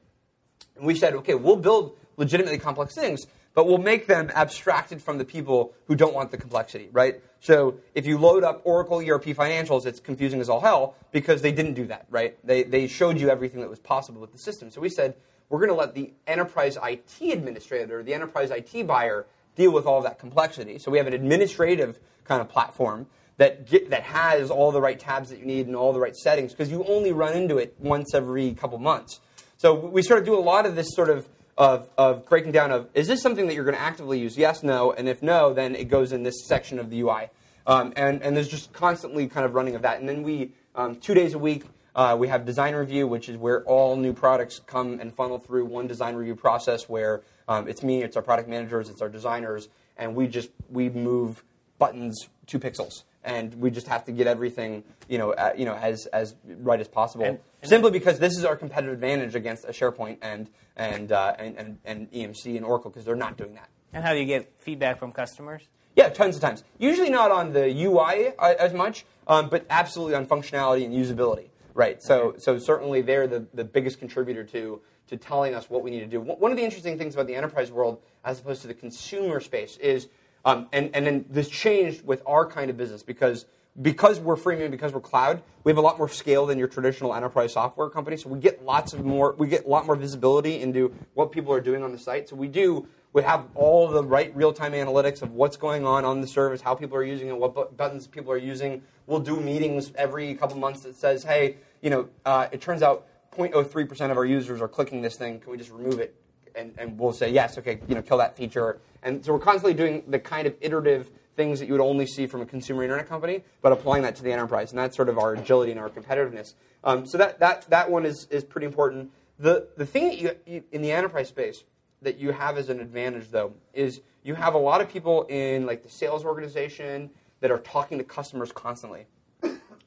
And 0.75 0.85
we 0.85 0.95
said, 0.95 1.13
okay, 1.15 1.35
we'll 1.35 1.55
build 1.55 1.97
legitimately 2.17 2.59
complex 2.59 2.93
things, 2.93 3.25
but 3.53 3.67
we'll 3.67 3.77
make 3.77 4.07
them 4.07 4.31
abstracted 4.33 5.01
from 5.01 5.17
the 5.17 5.25
people 5.25 5.73
who 5.87 5.95
don't 5.95 6.13
want 6.13 6.31
the 6.31 6.37
complexity, 6.37 6.89
right? 6.91 7.21
So 7.39 7.75
if 7.95 8.05
you 8.05 8.17
load 8.17 8.43
up 8.43 8.61
Oracle 8.63 8.99
ERP 8.99 9.25
financials, 9.25 9.85
it's 9.85 9.99
confusing 9.99 10.39
as 10.39 10.49
all 10.49 10.61
hell 10.61 10.95
because 11.11 11.41
they 11.41 11.51
didn't 11.51 11.73
do 11.73 11.87
that, 11.87 12.05
right? 12.09 12.37
They, 12.45 12.63
they 12.63 12.87
showed 12.87 13.19
you 13.19 13.29
everything 13.29 13.61
that 13.61 13.69
was 13.69 13.79
possible 13.79 14.21
with 14.21 14.31
the 14.31 14.37
system. 14.37 14.71
So 14.71 14.79
we 14.79 14.89
said, 14.89 15.15
we're 15.49 15.59
going 15.59 15.69
to 15.69 15.75
let 15.75 15.95
the 15.95 16.13
enterprise 16.27 16.77
IT 16.81 17.33
administrator, 17.33 18.03
the 18.03 18.13
enterprise 18.13 18.51
IT 18.51 18.87
buyer, 18.87 19.25
deal 19.55 19.71
with 19.71 19.85
all 19.85 20.01
that 20.03 20.17
complexity. 20.17 20.79
So 20.79 20.91
we 20.91 20.97
have 20.97 21.07
an 21.07 21.13
administrative 21.13 21.99
kind 22.23 22.39
of 22.41 22.47
platform 22.47 23.07
that 23.37 23.67
get, 23.67 23.89
that 23.89 24.03
has 24.03 24.49
all 24.49 24.71
the 24.71 24.79
right 24.79 24.99
tabs 24.99 25.29
that 25.29 25.39
you 25.39 25.45
need 25.45 25.67
and 25.67 25.75
all 25.75 25.91
the 25.91 25.99
right 25.99 26.15
settings 26.15 26.51
because 26.51 26.71
you 26.71 26.85
only 26.85 27.11
run 27.11 27.33
into 27.33 27.57
it 27.57 27.75
once 27.79 28.13
every 28.13 28.53
couple 28.53 28.77
months. 28.77 29.19
So 29.57 29.73
we 29.73 30.01
sort 30.03 30.19
of 30.19 30.25
do 30.25 30.37
a 30.37 30.39
lot 30.39 30.65
of 30.65 30.75
this 30.75 30.87
sort 30.93 31.09
of 31.09 31.27
of, 31.61 31.87
of 31.95 32.27
breaking 32.27 32.51
down 32.51 32.71
of 32.71 32.89
is 32.95 33.07
this 33.07 33.21
something 33.21 33.45
that 33.45 33.53
you're 33.53 33.63
going 33.63 33.75
to 33.75 33.81
actively 33.81 34.19
use? 34.19 34.35
Yes, 34.35 34.63
no, 34.63 34.93
and 34.93 35.07
if 35.07 35.21
no, 35.21 35.53
then 35.53 35.75
it 35.75 35.89
goes 35.89 36.11
in 36.11 36.23
this 36.23 36.43
section 36.43 36.79
of 36.79 36.89
the 36.89 37.01
UI. 37.01 37.29
Um, 37.67 37.93
and 37.95 38.23
and 38.23 38.35
there's 38.35 38.47
just 38.47 38.73
constantly 38.73 39.27
kind 39.27 39.45
of 39.45 39.53
running 39.53 39.75
of 39.75 39.83
that. 39.83 39.99
And 39.99 40.09
then 40.09 40.23
we 40.23 40.53
um, 40.73 40.95
two 40.95 41.13
days 41.13 41.35
a 41.35 41.37
week 41.37 41.65
uh, 41.93 42.17
we 42.19 42.29
have 42.29 42.45
design 42.45 42.73
review, 42.73 43.05
which 43.05 43.29
is 43.29 43.37
where 43.37 43.63
all 43.65 43.95
new 43.95 44.11
products 44.11 44.59
come 44.65 44.99
and 44.99 45.13
funnel 45.13 45.37
through 45.37 45.65
one 45.65 45.85
design 45.85 46.15
review 46.15 46.35
process. 46.35 46.89
Where 46.89 47.21
um, 47.47 47.67
it's 47.67 47.83
me, 47.83 48.01
it's 48.01 48.17
our 48.17 48.23
product 48.23 48.49
managers, 48.49 48.89
it's 48.89 49.03
our 49.03 49.09
designers, 49.09 49.69
and 49.97 50.15
we 50.15 50.25
just 50.25 50.49
we 50.71 50.89
move 50.89 51.43
buttons 51.77 52.27
two 52.47 52.57
pixels, 52.57 53.03
and 53.23 53.53
we 53.55 53.69
just 53.71 53.87
have 53.87 54.03
to 54.05 54.11
get 54.11 54.27
everything 54.27 54.83
you 55.09 55.17
know 55.17 55.31
uh, 55.33 55.53
you 55.57 55.65
know 55.65 55.75
as 55.75 56.05
as 56.07 56.35
right 56.45 56.79
as 56.79 56.87
possible. 56.87 57.25
And- 57.25 57.39
and 57.61 57.69
Simply 57.69 57.91
because 57.91 58.17
this 58.17 58.35
is 58.39 58.43
our 58.43 58.55
competitive 58.55 58.93
advantage 58.95 59.35
against 59.35 59.65
a 59.65 59.67
SharePoint 59.67 60.17
and 60.23 60.49
and 60.75 61.11
uh, 61.11 61.35
and, 61.37 61.55
and, 61.57 61.77
and 61.85 62.11
EMC 62.11 62.55
and 62.57 62.65
Oracle 62.65 62.89
because 62.89 63.05
they're 63.05 63.15
not 63.15 63.37
doing 63.37 63.53
that. 63.53 63.69
and 63.93 64.03
how 64.03 64.13
do 64.13 64.19
you 64.19 64.25
get 64.25 64.51
feedback 64.57 64.97
from 64.97 65.11
customers? 65.11 65.61
Yeah, 65.95 66.09
tons 66.09 66.35
of 66.37 66.41
times. 66.41 66.63
Usually 66.79 67.09
not 67.11 67.29
on 67.31 67.53
the 67.53 67.67
UI 67.85 68.29
uh, 68.39 68.55
as 68.57 68.73
much, 68.73 69.05
um, 69.27 69.49
but 69.49 69.65
absolutely 69.69 70.15
on 70.15 70.25
functionality 70.25 70.85
and 70.85 70.93
usability. 70.93 71.49
Right. 71.75 72.01
So 72.01 72.33
so 72.39 72.57
certainly 72.57 73.01
they're 73.03 73.27
the, 73.27 73.45
the 73.53 73.63
biggest 73.63 73.99
contributor 73.99 74.43
to 74.45 74.81
to 75.09 75.17
telling 75.17 75.53
us 75.53 75.69
what 75.69 75.83
we 75.83 75.91
need 75.91 75.99
to 75.99 76.07
do. 76.07 76.19
One 76.21 76.51
of 76.51 76.57
the 76.57 76.63
interesting 76.63 76.97
things 76.97 77.13
about 77.13 77.27
the 77.27 77.35
enterprise 77.35 77.71
world 77.71 78.01
as 78.25 78.39
opposed 78.39 78.61
to 78.61 78.67
the 78.69 78.73
consumer 78.73 79.39
space 79.41 79.77
is, 79.77 80.07
um, 80.45 80.67
and 80.71 80.89
and 80.93 81.05
then 81.05 81.25
this 81.29 81.49
changed 81.49 82.05
with 82.05 82.21
our 82.25 82.45
kind 82.45 82.69
of 82.69 82.77
business 82.77 83.03
because 83.03 83.45
because 83.81 84.19
we're 84.19 84.35
freemium, 84.35 84.69
because 84.69 84.93
we're 84.93 84.99
cloud, 84.99 85.41
we 85.63 85.71
have 85.71 85.77
a 85.77 85.81
lot 85.81 85.97
more 85.97 86.09
scale 86.09 86.45
than 86.45 86.57
your 86.57 86.67
traditional 86.67 87.13
enterprise 87.13 87.53
software 87.53 87.89
company. 87.89 88.17
So 88.17 88.29
we 88.29 88.39
get 88.39 88.65
lots 88.65 88.93
of 88.93 89.05
more, 89.05 89.33
we 89.37 89.47
get 89.47 89.65
a 89.65 89.69
lot 89.69 89.85
more 89.85 89.95
visibility 89.95 90.59
into 90.59 90.93
what 91.13 91.31
people 91.31 91.53
are 91.53 91.61
doing 91.61 91.83
on 91.83 91.91
the 91.91 91.97
site. 91.97 92.27
So 92.27 92.35
we 92.35 92.47
do, 92.47 92.87
we 93.13 93.23
have 93.23 93.45
all 93.55 93.87
the 93.87 94.03
right 94.03 94.35
real-time 94.35 94.73
analytics 94.73 95.21
of 95.21 95.31
what's 95.31 95.55
going 95.55 95.85
on 95.85 96.03
on 96.03 96.19
the 96.19 96.27
service, 96.27 96.61
how 96.61 96.75
people 96.75 96.97
are 96.97 97.03
using 97.03 97.29
it, 97.29 97.37
what 97.37 97.55
bu- 97.55 97.69
buttons 97.77 98.07
people 98.07 98.31
are 98.31 98.37
using. 98.37 98.81
We'll 99.07 99.19
do 99.19 99.39
meetings 99.39 99.93
every 99.95 100.35
couple 100.35 100.57
months 100.57 100.81
that 100.81 100.95
says, 100.95 101.23
hey, 101.23 101.57
you 101.81 101.89
know, 101.89 102.09
uh, 102.25 102.47
it 102.51 102.59
turns 102.59 102.81
out 102.81 103.07
0.03% 103.37 104.11
of 104.11 104.17
our 104.17 104.25
users 104.25 104.61
are 104.61 104.67
clicking 104.67 105.01
this 105.01 105.15
thing. 105.15 105.39
Can 105.39 105.51
we 105.51 105.57
just 105.57 105.71
remove 105.71 105.99
it? 105.99 106.13
And, 106.55 106.73
and 106.77 106.99
we'll 106.99 107.13
say 107.13 107.31
yes, 107.31 107.57
okay, 107.57 107.79
you 107.87 107.95
know, 107.95 108.01
kill 108.01 108.17
that 108.17 108.35
feature. 108.35 108.81
And 109.03 109.25
so 109.25 109.33
we're 109.33 109.39
constantly 109.39 109.73
doing 109.73 110.03
the 110.07 110.19
kind 110.19 110.47
of 110.47 110.55
iterative 110.61 111.09
things 111.35 111.59
that 111.59 111.65
you 111.65 111.71
would 111.71 111.81
only 111.81 112.05
see 112.05 112.27
from 112.27 112.41
a 112.41 112.45
consumer 112.45 112.83
internet 112.83 113.07
company, 113.07 113.43
but 113.61 113.71
applying 113.71 114.03
that 114.03 114.15
to 114.17 114.23
the 114.23 114.31
enterprise, 114.31 114.71
and 114.71 114.79
that's 114.79 114.95
sort 114.95 115.09
of 115.09 115.17
our 115.17 115.33
agility 115.33 115.71
and 115.71 115.79
our 115.79 115.89
competitiveness. 115.89 116.53
Um, 116.83 117.05
so 117.05 117.17
that, 117.17 117.39
that, 117.39 117.69
that 117.69 117.89
one 117.89 118.05
is, 118.05 118.27
is 118.29 118.43
pretty 118.43 118.65
important. 118.65 119.11
The, 119.39 119.67
the 119.77 119.85
thing 119.85 120.09
that 120.09 120.17
you, 120.19 120.31
you 120.45 120.63
in 120.71 120.81
the 120.81 120.91
enterprise 120.91 121.29
space 121.29 121.63
that 122.01 122.17
you 122.17 122.31
have 122.31 122.57
as 122.57 122.69
an 122.69 122.79
advantage, 122.79 123.29
though, 123.29 123.53
is 123.73 124.01
you 124.23 124.35
have 124.35 124.53
a 124.53 124.57
lot 124.57 124.81
of 124.81 124.89
people 124.89 125.23
in 125.29 125.65
like 125.65 125.83
the 125.83 125.89
sales 125.89 126.25
organization 126.25 127.09
that 127.39 127.49
are 127.49 127.59
talking 127.59 127.97
to 127.97 128.03
customers 128.03 128.51
constantly, 128.51 129.07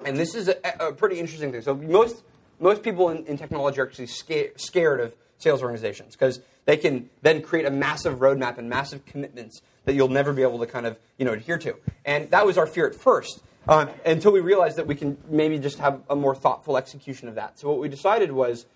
and 0.04 0.16
this 0.16 0.34
is 0.34 0.48
a, 0.48 0.56
a 0.80 0.92
pretty 0.92 1.20
interesting 1.20 1.52
thing. 1.52 1.60
So 1.62 1.74
most 1.74 2.24
most 2.58 2.82
people 2.82 3.10
in, 3.10 3.24
in 3.26 3.36
technology 3.36 3.80
are 3.80 3.86
actually 3.86 4.06
sca- 4.06 4.56
scared 4.56 5.00
of 5.00 5.14
sales 5.38 5.62
organizations 5.62 6.14
because 6.14 6.40
they 6.64 6.76
can 6.76 7.10
then 7.22 7.42
create 7.42 7.66
a 7.66 7.70
massive 7.70 8.18
roadmap 8.18 8.58
and 8.58 8.68
massive 8.68 9.04
commitments 9.04 9.62
that 9.84 9.94
you'll 9.94 10.08
never 10.08 10.32
be 10.32 10.42
able 10.42 10.58
to 10.58 10.66
kind 10.66 10.86
of 10.86 10.98
you 11.18 11.24
know 11.24 11.32
adhere 11.32 11.58
to. 11.58 11.76
And 12.04 12.30
that 12.30 12.46
was 12.46 12.58
our 12.58 12.66
fear 12.66 12.86
at 12.86 12.94
first. 12.94 13.42
Um, 13.66 13.88
until 14.04 14.30
we 14.30 14.40
realized 14.40 14.76
that 14.76 14.86
we 14.86 14.94
can 14.94 15.16
maybe 15.28 15.58
just 15.58 15.78
have 15.78 16.02
a 16.10 16.16
more 16.16 16.34
thoughtful 16.34 16.76
execution 16.76 17.28
of 17.28 17.34
that. 17.36 17.58
So 17.58 17.70
what 17.70 17.78
we 17.78 17.88
decided 17.88 18.30
was, 18.30 18.66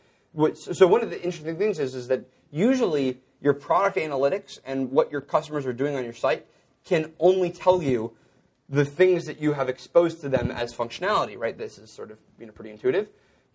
so 0.55 0.87
one 0.87 1.03
of 1.03 1.11
the 1.11 1.23
interesting 1.23 1.59
things 1.59 1.79
is, 1.79 1.95
is 1.95 2.09
that 2.09 2.25
usually 2.51 3.19
your 3.43 3.53
product 3.53 3.99
analytics 3.99 4.59
and 4.65 4.91
what 4.91 5.13
your 5.13 5.21
customers 5.21 5.67
are 5.67 5.75
doing 5.75 5.95
on 5.95 6.05
your 6.05 6.15
site 6.15 6.47
can 6.87 7.13
only 7.21 7.51
tell 7.51 7.83
you 7.83 8.13
the 8.69 8.85
things 8.85 9.27
that 9.27 9.41
you 9.41 9.53
have 9.53 9.69
exposed 9.69 10.21
to 10.23 10.29
them 10.29 10.51
as 10.51 10.75
functionality, 10.75 11.37
right? 11.39 11.57
This 11.57 11.79
is 11.79 11.91
sort 11.91 12.11
of 12.11 12.19
you 12.39 12.47
know, 12.47 12.53
pretty 12.53 12.71
intuitive. 12.71 13.09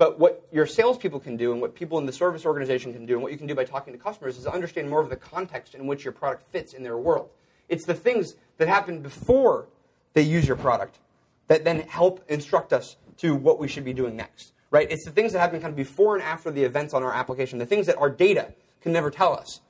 But 0.04 0.20
what 0.20 0.46
your 0.52 0.66
salespeople 0.66 1.22
can 1.22 1.38
do 1.38 1.54
and 1.54 1.62
what 1.62 1.76
people 1.76 1.98
in 1.98 2.06
the 2.06 2.12
service 2.12 2.46
organization 2.46 2.92
can 2.92 3.06
do 3.06 3.14
and 3.14 3.24
what 3.24 3.32
you 3.32 3.38
can 3.38 3.48
do 3.48 3.56
by 3.56 3.64
talking 3.64 3.94
to 3.94 3.98
customers 3.98 4.38
is 4.38 4.46
understand 4.46 4.90
more 4.90 5.00
of 5.00 5.10
the 5.10 5.16
context 5.16 5.76
in 5.76 5.88
which 5.88 6.04
your 6.04 6.12
product 6.12 6.44
fits 6.52 6.74
in 6.74 6.84
their 6.84 6.98
world. 6.98 7.30
It's 7.70 7.86
the 7.86 7.94
things 7.94 8.36
that 8.58 8.68
happen 8.68 9.00
before 9.00 9.68
they 10.12 10.22
use 10.22 10.46
your 10.46 10.58
product 10.58 11.00
that 11.48 11.64
then 11.64 11.80
help 11.88 12.22
instruct 12.28 12.74
us 12.74 12.98
to 13.20 13.34
what 13.34 13.60
we 13.60 13.70
should 13.70 13.86
be 13.86 13.94
doing 13.94 14.18
next, 14.18 14.52
right? 14.72 14.92
It's 14.92 15.06
the 15.06 15.12
things 15.12 15.32
that 15.32 15.40
happen 15.40 15.62
kind 15.62 15.72
of 15.72 15.78
before 15.78 16.16
and 16.16 16.24
after 16.24 16.52
the 16.52 16.66
events 16.66 16.94
on 16.94 17.02
our 17.02 17.14
application, 17.14 17.58
the 17.58 17.66
things 17.66 17.86
that 17.86 17.96
our 17.96 18.10
data 18.10 18.54
can 18.82 18.92
never 18.92 19.10
tell 19.10 19.32
us, 19.32 19.62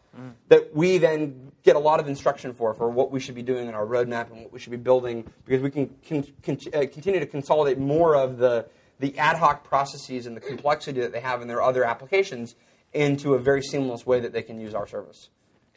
that 0.47 0.75
we 0.75 0.97
then 0.97 1.51
get 1.61 1.75
a 1.75 1.79
lot 1.79 1.99
of 1.99 2.07
instruction 2.07 2.55
for, 2.55 2.73
for 2.73 2.89
what 2.89 3.11
we 3.11 3.19
should 3.19 3.35
be 3.35 3.43
doing 3.43 3.67
in 3.67 3.75
our 3.75 3.85
roadmap 3.85 4.31
and 4.31 4.41
what 4.41 4.51
we 4.51 4.57
should 4.57 4.71
be 4.71 4.77
building, 4.77 5.31
because 5.45 5.61
we 5.61 5.69
can 5.69 5.93
con- 6.09 6.25
con- 6.41 6.57
uh, 6.73 6.87
continue 6.91 7.19
to 7.19 7.27
consolidate 7.27 7.77
more 7.77 8.15
of 8.15 8.39
the, 8.39 8.65
the 9.03 9.17
ad 9.19 9.35
hoc 9.35 9.65
processes 9.65 10.25
and 10.27 10.35
the 10.37 10.39
complexity 10.39 11.01
that 11.01 11.11
they 11.11 11.19
have 11.19 11.41
in 11.41 11.47
their 11.49 11.61
other 11.61 11.83
applications 11.83 12.55
into 12.93 13.33
a 13.33 13.37
very 13.39 13.61
seamless 13.61 14.05
way 14.05 14.21
that 14.21 14.31
they 14.31 14.41
can 14.41 14.61
use 14.61 14.73
our 14.73 14.87
service. 14.87 15.27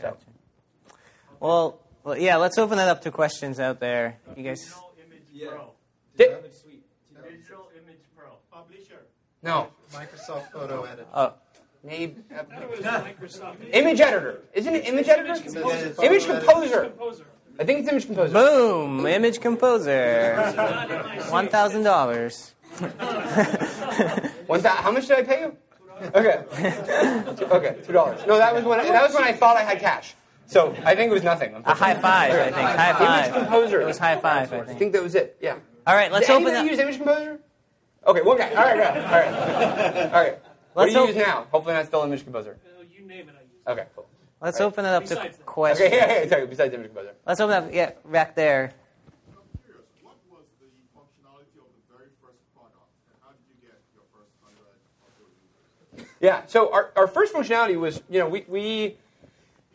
So, 0.01 0.17
Well, 1.41 1.81
well, 2.05 2.17
yeah. 2.17 2.37
Let's 2.37 2.57
open 2.57 2.77
that 2.79 2.89
up 2.89 3.03
to 3.03 3.11
questions 3.11 3.59
out 3.59 3.81
there. 3.81 4.19
Uh, 4.29 4.35
you 4.37 4.45
guys. 4.45 4.61
Digital 4.63 4.93
Image 5.05 5.49
Pro. 5.49 5.71
Di- 6.17 7.29
Digital 7.33 7.69
Image 7.83 7.99
Pro. 8.17 8.27
Publisher. 8.53 9.03
no, 9.43 9.71
Microsoft 9.93 10.53
Photo 10.53 10.85
Editor. 10.85 11.07
Oh, 11.13 11.33
maybe. 11.83 12.23
I 12.31 12.45
thought 12.45 12.63
it 12.63 12.71
was 12.71 12.81
Microsoft. 12.81 13.57
Image 13.73 14.01
editor. 14.01 14.43
Isn't 14.55 14.75
it 14.77 14.87
image 14.87 15.09
editor? 15.09 15.35
Image 15.35 15.53
Composer. 15.53 15.95
Image 16.05 16.27
composer. 16.27 16.81
Composer. 16.85 17.27
I 17.59 17.65
think 17.65 17.81
it's 17.81 17.89
image 17.89 18.07
composer. 18.07 18.35
boom! 18.35 19.07
Image 19.07 19.41
composer. 19.41 20.37
Not 20.55 20.91
in 20.91 20.97
my 21.07 21.17
One 22.81 22.91
thousand 22.91 22.99
dollars. 22.99 24.31
One 24.47 24.61
thou- 24.63 24.77
how 24.77 24.91
much 24.93 25.07
did 25.09 25.19
I 25.19 25.23
pay 25.23 25.41
you? 25.41 25.57
Okay. 26.15 26.45
Okay, 27.43 27.77
two 27.87 27.93
dollars. 27.93 28.21
No, 28.27 28.37
that 28.39 28.55
was 28.55 28.65
when 28.65 28.81
I, 28.81 28.85
that 28.85 29.03
was 29.07 29.15
when 29.15 29.25
I 29.25 29.33
thought 29.33 29.57
I 29.57 29.63
had 29.63 29.81
cash. 29.81 30.15
So 30.47 30.75
I 30.85 30.95
think 30.95 31.11
it 31.11 31.15
was 31.15 31.23
nothing. 31.25 31.55
A 31.65 31.75
high 31.75 31.95
five, 31.95 32.33
I 32.33 32.45
think. 32.45 32.55
High 32.57 32.93
five. 32.93 33.29
Image 33.29 33.39
composer. 33.49 33.81
It 33.81 33.87
was 33.87 33.99
high 33.99 34.17
five, 34.17 34.43
I 34.45 34.47
think. 34.47 34.63
I 34.63 34.67
think. 34.67 34.79
think 34.79 34.93
that 34.93 35.03
was 35.03 35.15
it. 35.15 35.37
Yeah. 35.41 35.57
All 35.87 35.95
right, 35.95 36.13
let's 36.13 36.27
Did 36.27 36.35
open 36.35 36.47
anybody 36.49 36.67
up. 36.69 36.71
use 36.73 36.79
image 36.81 36.97
composer? 36.99 37.41
Okay, 38.07 38.23
one 38.23 38.37
guy. 38.39 38.51
All 38.51 38.57
right, 38.57 38.77
good. 38.77 39.05
All 39.05 39.11
right. 39.13 40.13
All 40.13 40.23
right. 40.23 40.39
What 40.75 40.83
Let's 40.83 40.93
do 40.95 40.99
you 40.99 41.05
op- 41.05 41.09
use 41.15 41.17
now? 41.27 41.47
Hopefully 41.51 41.75
not 41.75 41.87
still 41.87 42.03
image 42.05 42.23
composer. 42.25 42.57
Uh, 42.65 42.83
you 42.93 43.07
name 43.07 43.29
it, 43.29 43.35
I 43.37 43.43
use 43.43 43.51
it. 43.67 43.71
Okay, 43.71 43.87
cool. 43.97 44.07
Let's 44.41 44.61
open 44.61 44.85
it 44.85 44.89
up 44.89 45.05
to 45.05 45.09
Besides 45.15 45.37
that. 45.39 45.47
questions. 45.47 45.87
Okay, 45.89 45.97
yeah, 46.17 46.23
yeah, 46.23 46.29
sorry, 46.29 46.47
besides 46.47 46.75
image 46.75 46.89
composer. 46.89 47.15
Let's 47.27 47.41
open 47.41 47.57
up. 47.65 47.73
Yeah, 47.73 47.93
back 48.05 48.35
there. 48.37 48.71
I'm 49.33 49.39
curious, 49.65 49.87
what 50.03 50.15
was 50.31 50.45
the 50.61 50.69
functionality 50.95 51.57
of 51.59 51.67
the 51.73 51.83
very 51.91 52.11
first 52.23 52.39
product, 52.55 52.87
and 53.11 53.17
how 53.25 53.31
did 53.33 53.43
you 53.51 53.57
get 53.67 53.81
your 53.97 54.05
first 54.15 54.31
hundred 54.45 54.69
of 55.03 55.11
those 55.19 55.35
users? 55.97 56.06
Yeah. 56.21 56.43
So 56.47 56.73
our, 56.73 56.93
our 56.97 57.07
first 57.07 57.35
functionality 57.35 57.79
was, 57.79 58.03
you 58.09 58.19
know, 58.19 58.29
we, 58.29 58.45
we 58.49 58.97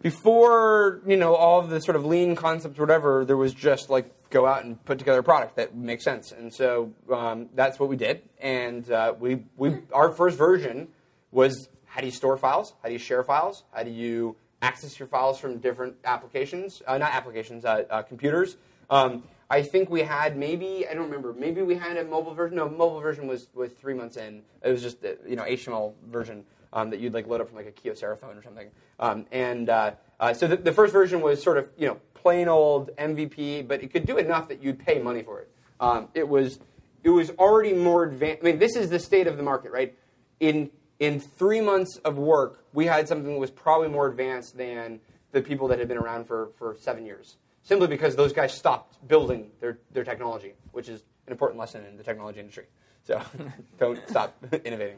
before 0.02 1.02
you 1.06 1.18
know 1.18 1.36
all 1.36 1.60
of 1.60 1.70
the 1.70 1.80
sort 1.80 1.96
of 1.96 2.06
lean 2.06 2.36
concepts, 2.36 2.80
or 2.80 2.84
whatever, 2.84 3.26
there 3.26 3.38
was 3.38 3.54
just 3.54 3.90
like 3.90 4.12
go 4.30 4.46
out 4.46 4.64
and 4.64 4.84
put 4.86 5.00
together 5.00 5.20
a 5.20 5.24
product 5.24 5.56
that 5.58 5.76
makes 5.76 6.04
sense, 6.04 6.32
and 6.32 6.54
so 6.54 6.92
um, 7.12 7.50
that's 7.54 7.80
what 7.80 7.90
we 7.90 7.96
did. 7.96 8.22
And 8.40 8.90
uh, 8.92 9.14
we 9.20 9.44
we 9.58 9.80
our 9.94 10.12
first 10.12 10.38
version 10.38 10.88
was 11.32 11.70
how 11.86 12.02
do 12.02 12.08
you 12.08 12.12
store 12.12 12.38
files, 12.38 12.74
how 12.82 12.88
do 12.88 12.94
you 12.94 13.00
share 13.00 13.24
files, 13.24 13.64
how 13.72 13.84
do 13.84 13.92
you 13.92 14.36
access 14.62 15.00
your 15.00 15.08
files 15.08 15.40
from 15.40 15.58
different 15.58 15.96
applications, 16.06 16.82
uh, 16.88 16.98
not 16.98 17.14
applications, 17.14 17.66
uh, 17.66 17.84
uh, 17.90 18.02
computers. 18.04 18.58
Um, 18.90 19.24
I 19.52 19.62
think 19.62 19.90
we 19.90 20.02
had 20.02 20.38
maybe 20.38 20.88
I 20.90 20.94
don't 20.94 21.04
remember. 21.04 21.34
Maybe 21.34 21.62
we 21.62 21.76
had 21.76 21.98
a 21.98 22.06
mobile 22.06 22.34
version. 22.34 22.56
No, 22.56 22.70
mobile 22.70 23.02
version 23.02 23.28
was 23.28 23.50
was 23.54 23.74
three 23.74 23.94
months 23.94 24.16
in. 24.16 24.44
It 24.64 24.72
was 24.72 24.82
just 24.82 25.04
uh, 25.04 25.10
you 25.28 25.36
know 25.36 25.44
HTML 25.44 25.94
version 26.10 26.46
um, 26.72 26.90
that 26.90 27.02
you'd 27.02 27.14
like 27.14 27.28
load 27.28 27.42
up 27.42 27.50
from 27.50 27.58
like 27.58 27.68
a 27.68 27.72
Kyocera 27.72 28.18
phone 28.18 28.38
or 28.38 28.42
something. 28.42 28.70
Um, 28.98 29.26
and 29.30 29.70
uh, 29.70 29.92
uh, 30.22 30.34
so 30.34 30.48
the, 30.48 30.56
the 30.56 30.72
first 30.72 30.94
version 30.94 31.20
was 31.20 31.44
sort 31.44 31.58
of 31.58 31.70
you 31.78 31.86
know 31.86 31.98
plain 32.14 32.48
old 32.48 32.96
MVP, 32.96 33.68
but 33.68 33.84
it 33.84 33.92
could 33.92 34.06
do 34.06 34.18
enough 34.18 34.48
that 34.48 34.64
you'd 34.64 34.80
pay 34.80 35.00
money 35.00 35.22
for 35.22 35.42
it. 35.42 35.52
Um, 35.82 36.08
it 36.14 36.28
was 36.28 36.60
it 37.04 37.10
was 37.10 37.32
already 37.32 37.74
more 37.74 38.06
advanced. 38.06 38.44
I 38.44 38.46
mean, 38.46 38.58
this 38.58 38.78
is 38.78 38.90
the 38.90 39.00
state 39.00 39.28
of 39.28 39.36
the 39.36 39.44
market, 39.44 39.74
right? 39.74 39.94
In 40.40 40.72
in 41.02 41.20
three 41.20 41.60
months 41.60 41.98
of 42.06 42.18
work, 42.18 42.64
we 42.72 42.86
had 42.86 43.06
something 43.08 43.34
that 43.34 43.40
was 43.40 43.52
probably 43.52 43.90
more 43.90 44.08
advanced 44.08 44.56
than 44.56 45.02
the 45.34 45.42
people 45.42 45.68
that 45.68 45.80
had 45.80 45.90
been 45.90 45.98
around 45.98 46.26
for, 46.26 46.52
for 46.58 46.76
seven 46.80 47.06
years. 47.06 47.38
Simply 47.64 47.88
because 47.88 48.16
those 48.16 48.34
guys 48.34 48.54
stopped 48.54 49.08
building 49.08 49.52
their, 49.60 49.80
their 49.92 50.04
technology, 50.04 50.54
which 50.72 50.90
is 50.90 51.04
an 51.28 51.32
important 51.32 51.60
lesson 51.60 51.86
in 51.86 51.96
the 51.96 52.04
technology 52.04 52.40
industry. 52.40 52.66
So 53.04 53.22
don't 53.80 54.00
stop 54.10 54.36
innovating. 54.66 54.98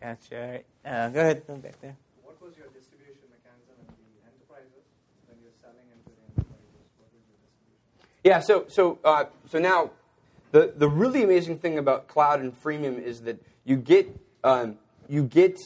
Gotcha. 0.00 0.42
All 0.42 0.50
right. 0.50 0.64
Uh, 0.84 1.08
go 1.10 1.20
ahead. 1.20 1.46
Go 1.46 1.56
back 1.56 1.80
there. 1.80 1.96
What 2.22 2.40
was 2.40 2.56
your 2.56 2.68
distribution 2.68 3.28
mechanism 3.28 3.76
in 3.78 3.94
the 4.16 4.24
enterprises 4.24 4.84
when 5.28 5.36
you're 5.42 5.52
selling 5.60 5.84
into 5.92 6.08
the 6.08 6.40
enterprises? 6.40 6.72
What 6.96 7.12
was 7.12 7.20
your 7.28 7.36
distribution? 7.36 8.16
Yeah, 8.24 8.40
so 8.40 8.64
so 8.68 8.98
uh, 9.04 9.26
so 9.50 9.58
now 9.58 9.90
the 10.52 10.72
the 10.74 10.88
really 10.88 11.22
amazing 11.22 11.58
thing 11.58 11.78
about 11.78 12.08
cloud 12.08 12.40
and 12.40 12.58
freemium 12.62 13.02
is 13.02 13.22
that 13.22 13.42
you 13.64 13.76
get 13.76 14.08
um, 14.42 14.76
you 15.06 15.24
get 15.24 15.58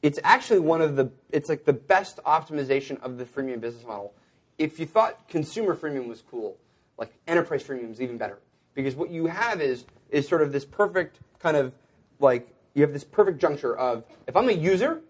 it's 0.00 0.18
actually 0.24 0.60
one 0.60 0.80
of 0.80 0.96
the 0.96 1.10
it's 1.30 1.50
like 1.50 1.64
the 1.64 1.72
best 1.72 2.18
optimization 2.24 3.00
of 3.02 3.18
the 3.18 3.24
freemium 3.24 3.60
business 3.60 3.84
model. 3.84 4.14
If 4.58 4.78
you 4.78 4.86
thought 4.86 5.28
consumer 5.28 5.74
freemium 5.74 6.08
was 6.08 6.22
cool, 6.22 6.56
like 6.98 7.12
enterprise 7.26 7.62
freemium 7.62 7.90
is 7.90 8.00
even 8.00 8.18
better 8.18 8.38
because 8.74 8.94
what 8.94 9.10
you 9.10 9.26
have 9.26 9.60
is 9.60 9.84
is 10.10 10.28
sort 10.28 10.42
of 10.42 10.52
this 10.52 10.64
perfect 10.64 11.18
kind 11.38 11.56
of 11.56 11.72
like 12.20 12.48
you 12.74 12.82
have 12.82 12.92
this 12.92 13.04
perfect 13.04 13.38
juncture 13.38 13.76
of 13.76 14.04
if 14.26 14.36
I'm 14.36 14.48
a 14.48 14.52
user, 14.52 15.00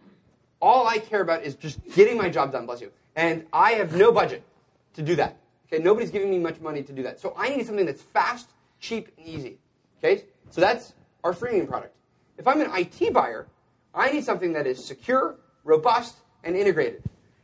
all 0.60 0.86
I 0.86 0.98
care 0.98 1.20
about 1.20 1.42
is 1.42 1.54
just 1.54 1.78
getting 1.94 2.16
my 2.16 2.28
job 2.28 2.52
done, 2.52 2.66
bless 2.66 2.80
you. 2.80 2.90
And 3.16 3.44
I 3.52 3.72
have 3.72 3.94
no 3.94 4.12
budget 4.12 4.42
to 4.94 5.02
do 5.02 5.16
that. 5.16 5.36
Okay, 5.66 5.82
nobody's 5.82 6.10
giving 6.10 6.30
me 6.30 6.38
much 6.38 6.60
money 6.60 6.82
to 6.82 6.92
do 6.92 7.02
that. 7.02 7.20
So 7.20 7.34
I 7.36 7.48
need 7.48 7.66
something 7.66 7.86
that's 7.86 8.02
fast, 8.02 8.48
cheap, 8.80 9.08
and 9.18 9.26
easy. 9.26 9.58
Okay? 9.98 10.24
So 10.50 10.60
that's 10.60 10.94
our 11.24 11.32
freemium 11.32 11.68
product. 11.68 11.94
If 12.38 12.46
I'm 12.46 12.60
an 12.60 12.70
IT 12.74 13.12
buyer, 13.12 13.46
I 13.94 14.10
need 14.12 14.24
something 14.24 14.52
that 14.54 14.66
is 14.66 14.82
secure, 14.82 15.36
robust, 15.64 16.16
and 16.44 16.56
integrated. 16.56 17.02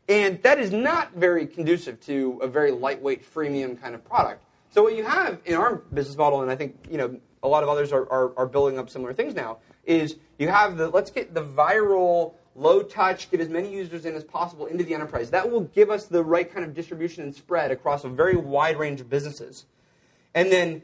And 0.08 0.42
that 0.42 0.58
is 0.58 0.72
not 0.72 1.12
very 1.12 1.46
conducive 1.46 2.00
to 2.06 2.38
a 2.42 2.48
very 2.48 2.70
lightweight 2.70 3.30
freemium 3.30 3.80
kind 3.80 3.94
of 3.94 4.04
product. 4.04 4.42
So 4.70 4.82
what 4.82 4.96
you 4.96 5.04
have 5.04 5.40
in 5.44 5.54
our 5.54 5.76
business 5.76 6.16
model, 6.16 6.42
and 6.42 6.50
I 6.50 6.56
think 6.56 6.76
you 6.90 6.96
know 6.96 7.20
a 7.42 7.48
lot 7.48 7.62
of 7.62 7.68
others 7.68 7.92
are, 7.92 8.10
are, 8.10 8.36
are 8.38 8.46
building 8.46 8.78
up 8.78 8.90
similar 8.90 9.12
things 9.12 9.34
now, 9.34 9.58
is 9.84 10.16
you 10.38 10.48
have 10.48 10.76
the 10.76 10.88
let's 10.88 11.10
get 11.10 11.34
the 11.34 11.44
viral, 11.44 12.34
low 12.54 12.82
touch, 12.82 13.30
get 13.30 13.40
as 13.40 13.48
many 13.48 13.72
users 13.72 14.04
in 14.04 14.14
as 14.14 14.24
possible 14.24 14.66
into 14.66 14.84
the 14.84 14.94
enterprise. 14.94 15.30
That 15.30 15.50
will 15.50 15.62
give 15.62 15.90
us 15.90 16.06
the 16.06 16.24
right 16.24 16.52
kind 16.52 16.64
of 16.64 16.74
distribution 16.74 17.22
and 17.22 17.34
spread 17.34 17.70
across 17.70 18.04
a 18.04 18.08
very 18.08 18.36
wide 18.36 18.78
range 18.78 19.00
of 19.00 19.10
businesses. 19.10 19.66
And 20.34 20.50
then 20.50 20.82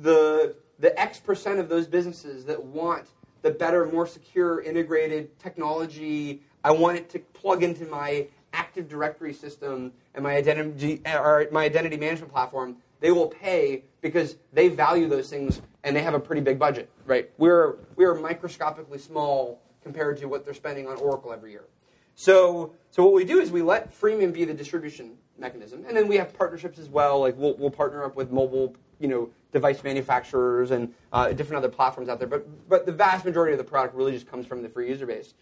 the 0.00 0.56
the 0.78 0.98
X 0.98 1.20
percent 1.20 1.58
of 1.58 1.68
those 1.68 1.86
businesses 1.86 2.46
that 2.46 2.62
want 2.62 3.06
the 3.42 3.50
better, 3.50 3.84
more 3.86 4.06
secure, 4.06 4.62
integrated 4.62 5.38
technology, 5.38 6.42
I 6.64 6.70
want 6.70 6.96
it 6.96 7.10
to 7.10 7.18
plug 7.18 7.62
into 7.62 7.84
my 7.86 8.28
Active 8.52 8.88
Directory 8.88 9.32
system 9.32 9.92
and 10.14 10.22
my 10.22 10.36
identity 10.36 11.00
or 11.06 11.46
my 11.52 11.64
identity 11.64 11.96
management 11.96 12.32
platform. 12.32 12.76
They 13.00 13.10
will 13.10 13.26
pay 13.26 13.82
because 14.00 14.36
they 14.52 14.68
value 14.68 15.08
those 15.08 15.28
things 15.28 15.60
and 15.82 15.96
they 15.96 16.02
have 16.02 16.14
a 16.14 16.20
pretty 16.20 16.40
big 16.40 16.58
budget, 16.58 16.88
right? 17.04 17.30
We're 17.38 17.76
we're 17.96 18.14
microscopically 18.14 18.98
small 18.98 19.60
compared 19.82 20.18
to 20.18 20.26
what 20.26 20.44
they're 20.44 20.54
spending 20.54 20.86
on 20.86 20.96
Oracle 20.98 21.32
every 21.32 21.50
year. 21.50 21.64
So, 22.14 22.74
so 22.90 23.04
what 23.04 23.14
we 23.14 23.24
do 23.24 23.40
is 23.40 23.50
we 23.50 23.62
let 23.62 23.98
freemium 23.98 24.32
be 24.32 24.44
the 24.44 24.54
distribution 24.54 25.16
mechanism, 25.38 25.84
and 25.86 25.96
then 25.96 26.08
we 26.08 26.16
have 26.16 26.36
partnerships 26.36 26.78
as 26.78 26.88
well. 26.88 27.20
Like 27.20 27.36
we'll, 27.36 27.54
we'll 27.56 27.70
partner 27.70 28.04
up 28.04 28.16
with 28.16 28.30
mobile, 28.30 28.76
you 29.00 29.08
know, 29.08 29.30
device 29.50 29.82
manufacturers 29.82 30.70
and 30.70 30.92
uh, 31.12 31.32
different 31.32 31.58
other 31.58 31.68
platforms 31.68 32.08
out 32.08 32.18
there. 32.18 32.28
But 32.28 32.46
but 32.68 32.86
the 32.86 32.92
vast 32.92 33.24
majority 33.24 33.52
of 33.52 33.58
the 33.58 33.64
product 33.64 33.94
really 33.94 34.12
just 34.12 34.28
comes 34.30 34.46
from 34.46 34.62
the 34.62 34.68
free 34.68 34.88
user 34.88 35.06
base, 35.06 35.34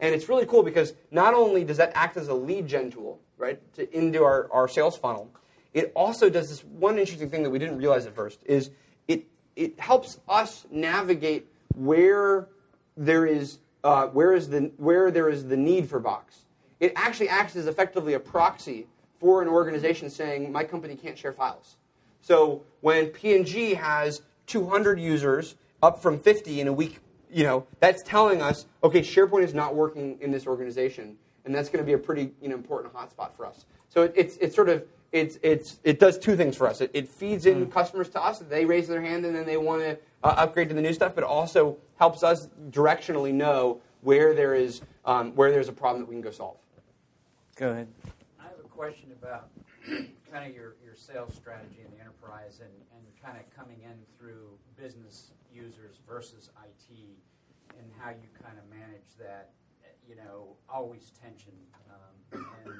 and 0.00 0.14
it's 0.14 0.28
really 0.28 0.46
cool 0.46 0.62
because 0.62 0.94
not 1.10 1.34
only 1.34 1.64
does 1.64 1.78
that 1.78 1.92
act 1.94 2.16
as 2.16 2.28
a 2.28 2.34
lead 2.34 2.66
gen 2.66 2.90
tool, 2.90 3.20
right, 3.38 3.60
to 3.74 3.96
into 3.96 4.22
our, 4.22 4.48
our 4.52 4.68
sales 4.68 4.96
funnel, 4.96 5.30
it 5.72 5.92
also 5.94 6.28
does 6.28 6.48
this 6.48 6.64
one 6.64 6.98
interesting 6.98 7.30
thing 7.30 7.42
that 7.42 7.50
we 7.50 7.58
didn't 7.58 7.78
realize 7.78 8.06
at 8.06 8.14
first 8.14 8.40
is 8.44 8.70
it 9.08 9.26
it 9.56 9.78
helps 9.78 10.18
us 10.28 10.66
navigate 10.70 11.46
where 11.74 12.48
there 12.96 13.26
is 13.26 13.58
uh, 13.84 14.06
where 14.08 14.32
is 14.32 14.48
the 14.48 14.70
where 14.76 15.10
there 15.10 15.28
is 15.28 15.46
the 15.46 15.56
need 15.56 15.88
for 15.88 16.00
Box. 16.00 16.44
It 16.80 16.92
actually 16.96 17.28
acts 17.28 17.56
as 17.56 17.66
effectively 17.66 18.14
a 18.14 18.20
proxy 18.20 18.86
for 19.18 19.40
an 19.40 19.48
organization 19.48 20.10
saying 20.10 20.52
my 20.52 20.64
company 20.64 20.94
can't 20.94 21.16
share 21.16 21.32
files. 21.32 21.76
So 22.20 22.64
when 22.80 23.06
P&G 23.06 23.74
has 23.74 24.20
200 24.46 25.00
users 25.00 25.54
up 25.82 26.02
from 26.02 26.18
50 26.18 26.60
in 26.60 26.68
a 26.68 26.72
week, 26.72 26.98
you 27.36 27.44
know, 27.44 27.66
that's 27.80 28.02
telling 28.02 28.40
us, 28.40 28.64
okay, 28.82 29.00
SharePoint 29.00 29.44
is 29.44 29.52
not 29.52 29.74
working 29.74 30.16
in 30.22 30.30
this 30.30 30.46
organization, 30.46 31.18
and 31.44 31.54
that's 31.54 31.68
going 31.68 31.84
to 31.84 31.86
be 31.86 31.92
a 31.92 31.98
pretty 31.98 32.32
you 32.40 32.48
know, 32.48 32.54
important 32.54 32.94
hotspot 32.94 33.36
for 33.36 33.44
us. 33.44 33.66
So 33.90 34.04
it, 34.04 34.14
it's, 34.16 34.38
it's 34.38 34.56
sort 34.56 34.70
of 34.70 34.86
it's, 35.12 35.38
it's, 35.42 35.78
it 35.84 36.00
does 36.00 36.18
two 36.18 36.34
things 36.34 36.56
for 36.56 36.66
us. 36.66 36.80
It, 36.80 36.90
it 36.94 37.08
feeds 37.08 37.44
in 37.44 37.70
customers 37.70 38.08
to 38.10 38.24
us. 38.24 38.38
They 38.38 38.64
raise 38.64 38.88
their 38.88 39.02
hand 39.02 39.26
and 39.26 39.36
then 39.36 39.44
they 39.44 39.58
want 39.58 39.82
to 39.82 39.98
uh, 40.24 40.34
upgrade 40.38 40.70
to 40.70 40.74
the 40.74 40.80
new 40.80 40.94
stuff, 40.94 41.14
but 41.14 41.24
it 41.24 41.26
also 41.26 41.76
helps 41.98 42.22
us 42.22 42.48
directionally 42.70 43.34
know 43.34 43.82
where 44.00 44.34
there 44.34 44.54
is 44.54 44.80
um, 45.04 45.32
where 45.36 45.50
there's 45.50 45.68
a 45.68 45.72
problem 45.74 46.02
that 46.02 46.08
we 46.08 46.14
can 46.14 46.22
go 46.22 46.30
solve. 46.30 46.56
Go 47.56 47.70
ahead. 47.70 47.88
I 48.40 48.44
have 48.44 48.58
a 48.64 48.68
question 48.68 49.10
about 49.22 49.50
kind 50.32 50.48
of 50.48 50.54
your, 50.54 50.74
your 50.82 50.94
sales 50.94 51.34
strategy 51.34 51.80
in 51.84 51.96
the 51.96 52.00
enterprise 52.00 52.60
and, 52.60 52.72
and 52.96 53.04
kind 53.22 53.38
of 53.38 53.44
coming 53.54 53.78
in 53.84 53.94
through 54.18 54.48
business 54.76 55.32
users 55.56 55.96
versus 56.06 56.50
IT 56.62 56.90
and 56.90 57.15
how 57.98 58.10
you 58.10 58.28
kind 58.42 58.58
of 58.58 58.64
manage 58.70 59.08
that, 59.18 59.50
you 60.08 60.16
know, 60.16 60.54
always 60.68 61.12
tension. 61.20 61.52
Um, 61.90 62.40
and, 62.64 62.74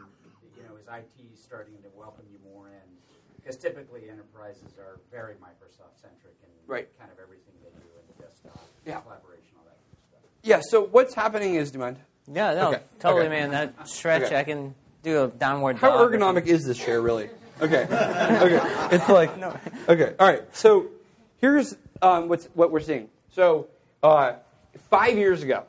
you 0.57 0.63
know, 0.63 0.77
is 0.77 0.87
IT 0.89 1.37
starting 1.39 1.75
to 1.83 1.89
welcome 1.97 2.25
you 2.31 2.39
more 2.53 2.69
in? 2.69 2.89
Because 3.37 3.57
typically 3.57 4.11
enterprises 4.11 4.77
are 4.79 4.99
very 5.11 5.35
Microsoft 5.35 6.01
centric 6.01 6.35
and 6.43 6.51
Right. 6.67 6.89
kind 6.99 7.11
of 7.13 7.19
everything 7.19 7.55
they 7.63 7.71
do 7.71 7.87
in 8.01 8.05
the 8.17 8.23
desktop, 8.25 8.59
Yeah. 8.85 9.01
collaboration, 9.01 9.55
all 9.59 9.65
that 9.65 9.79
kind 9.79 9.93
of 9.95 10.03
stuff. 10.09 10.21
Yeah. 10.43 10.61
So 10.63 10.83
what's 10.91 11.15
happening 11.15 11.55
is, 11.55 11.71
do 11.71 11.79
you 11.79 11.85
mind? 11.85 11.99
Yeah, 12.29 12.55
no, 12.55 12.69
Okay, 12.71 12.83
totally, 12.99 13.27
okay. 13.27 13.29
man. 13.29 13.51
That 13.51 13.89
stretch, 13.89 14.25
Okay. 14.25 14.37
I 14.37 14.43
can 14.43 14.75
do 15.05 15.25
a 15.25 15.29
downward 15.29 15.77
How 15.77 15.93
ergonomic 15.93 16.47
is 16.47 16.65
this 16.65 16.77
chair, 16.77 17.01
really? 17.01 17.31
Okay. 17.63 17.85
okay. 17.91 18.61
It's 18.95 19.09
like 19.09 19.39
no. 19.39 19.57
Okay. 19.89 20.15
All 20.19 20.27
right. 20.27 20.43
So 20.55 20.89
here's 21.39 21.77
um, 22.03 22.29
what's 22.29 22.47
what 22.55 22.73
we're 22.73 22.81
seeing. 22.81 23.09
So 23.31 23.69
uh, 24.03 24.33
five 24.77 25.17
years 25.17 25.43
ago, 25.43 25.65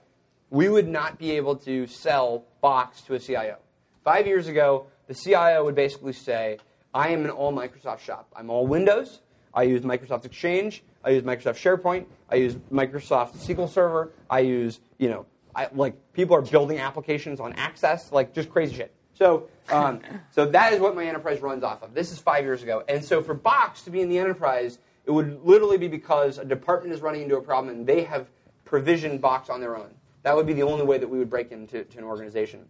we 0.50 0.70
would 0.70 0.88
not 0.88 1.18
be 1.18 1.32
able 1.32 1.56
to 1.58 1.88
sell 1.88 2.46
Box 2.62 3.02
to 3.02 3.16
a 3.16 3.20
CIO. 3.20 3.58
Five 4.04 4.28
years 4.28 4.48
ago, 4.48 4.88
the 5.08 5.14
CIO 5.14 5.64
would 5.66 5.76
basically 5.76 6.14
say, 6.14 6.58
"I 6.94 7.10
am 7.10 7.26
an 7.26 7.32
all 7.32 7.54
Microsoft 7.54 8.00
shop. 8.00 8.28
I'm 8.36 8.50
all 8.50 8.66
Windows. 8.66 9.22
I 9.54 9.64
use 9.64 9.82
Microsoft 9.82 10.26
Exchange. 10.26 10.84
I 11.04 11.12
use 11.12 11.24
Microsoft 11.24 11.58
SharePoint. 11.58 12.06
I 12.30 12.36
use 12.36 12.56
Microsoft 12.72 13.36
SQL 13.38 13.70
Server. 13.70 14.12
I 14.30 14.40
use 14.40 14.80
you 14.98 15.10
know." 15.10 15.26
I, 15.58 15.68
like 15.74 15.96
people 16.14 16.36
are 16.36 16.44
building 16.44 16.78
applications 16.78 17.40
on 17.40 17.52
Access, 17.54 18.12
like 18.12 18.32
just 18.32 18.50
crazy 18.50 18.76
shit. 18.76 18.94
So, 19.16 19.48
um, 19.72 20.02
so 20.32 20.46
that 20.46 20.72
is 20.72 20.80
what 20.80 20.96
my 20.96 21.04
enterprise 21.04 21.42
runs 21.42 21.64
off 21.64 21.82
of. 21.82 21.96
This 21.96 22.12
is 22.12 22.20
five 22.20 22.44
years 22.44 22.62
ago, 22.62 22.84
and 22.88 23.04
so 23.04 23.24
for 23.24 23.34
Box 23.34 23.82
to 23.82 23.90
be 23.90 24.02
in 24.02 24.08
the 24.08 24.20
enterprise, 24.20 24.78
it 25.06 25.12
would 25.12 25.44
literally 25.44 25.78
be 25.78 25.88
because 25.88 26.38
a 26.38 26.46
department 26.46 26.94
is 26.94 27.02
running 27.02 27.24
into 27.24 27.38
a 27.38 27.42
problem 27.42 27.74
and 27.76 27.88
they 27.88 28.04
have 28.04 28.28
provisioned 28.68 29.22
Box 29.22 29.50
on 29.50 29.62
their 29.62 29.76
own. 29.76 29.90
That 30.24 30.36
would 30.36 30.46
be 30.46 30.54
the 30.54 30.64
only 30.64 30.86
way 30.86 30.98
that 30.98 31.08
we 31.08 31.18
would 31.18 31.30
break 31.30 31.52
into 31.52 31.84
to 31.84 31.98
an 31.98 32.04
organization. 32.04 32.66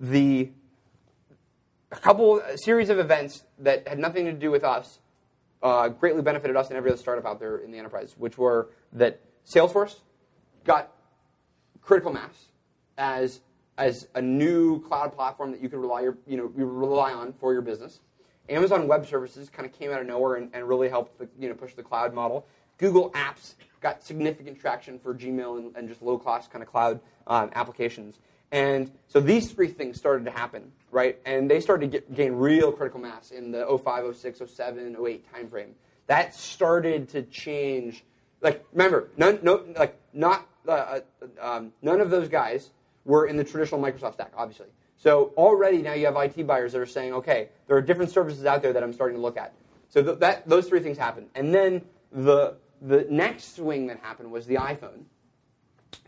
The 0.00 0.50
a 1.92 1.96
couple 1.96 2.40
a 2.40 2.56
series 2.56 2.88
of 2.88 2.98
events 2.98 3.44
that 3.58 3.86
had 3.86 3.98
nothing 3.98 4.24
to 4.26 4.32
do 4.32 4.50
with 4.50 4.64
us 4.64 5.00
uh, 5.62 5.88
greatly 5.88 6.22
benefited 6.22 6.56
us 6.56 6.68
and 6.68 6.76
every 6.76 6.90
other 6.90 6.98
startup 6.98 7.26
out 7.26 7.40
there 7.40 7.58
in 7.58 7.70
the 7.70 7.78
enterprise, 7.78 8.14
which 8.18 8.38
were 8.38 8.70
that 8.92 9.20
Salesforce 9.46 9.96
got 10.64 10.92
critical 11.80 12.12
mass 12.12 12.46
as 12.98 13.40
as 13.78 14.08
a 14.14 14.22
new 14.22 14.80
cloud 14.82 15.12
platform 15.12 15.50
that 15.52 15.60
you 15.60 15.68
could 15.68 15.78
rely 15.78 16.00
your, 16.00 16.16
you 16.26 16.36
know 16.36 16.52
you 16.56 16.66
rely 16.66 17.12
on 17.12 17.32
for 17.32 17.52
your 17.52 17.62
business. 17.62 18.00
Amazon 18.48 18.86
Web 18.86 19.06
Services 19.06 19.50
kind 19.50 19.66
of 19.66 19.72
came 19.72 19.90
out 19.90 20.00
of 20.00 20.06
nowhere 20.06 20.36
and, 20.36 20.50
and 20.52 20.68
really 20.68 20.88
helped 20.88 21.18
the, 21.18 21.28
you 21.38 21.48
know 21.48 21.54
push 21.54 21.74
the 21.74 21.82
cloud 21.82 22.14
model. 22.14 22.46
Google 22.78 23.10
Apps 23.12 23.54
got 23.86 24.02
significant 24.02 24.58
traction 24.58 24.98
for 24.98 25.14
Gmail 25.14 25.58
and, 25.58 25.76
and 25.76 25.88
just 25.88 26.02
low 26.02 26.18
cost 26.18 26.50
kind 26.50 26.60
of 26.60 26.68
cloud 26.68 26.98
um, 27.28 27.50
applications. 27.54 28.18
And 28.50 28.90
so 29.06 29.20
these 29.20 29.52
three 29.52 29.68
things 29.68 29.96
started 29.96 30.24
to 30.24 30.32
happen, 30.32 30.72
right? 30.90 31.18
And 31.24 31.48
they 31.48 31.60
started 31.60 31.92
to 31.92 31.98
get, 31.98 32.12
gain 32.12 32.32
real 32.32 32.72
critical 32.72 33.00
mass 33.00 33.30
in 33.30 33.52
the 33.52 33.64
05, 33.84 34.16
06, 34.16 34.42
07, 34.44 34.96
08 35.06 35.24
timeframe. 35.32 35.70
That 36.08 36.34
started 36.34 37.08
to 37.10 37.22
change. 37.22 38.04
Like, 38.40 38.64
remember, 38.72 39.10
none, 39.16 39.38
no, 39.42 39.64
like, 39.76 39.96
not, 40.12 40.48
uh, 40.66 40.72
uh, 40.72 41.00
um, 41.40 41.72
none 41.80 42.00
of 42.00 42.10
those 42.10 42.28
guys 42.28 42.70
were 43.04 43.26
in 43.26 43.36
the 43.36 43.44
traditional 43.44 43.80
Microsoft 43.80 44.14
stack, 44.14 44.32
obviously. 44.36 44.66
So 44.96 45.32
already 45.36 45.78
now 45.78 45.92
you 45.92 46.06
have 46.06 46.16
IT 46.16 46.44
buyers 46.44 46.72
that 46.72 46.80
are 46.80 46.86
saying, 46.86 47.12
okay, 47.12 47.50
there 47.68 47.76
are 47.76 47.82
different 47.82 48.10
services 48.10 48.46
out 48.46 48.62
there 48.62 48.72
that 48.72 48.82
I'm 48.82 48.92
starting 48.92 49.16
to 49.16 49.22
look 49.22 49.36
at. 49.36 49.52
So 49.90 50.02
th- 50.02 50.18
that, 50.18 50.48
those 50.48 50.68
three 50.68 50.80
things 50.80 50.98
happened. 50.98 51.28
And 51.36 51.54
then 51.54 51.82
the, 52.10 52.56
the 52.80 53.06
next 53.10 53.56
swing 53.56 53.86
that 53.88 53.98
happened 54.00 54.30
was 54.30 54.46
the 54.46 54.56
iPhone. 54.56 55.04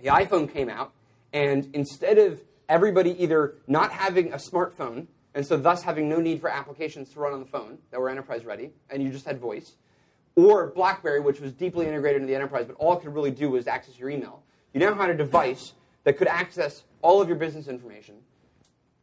The 0.02 0.08
iPhone 0.08 0.52
came 0.52 0.68
out, 0.68 0.92
and 1.32 1.68
instead 1.74 2.18
of 2.18 2.42
everybody 2.68 3.20
either 3.22 3.54
not 3.66 3.90
having 3.90 4.32
a 4.32 4.36
smartphone, 4.36 5.06
and 5.34 5.46
so 5.46 5.56
thus 5.56 5.82
having 5.82 6.08
no 6.08 6.20
need 6.20 6.40
for 6.40 6.48
applications 6.48 7.10
to 7.10 7.20
run 7.20 7.32
on 7.32 7.40
the 7.40 7.46
phone 7.46 7.78
that 7.90 8.00
were 8.00 8.08
enterprise 8.08 8.44
ready, 8.44 8.70
and 8.90 9.02
you 9.02 9.10
just 9.10 9.26
had 9.26 9.38
voice, 9.38 9.76
or 10.36 10.68
BlackBerry, 10.68 11.20
which 11.20 11.40
was 11.40 11.52
deeply 11.52 11.86
integrated 11.86 12.22
into 12.22 12.28
the 12.28 12.34
enterprise, 12.34 12.66
but 12.66 12.76
all 12.76 12.96
it 12.96 13.02
could 13.02 13.14
really 13.14 13.30
do 13.30 13.50
was 13.50 13.66
access 13.66 13.98
your 13.98 14.10
email. 14.10 14.42
You 14.72 14.80
now 14.80 14.94
had 14.94 15.10
a 15.10 15.16
device 15.16 15.72
that 16.04 16.16
could 16.16 16.28
access 16.28 16.84
all 17.02 17.20
of 17.20 17.28
your 17.28 17.36
business 17.36 17.68
information, 17.68 18.16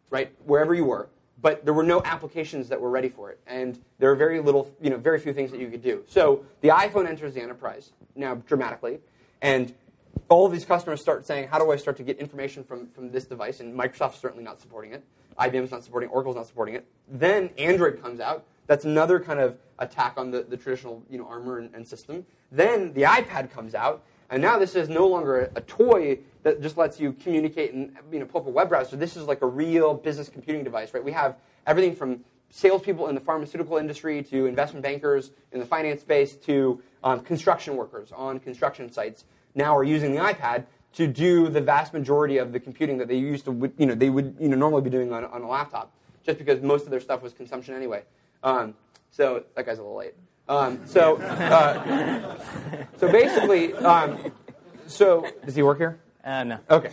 right, 0.09 0.31
wherever 0.45 0.73
you 0.73 0.85
were, 0.85 1.09
but 1.41 1.65
there 1.65 1.73
were 1.73 1.83
no 1.83 2.01
applications 2.03 2.69
that 2.69 2.79
were 2.79 2.89
ready 2.89 3.09
for 3.09 3.29
it, 3.29 3.39
and 3.47 3.79
there 3.99 4.11
are 4.11 4.15
very 4.15 4.39
little, 4.39 4.71
you 4.81 4.89
know, 4.89 4.97
very 4.97 5.19
few 5.19 5.33
things 5.33 5.51
that 5.51 5.59
you 5.59 5.69
could 5.69 5.83
do. 5.83 6.03
So 6.07 6.45
the 6.61 6.69
iPhone 6.69 7.07
enters 7.07 7.33
the 7.33 7.41
enterprise 7.41 7.91
now 8.15 8.35
dramatically, 8.35 8.99
and 9.41 9.73
all 10.29 10.45
of 10.45 10.51
these 10.51 10.65
customers 10.65 11.01
start 11.01 11.25
saying, 11.25 11.47
"How 11.49 11.59
do 11.59 11.71
I 11.71 11.75
start 11.75 11.97
to 11.97 12.03
get 12.03 12.17
information 12.17 12.63
from 12.63 12.87
from 12.87 13.11
this 13.11 13.25
device?" 13.25 13.59
And 13.59 13.77
Microsoft's 13.77 14.19
certainly 14.19 14.43
not 14.43 14.61
supporting 14.61 14.93
it. 14.93 15.03
IBM's 15.37 15.71
not 15.71 15.83
supporting. 15.83 16.09
Oracle's 16.09 16.35
not 16.35 16.47
supporting 16.47 16.75
it. 16.75 16.85
Then 17.09 17.49
Android 17.57 18.01
comes 18.01 18.19
out. 18.19 18.45
That's 18.67 18.85
another 18.85 19.19
kind 19.19 19.39
of 19.39 19.57
attack 19.79 20.13
on 20.17 20.31
the, 20.31 20.43
the 20.43 20.57
traditional 20.57 21.03
you 21.09 21.17
know 21.17 21.27
armor 21.27 21.59
and, 21.59 21.73
and 21.75 21.87
system. 21.87 22.25
Then 22.51 22.93
the 22.93 23.03
iPad 23.03 23.51
comes 23.51 23.75
out, 23.75 24.03
and 24.29 24.41
now 24.41 24.57
this 24.57 24.75
is 24.75 24.89
no 24.89 25.07
longer 25.07 25.41
a, 25.41 25.59
a 25.59 25.61
toy 25.61 26.19
that 26.45 26.61
just 26.61 26.77
lets 26.77 26.99
you 26.99 27.11
communicate 27.11 27.73
and 27.73 27.91
you 28.11 28.19
know 28.19 28.25
pull 28.25 28.39
up 28.39 28.47
a 28.47 28.51
web 28.51 28.69
browser. 28.69 28.95
This 28.95 29.17
is 29.17 29.25
like 29.25 29.41
a 29.41 29.47
real 29.47 29.95
business 29.95 30.29
computing 30.29 30.63
device, 30.63 30.93
right? 30.93 31.03
We 31.03 31.11
have 31.11 31.37
everything 31.65 31.95
from 31.95 32.23
salespeople 32.51 33.07
in 33.07 33.15
the 33.15 33.21
pharmaceutical 33.21 33.77
industry 33.77 34.21
to 34.21 34.45
investment 34.45 34.83
bankers 34.83 35.31
in 35.51 35.59
the 35.59 35.65
finance 35.65 36.01
space 36.01 36.35
to 36.35 36.79
um, 37.03 37.21
construction 37.21 37.75
workers 37.75 38.11
on 38.11 38.39
construction 38.39 38.91
sites 38.91 39.25
now 39.55 39.75
are 39.75 39.83
using 39.83 40.13
the 40.13 40.21
iPad 40.21 40.65
to 40.93 41.07
do 41.07 41.49
the 41.49 41.59
vast 41.59 41.93
majority 41.93 42.37
of 42.37 42.53
the 42.53 42.59
computing 42.59 42.99
that 42.99 43.07
they 43.07 43.17
used 43.17 43.43
to, 43.45 43.73
you 43.77 43.87
know, 43.87 43.95
they 43.95 44.11
would 44.11 44.37
you 44.39 44.47
know, 44.47 44.55
normally 44.55 44.83
be 44.83 44.89
doing 44.91 45.11
on, 45.11 45.25
on 45.25 45.41
a 45.41 45.47
laptop, 45.47 45.91
just 46.23 46.37
because 46.37 46.61
most 46.61 46.85
of 46.85 46.91
their 46.91 47.01
stuff 47.01 47.23
was 47.23 47.33
consumption 47.33 47.73
anyway. 47.73 48.03
Um, 48.43 48.75
so 49.09 49.43
that 49.55 49.65
guy's 49.65 49.79
a 49.79 49.81
little 49.81 49.97
late. 49.97 50.13
Um, 50.47 50.79
so, 50.85 51.17
uh, 51.17 52.37
so 52.97 53.11
basically, 53.11 53.73
um, 53.73 54.31
so 54.85 55.27
does 55.43 55.55
he 55.55 55.63
work 55.63 55.79
here? 55.79 55.99
Uh, 56.25 56.43
no. 56.43 56.59
Okay. 56.69 56.91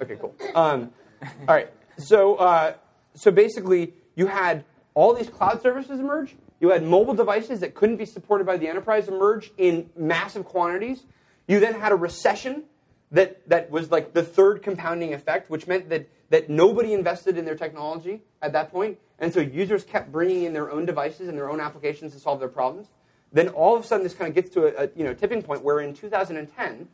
Okay, 0.00 0.16
cool. 0.16 0.34
Um, 0.54 0.92
all 1.22 1.54
right. 1.54 1.68
So, 1.98 2.36
uh, 2.36 2.74
so 3.14 3.32
basically, 3.32 3.94
you 4.14 4.28
had 4.28 4.64
all 4.94 5.12
these 5.12 5.28
cloud 5.28 5.60
services 5.60 5.98
emerge. 5.98 6.36
You 6.60 6.70
had 6.70 6.84
mobile 6.84 7.14
devices 7.14 7.60
that 7.60 7.74
couldn't 7.74 7.96
be 7.96 8.06
supported 8.06 8.46
by 8.46 8.56
the 8.56 8.68
enterprise 8.68 9.08
emerge 9.08 9.50
in 9.58 9.90
massive 9.96 10.44
quantities. 10.44 11.04
You 11.48 11.58
then 11.58 11.74
had 11.74 11.92
a 11.92 11.96
recession 11.96 12.64
that, 13.10 13.48
that 13.48 13.70
was 13.70 13.90
like 13.90 14.12
the 14.12 14.22
third 14.22 14.62
compounding 14.62 15.14
effect, 15.14 15.50
which 15.50 15.66
meant 15.66 15.88
that, 15.88 16.08
that 16.30 16.48
nobody 16.48 16.92
invested 16.92 17.38
in 17.38 17.44
their 17.44 17.54
technology 17.56 18.22
at 18.42 18.52
that 18.52 18.70
point, 18.70 18.98
and 19.18 19.32
so 19.32 19.40
users 19.40 19.82
kept 19.82 20.12
bringing 20.12 20.44
in 20.44 20.52
their 20.52 20.70
own 20.70 20.84
devices 20.84 21.28
and 21.28 21.36
their 21.36 21.50
own 21.50 21.60
applications 21.60 22.12
to 22.12 22.20
solve 22.20 22.38
their 22.38 22.48
problems. 22.48 22.88
Then 23.32 23.48
all 23.48 23.76
of 23.76 23.84
a 23.84 23.86
sudden, 23.86 24.04
this 24.04 24.14
kind 24.14 24.28
of 24.28 24.34
gets 24.34 24.50
to 24.54 24.66
a, 24.66 24.84
a 24.84 24.88
you 24.94 25.04
know 25.04 25.14
tipping 25.14 25.42
point 25.42 25.62
where 25.62 25.80
in 25.80 25.94
2010, 25.94 26.88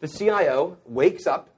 the 0.00 0.08
CIO 0.08 0.76
wakes 0.86 1.26
up 1.26 1.50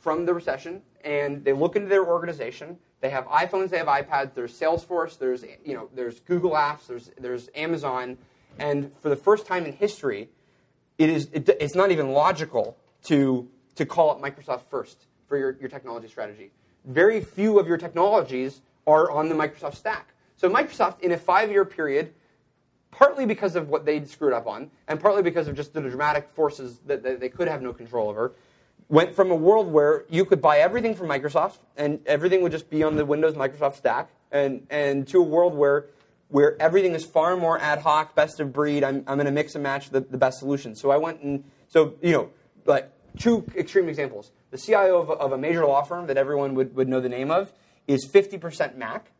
from 0.00 0.24
the 0.24 0.34
recession 0.34 0.82
and 1.04 1.44
they 1.44 1.52
look 1.52 1.76
into 1.76 1.88
their 1.88 2.06
organization. 2.06 2.78
They 3.00 3.10
have 3.10 3.26
iPhones, 3.26 3.70
they 3.70 3.78
have 3.78 3.86
iPads. 3.86 4.34
There's 4.34 4.58
Salesforce. 4.58 5.18
There's 5.18 5.44
you 5.64 5.74
know 5.74 5.88
there's 5.94 6.20
Google 6.20 6.52
Apps. 6.52 6.86
There's 6.86 7.10
there's 7.18 7.48
Amazon, 7.54 8.18
and 8.58 8.90
for 9.00 9.08
the 9.08 9.16
first 9.16 9.46
time 9.46 9.64
in 9.66 9.72
history, 9.72 10.28
it 10.98 11.08
is 11.08 11.28
it, 11.32 11.48
it's 11.60 11.76
not 11.76 11.92
even 11.92 12.10
logical 12.10 12.76
to 13.04 13.48
to 13.76 13.86
call 13.86 14.16
it 14.16 14.20
Microsoft 14.20 14.62
first 14.68 15.06
for 15.28 15.36
your, 15.36 15.56
your 15.60 15.68
technology 15.68 16.08
strategy. 16.08 16.50
Very 16.84 17.20
few 17.20 17.60
of 17.60 17.68
your 17.68 17.76
technologies 17.76 18.60
are 18.86 19.10
on 19.10 19.28
the 19.28 19.34
Microsoft 19.34 19.76
stack. 19.76 20.08
So 20.36 20.48
Microsoft, 20.48 21.00
in 21.00 21.12
a 21.12 21.16
five-year 21.16 21.64
period, 21.64 22.12
partly 22.90 23.26
because 23.26 23.56
of 23.56 23.68
what 23.68 23.84
they'd 23.84 24.08
screwed 24.08 24.32
up 24.32 24.46
on, 24.46 24.70
and 24.86 25.00
partly 25.00 25.22
because 25.22 25.48
of 25.48 25.56
just 25.56 25.72
the 25.72 25.80
dramatic 25.80 26.30
forces 26.34 26.78
that, 26.86 27.02
that 27.02 27.20
they 27.20 27.28
could 27.28 27.48
have 27.48 27.62
no 27.62 27.72
control 27.72 28.08
over, 28.08 28.32
went 28.88 29.14
from 29.14 29.30
a 29.30 29.34
world 29.34 29.70
where 29.70 30.04
you 30.08 30.24
could 30.24 30.40
buy 30.40 30.58
everything 30.58 30.94
from 30.94 31.08
Microsoft 31.08 31.58
and 31.76 32.00
everything 32.06 32.42
would 32.42 32.52
just 32.52 32.70
be 32.70 32.82
on 32.82 32.96
the 32.96 33.04
Windows 33.04 33.34
Microsoft 33.34 33.76
stack, 33.76 34.10
and, 34.32 34.66
and 34.70 35.06
to 35.08 35.18
a 35.18 35.22
world 35.22 35.54
where 35.54 35.86
where 36.28 36.60
everything 36.60 36.94
is 36.94 37.04
far 37.04 37.36
more 37.36 37.58
ad 37.58 37.80
hoc, 37.80 38.14
best 38.14 38.38
of 38.38 38.52
breed. 38.52 38.84
I'm, 38.84 38.96
I'm 39.06 39.16
going 39.16 39.24
to 39.24 39.32
mix 39.32 39.54
and 39.54 39.62
match 39.62 39.88
the, 39.90 40.00
the 40.00 40.18
best 40.18 40.38
solution. 40.38 40.76
So 40.76 40.90
I 40.90 40.98
went 40.98 41.22
and 41.22 41.44
so 41.68 41.94
you 42.02 42.12
know 42.12 42.30
like 42.66 42.90
two 43.18 43.44
extreme 43.56 43.88
examples. 43.88 44.30
The 44.50 44.58
CIO 44.58 45.00
of 45.00 45.10
a, 45.10 45.12
of 45.12 45.32
a 45.32 45.38
major 45.38 45.66
law 45.66 45.82
firm 45.82 46.06
that 46.06 46.16
everyone 46.16 46.54
would, 46.54 46.74
would 46.74 46.88
know 46.88 47.00
the 47.00 47.08
name 47.08 47.30
of 47.30 47.52
is 47.86 48.06
50% 48.06 48.76
Mac. 48.76 49.10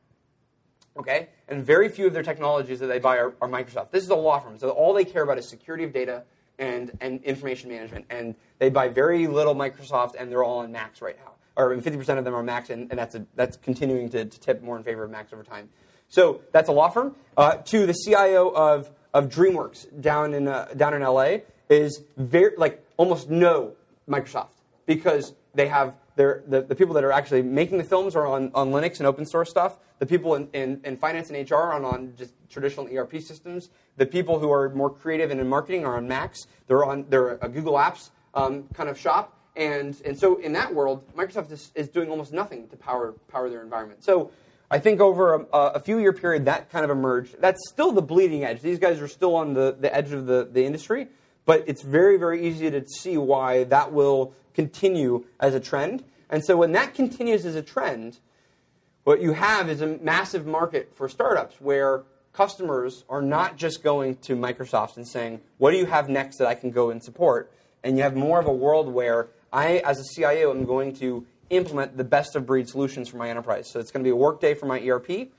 Okay, 0.99 1.29
and 1.47 1.65
very 1.65 1.89
few 1.89 2.09
of 2.09 2.13
their 2.13 2.25
technologies 2.25 2.81
that 2.81 2.89
they 2.89 2.99
buy 2.99 3.19
are, 3.19 3.35
are 3.41 3.49
Microsoft. 3.49 3.93
This 3.93 4.03
is 4.03 4.11
a 4.11 4.17
law 4.17 4.41
firm, 4.41 4.59
so 4.59 4.71
all 4.71 4.93
they 4.93 5.05
care 5.05 5.23
about 5.23 5.39
is 5.39 5.49
security 5.49 5.85
of 5.85 5.93
data 5.93 6.25
and, 6.59 6.97
and 7.01 7.23
information 7.23 7.71
management. 7.71 8.07
And 8.11 8.35
they 8.59 8.71
buy 8.71 8.89
very 8.89 9.27
little 9.27 9.55
Microsoft, 9.55 10.15
and 10.19 10.31
they're 10.31 10.45
all 10.45 10.59
on 10.59 10.73
Macs 10.73 11.01
right 11.01 11.17
now. 11.25 11.33
Or 11.57 11.75
50% 11.75 12.19
of 12.19 12.25
them 12.25 12.35
are 12.35 12.43
Macs, 12.43 12.71
and, 12.71 12.91
and 12.91 12.99
that's, 12.99 13.15
a, 13.15 13.27
that's 13.35 13.57
continuing 13.57 14.09
to, 14.11 14.25
to 14.25 14.41
tip 14.41 14.63
more 14.63 14.77
in 14.77 14.83
favor 14.83 15.05
of 15.05 15.11
Macs 15.11 15.33
over 15.33 15.43
time. 15.43 15.69
So 16.09 16.41
that's 16.53 16.69
a 16.69 16.73
law 16.73 16.89
firm. 16.89 17.15
Uh, 17.37 17.57
to 17.57 17.87
the 17.87 17.93
CIO 17.93 18.49
of, 18.49 18.91
of 19.13 19.29
DreamWorks 19.29 20.01
down 20.01 20.35
in, 20.35 20.49
uh, 20.49 20.69
down 20.77 20.95
in 20.95 21.03
LA 21.03 21.39
is 21.69 22.03
very, 22.17 22.57
like 22.57 22.85
almost 22.97 23.29
no 23.29 23.73
Microsoft 24.09 24.49
because 24.87 25.35
they 25.55 25.69
have 25.69 25.95
the, 26.19 26.63
the 26.63 26.75
people 26.75 26.95
that 26.95 27.05
are 27.05 27.13
actually 27.13 27.43
making 27.43 27.79
the 27.79 27.85
films 27.85 28.17
are 28.17 28.27
on, 28.27 28.51
on 28.55 28.71
Linux 28.71 28.99
and 28.99 29.07
open 29.07 29.25
source 29.25 29.49
stuff. 29.49 29.79
The 30.01 30.07
people 30.07 30.35
in, 30.35 30.49
in, 30.53 30.81
in 30.85 30.97
finance 30.97 31.31
and 31.31 31.51
HR 31.51 31.55
are 31.55 31.85
on 31.85 32.15
just 32.17 32.33
traditional 32.51 32.89
ERP 32.93 33.21
systems. 33.21 33.71
The 33.97 34.07
people 34.07 34.39
who 34.39 34.51
are 34.51 34.69
more 34.71 34.91
creative 34.91 35.31
and 35.31 35.41
in 35.41 35.49
marketing 35.49 35.87
are 35.87 35.97
on 35.97 36.09
Macs. 36.09 36.47
They're 36.67 36.85
on 36.85 37.07
they're 37.09 37.33
a 37.37 37.49
Google 37.49 37.75
Apps 37.75 38.11
um, 38.35 38.65
kind 38.75 38.89
of 38.89 38.99
shop. 38.99 39.35
And, 39.57 40.01
and 40.05 40.19
so 40.19 40.37
in 40.37 40.53
that 40.53 40.73
world, 40.73 41.05
Microsoft 41.17 41.51
is, 41.51 41.73
is 41.75 41.89
doing 41.89 42.11
almost 42.11 42.33
nothing 42.33 42.69
to 42.69 42.77
power, 42.77 43.15
power 43.29 43.51
their 43.51 43.63
environment. 43.63 44.05
So 44.05 44.31
I 44.71 44.79
think 44.79 45.01
over 45.01 45.35
a, 45.35 45.41
a 45.53 45.81
few 45.81 45.99
year 45.99 46.13
period, 46.13 46.45
that 46.45 46.71
kind 46.71 46.85
of 46.85 46.91
emerged. 46.91 47.41
That's 47.41 47.69
still 47.69 47.91
the 47.91 48.03
bleeding 48.03 48.45
edge. 48.45 48.61
These 48.61 48.79
guys 48.79 49.01
are 49.01 49.09
still 49.09 49.35
on 49.35 49.55
the, 49.55 49.77
the 49.79 49.93
edge 49.95 50.13
of 50.13 50.27
the, 50.27 50.49
the 50.51 50.65
industry, 50.65 51.09
but 51.49 51.65
it's 51.67 51.81
very, 51.81 52.19
very 52.19 52.47
easy 52.47 52.71
to 52.71 52.87
see 52.87 53.17
why 53.17 53.65
that 53.65 53.91
will 53.91 54.35
continue 54.53 55.25
as 55.41 55.55
a 55.55 55.61
trend. 55.61 56.05
And 56.29 56.45
so 56.45 56.59
when 56.59 56.73
that 56.73 56.93
continues 56.93 57.47
as 57.47 57.55
a 57.55 57.63
trend, 57.63 58.19
what 59.05 59.23
you 59.23 59.33
have 59.33 59.71
is 59.71 59.81
a 59.81 59.87
massive 59.87 60.47
market 60.47 60.93
for 60.95 61.09
startups 61.09 61.59
where 61.59 62.03
customers 62.35 63.03
are 63.09 63.23
not 63.23 63.57
just 63.57 63.83
going 63.83 64.17
to 64.17 64.37
Microsoft 64.37 64.99
and 64.99 65.09
saying, 65.09 65.41
What 65.57 65.71
do 65.71 65.79
you 65.79 65.87
have 65.87 66.11
next 66.11 66.37
that 66.37 66.49
I 66.49 66.55
can 66.55 66.71
go 66.71 66.91
and 66.91 67.03
support? 67.03 67.51
And 67.83 67.97
you 67.97 68.03
have 68.03 68.15
more 68.15 68.39
of 68.39 68.47
a 68.47 68.53
world 68.53 68.93
where 68.93 69.29
I, 69.51 69.79
as 69.79 69.99
a 69.99 70.05
CIO, 70.05 70.51
am 70.51 70.67
going 70.67 70.95
to 70.97 71.25
implement 71.49 71.97
the 71.97 72.05
best 72.05 72.37
of 72.37 72.45
breed 72.45 72.69
solutions 72.69 73.09
for 73.09 73.17
my 73.17 73.31
enterprise. 73.31 73.71
So 73.71 73.81
it's 73.81 73.91
going 73.91 74.05
to 74.05 74.07
be 74.07 74.13
a 74.13 74.17
Workday 74.17 74.53
for 74.53 74.67
my 74.67 74.87
ERP 74.87 75.31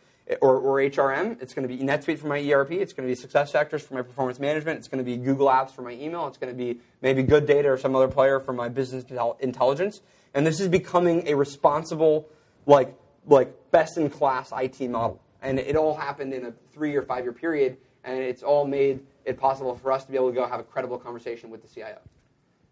or, 0.42 0.58
or 0.58 0.78
HRM. 0.78 1.42
It's 1.42 1.54
going 1.54 1.68
to 1.68 1.76
be 1.76 1.84
NetSuite 1.84 2.20
for 2.20 2.28
my 2.28 2.40
ERP. 2.40 2.72
It's 2.72 2.94
going 2.94 3.08
to 3.10 3.16
be 3.16 3.20
SuccessFactors 3.20 3.82
for 3.82 3.96
my 3.96 4.02
performance 4.02 4.40
management. 4.40 4.78
It's 4.78 4.88
going 4.88 5.04
to 5.04 5.10
be 5.10 5.18
Google 5.18 5.48
Apps 5.48 5.72
for 5.72 5.82
my 5.82 5.92
email. 5.92 6.28
It's 6.28 6.38
going 6.38 6.56
to 6.56 6.58
be 6.58 6.80
maybe 7.02 7.24
GoodData 7.24 7.66
or 7.66 7.78
some 7.78 7.96
other 7.96 8.08
player 8.08 8.40
for 8.40 8.54
my 8.54 8.70
business 8.70 9.06
intelligence. 9.40 10.02
And 10.34 10.46
this 10.46 10.60
is 10.60 10.68
becoming 10.68 11.28
a 11.28 11.34
responsible, 11.36 12.30
like, 12.66 12.96
like 13.26 13.72
best 13.72 13.98
in 13.98 14.10
class 14.10 14.52
IT 14.56 14.80
model. 14.90 15.20
And 15.42 15.58
it 15.60 15.76
all 15.76 15.96
happened 15.96 16.34
in 16.34 16.46
a 16.46 16.54
three 16.74 16.96
or 16.96 17.02
five 17.02 17.24
year 17.24 17.34
period, 17.34 17.78
and 18.04 18.20
it's 18.20 18.44
all 18.44 18.66
made 18.68 19.00
it 19.26 19.38
possible 19.40 19.76
for 19.76 19.92
us 19.92 20.06
to 20.06 20.12
be 20.12 20.18
able 20.18 20.30
to 20.30 20.36
go 20.36 20.48
have 20.48 20.60
a 20.60 20.64
credible 20.64 21.00
conversation 21.00 21.50
with 21.50 21.62
the 21.62 21.68
CIO. 21.68 21.98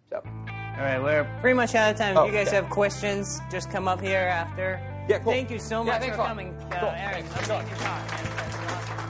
So. 0.10 0.22
All 0.24 0.84
right, 0.84 1.02
we're 1.02 1.24
pretty 1.42 1.56
much 1.56 1.74
out 1.74 1.92
of 1.92 1.98
time. 1.98 2.12
If 2.12 2.18
Oh, 2.18 2.26
you 2.26 2.32
guys 2.32 2.48
okay. 2.48 2.58
have 2.58 2.70
questions, 2.70 3.40
just 3.50 3.72
come 3.72 3.88
up 3.88 4.00
here 4.00 4.20
after. 4.20 4.80
Yeah, 5.08 5.20
cool. 5.20 5.32
Thank 5.32 5.52
you 5.52 5.60
so 5.60 5.84
much 5.84 6.02
thanks 6.02 6.16
for 6.18 6.24
coming, 6.24 6.54
uh, 6.72 6.80
Cool. 6.80 6.90
Eric. 6.90 7.26
Thanks. 7.26 7.50
Amazing 7.50 7.78
talk. 7.78 7.80
man. 8.10 8.24
That's 8.36 8.56
awesome. 8.90 9.07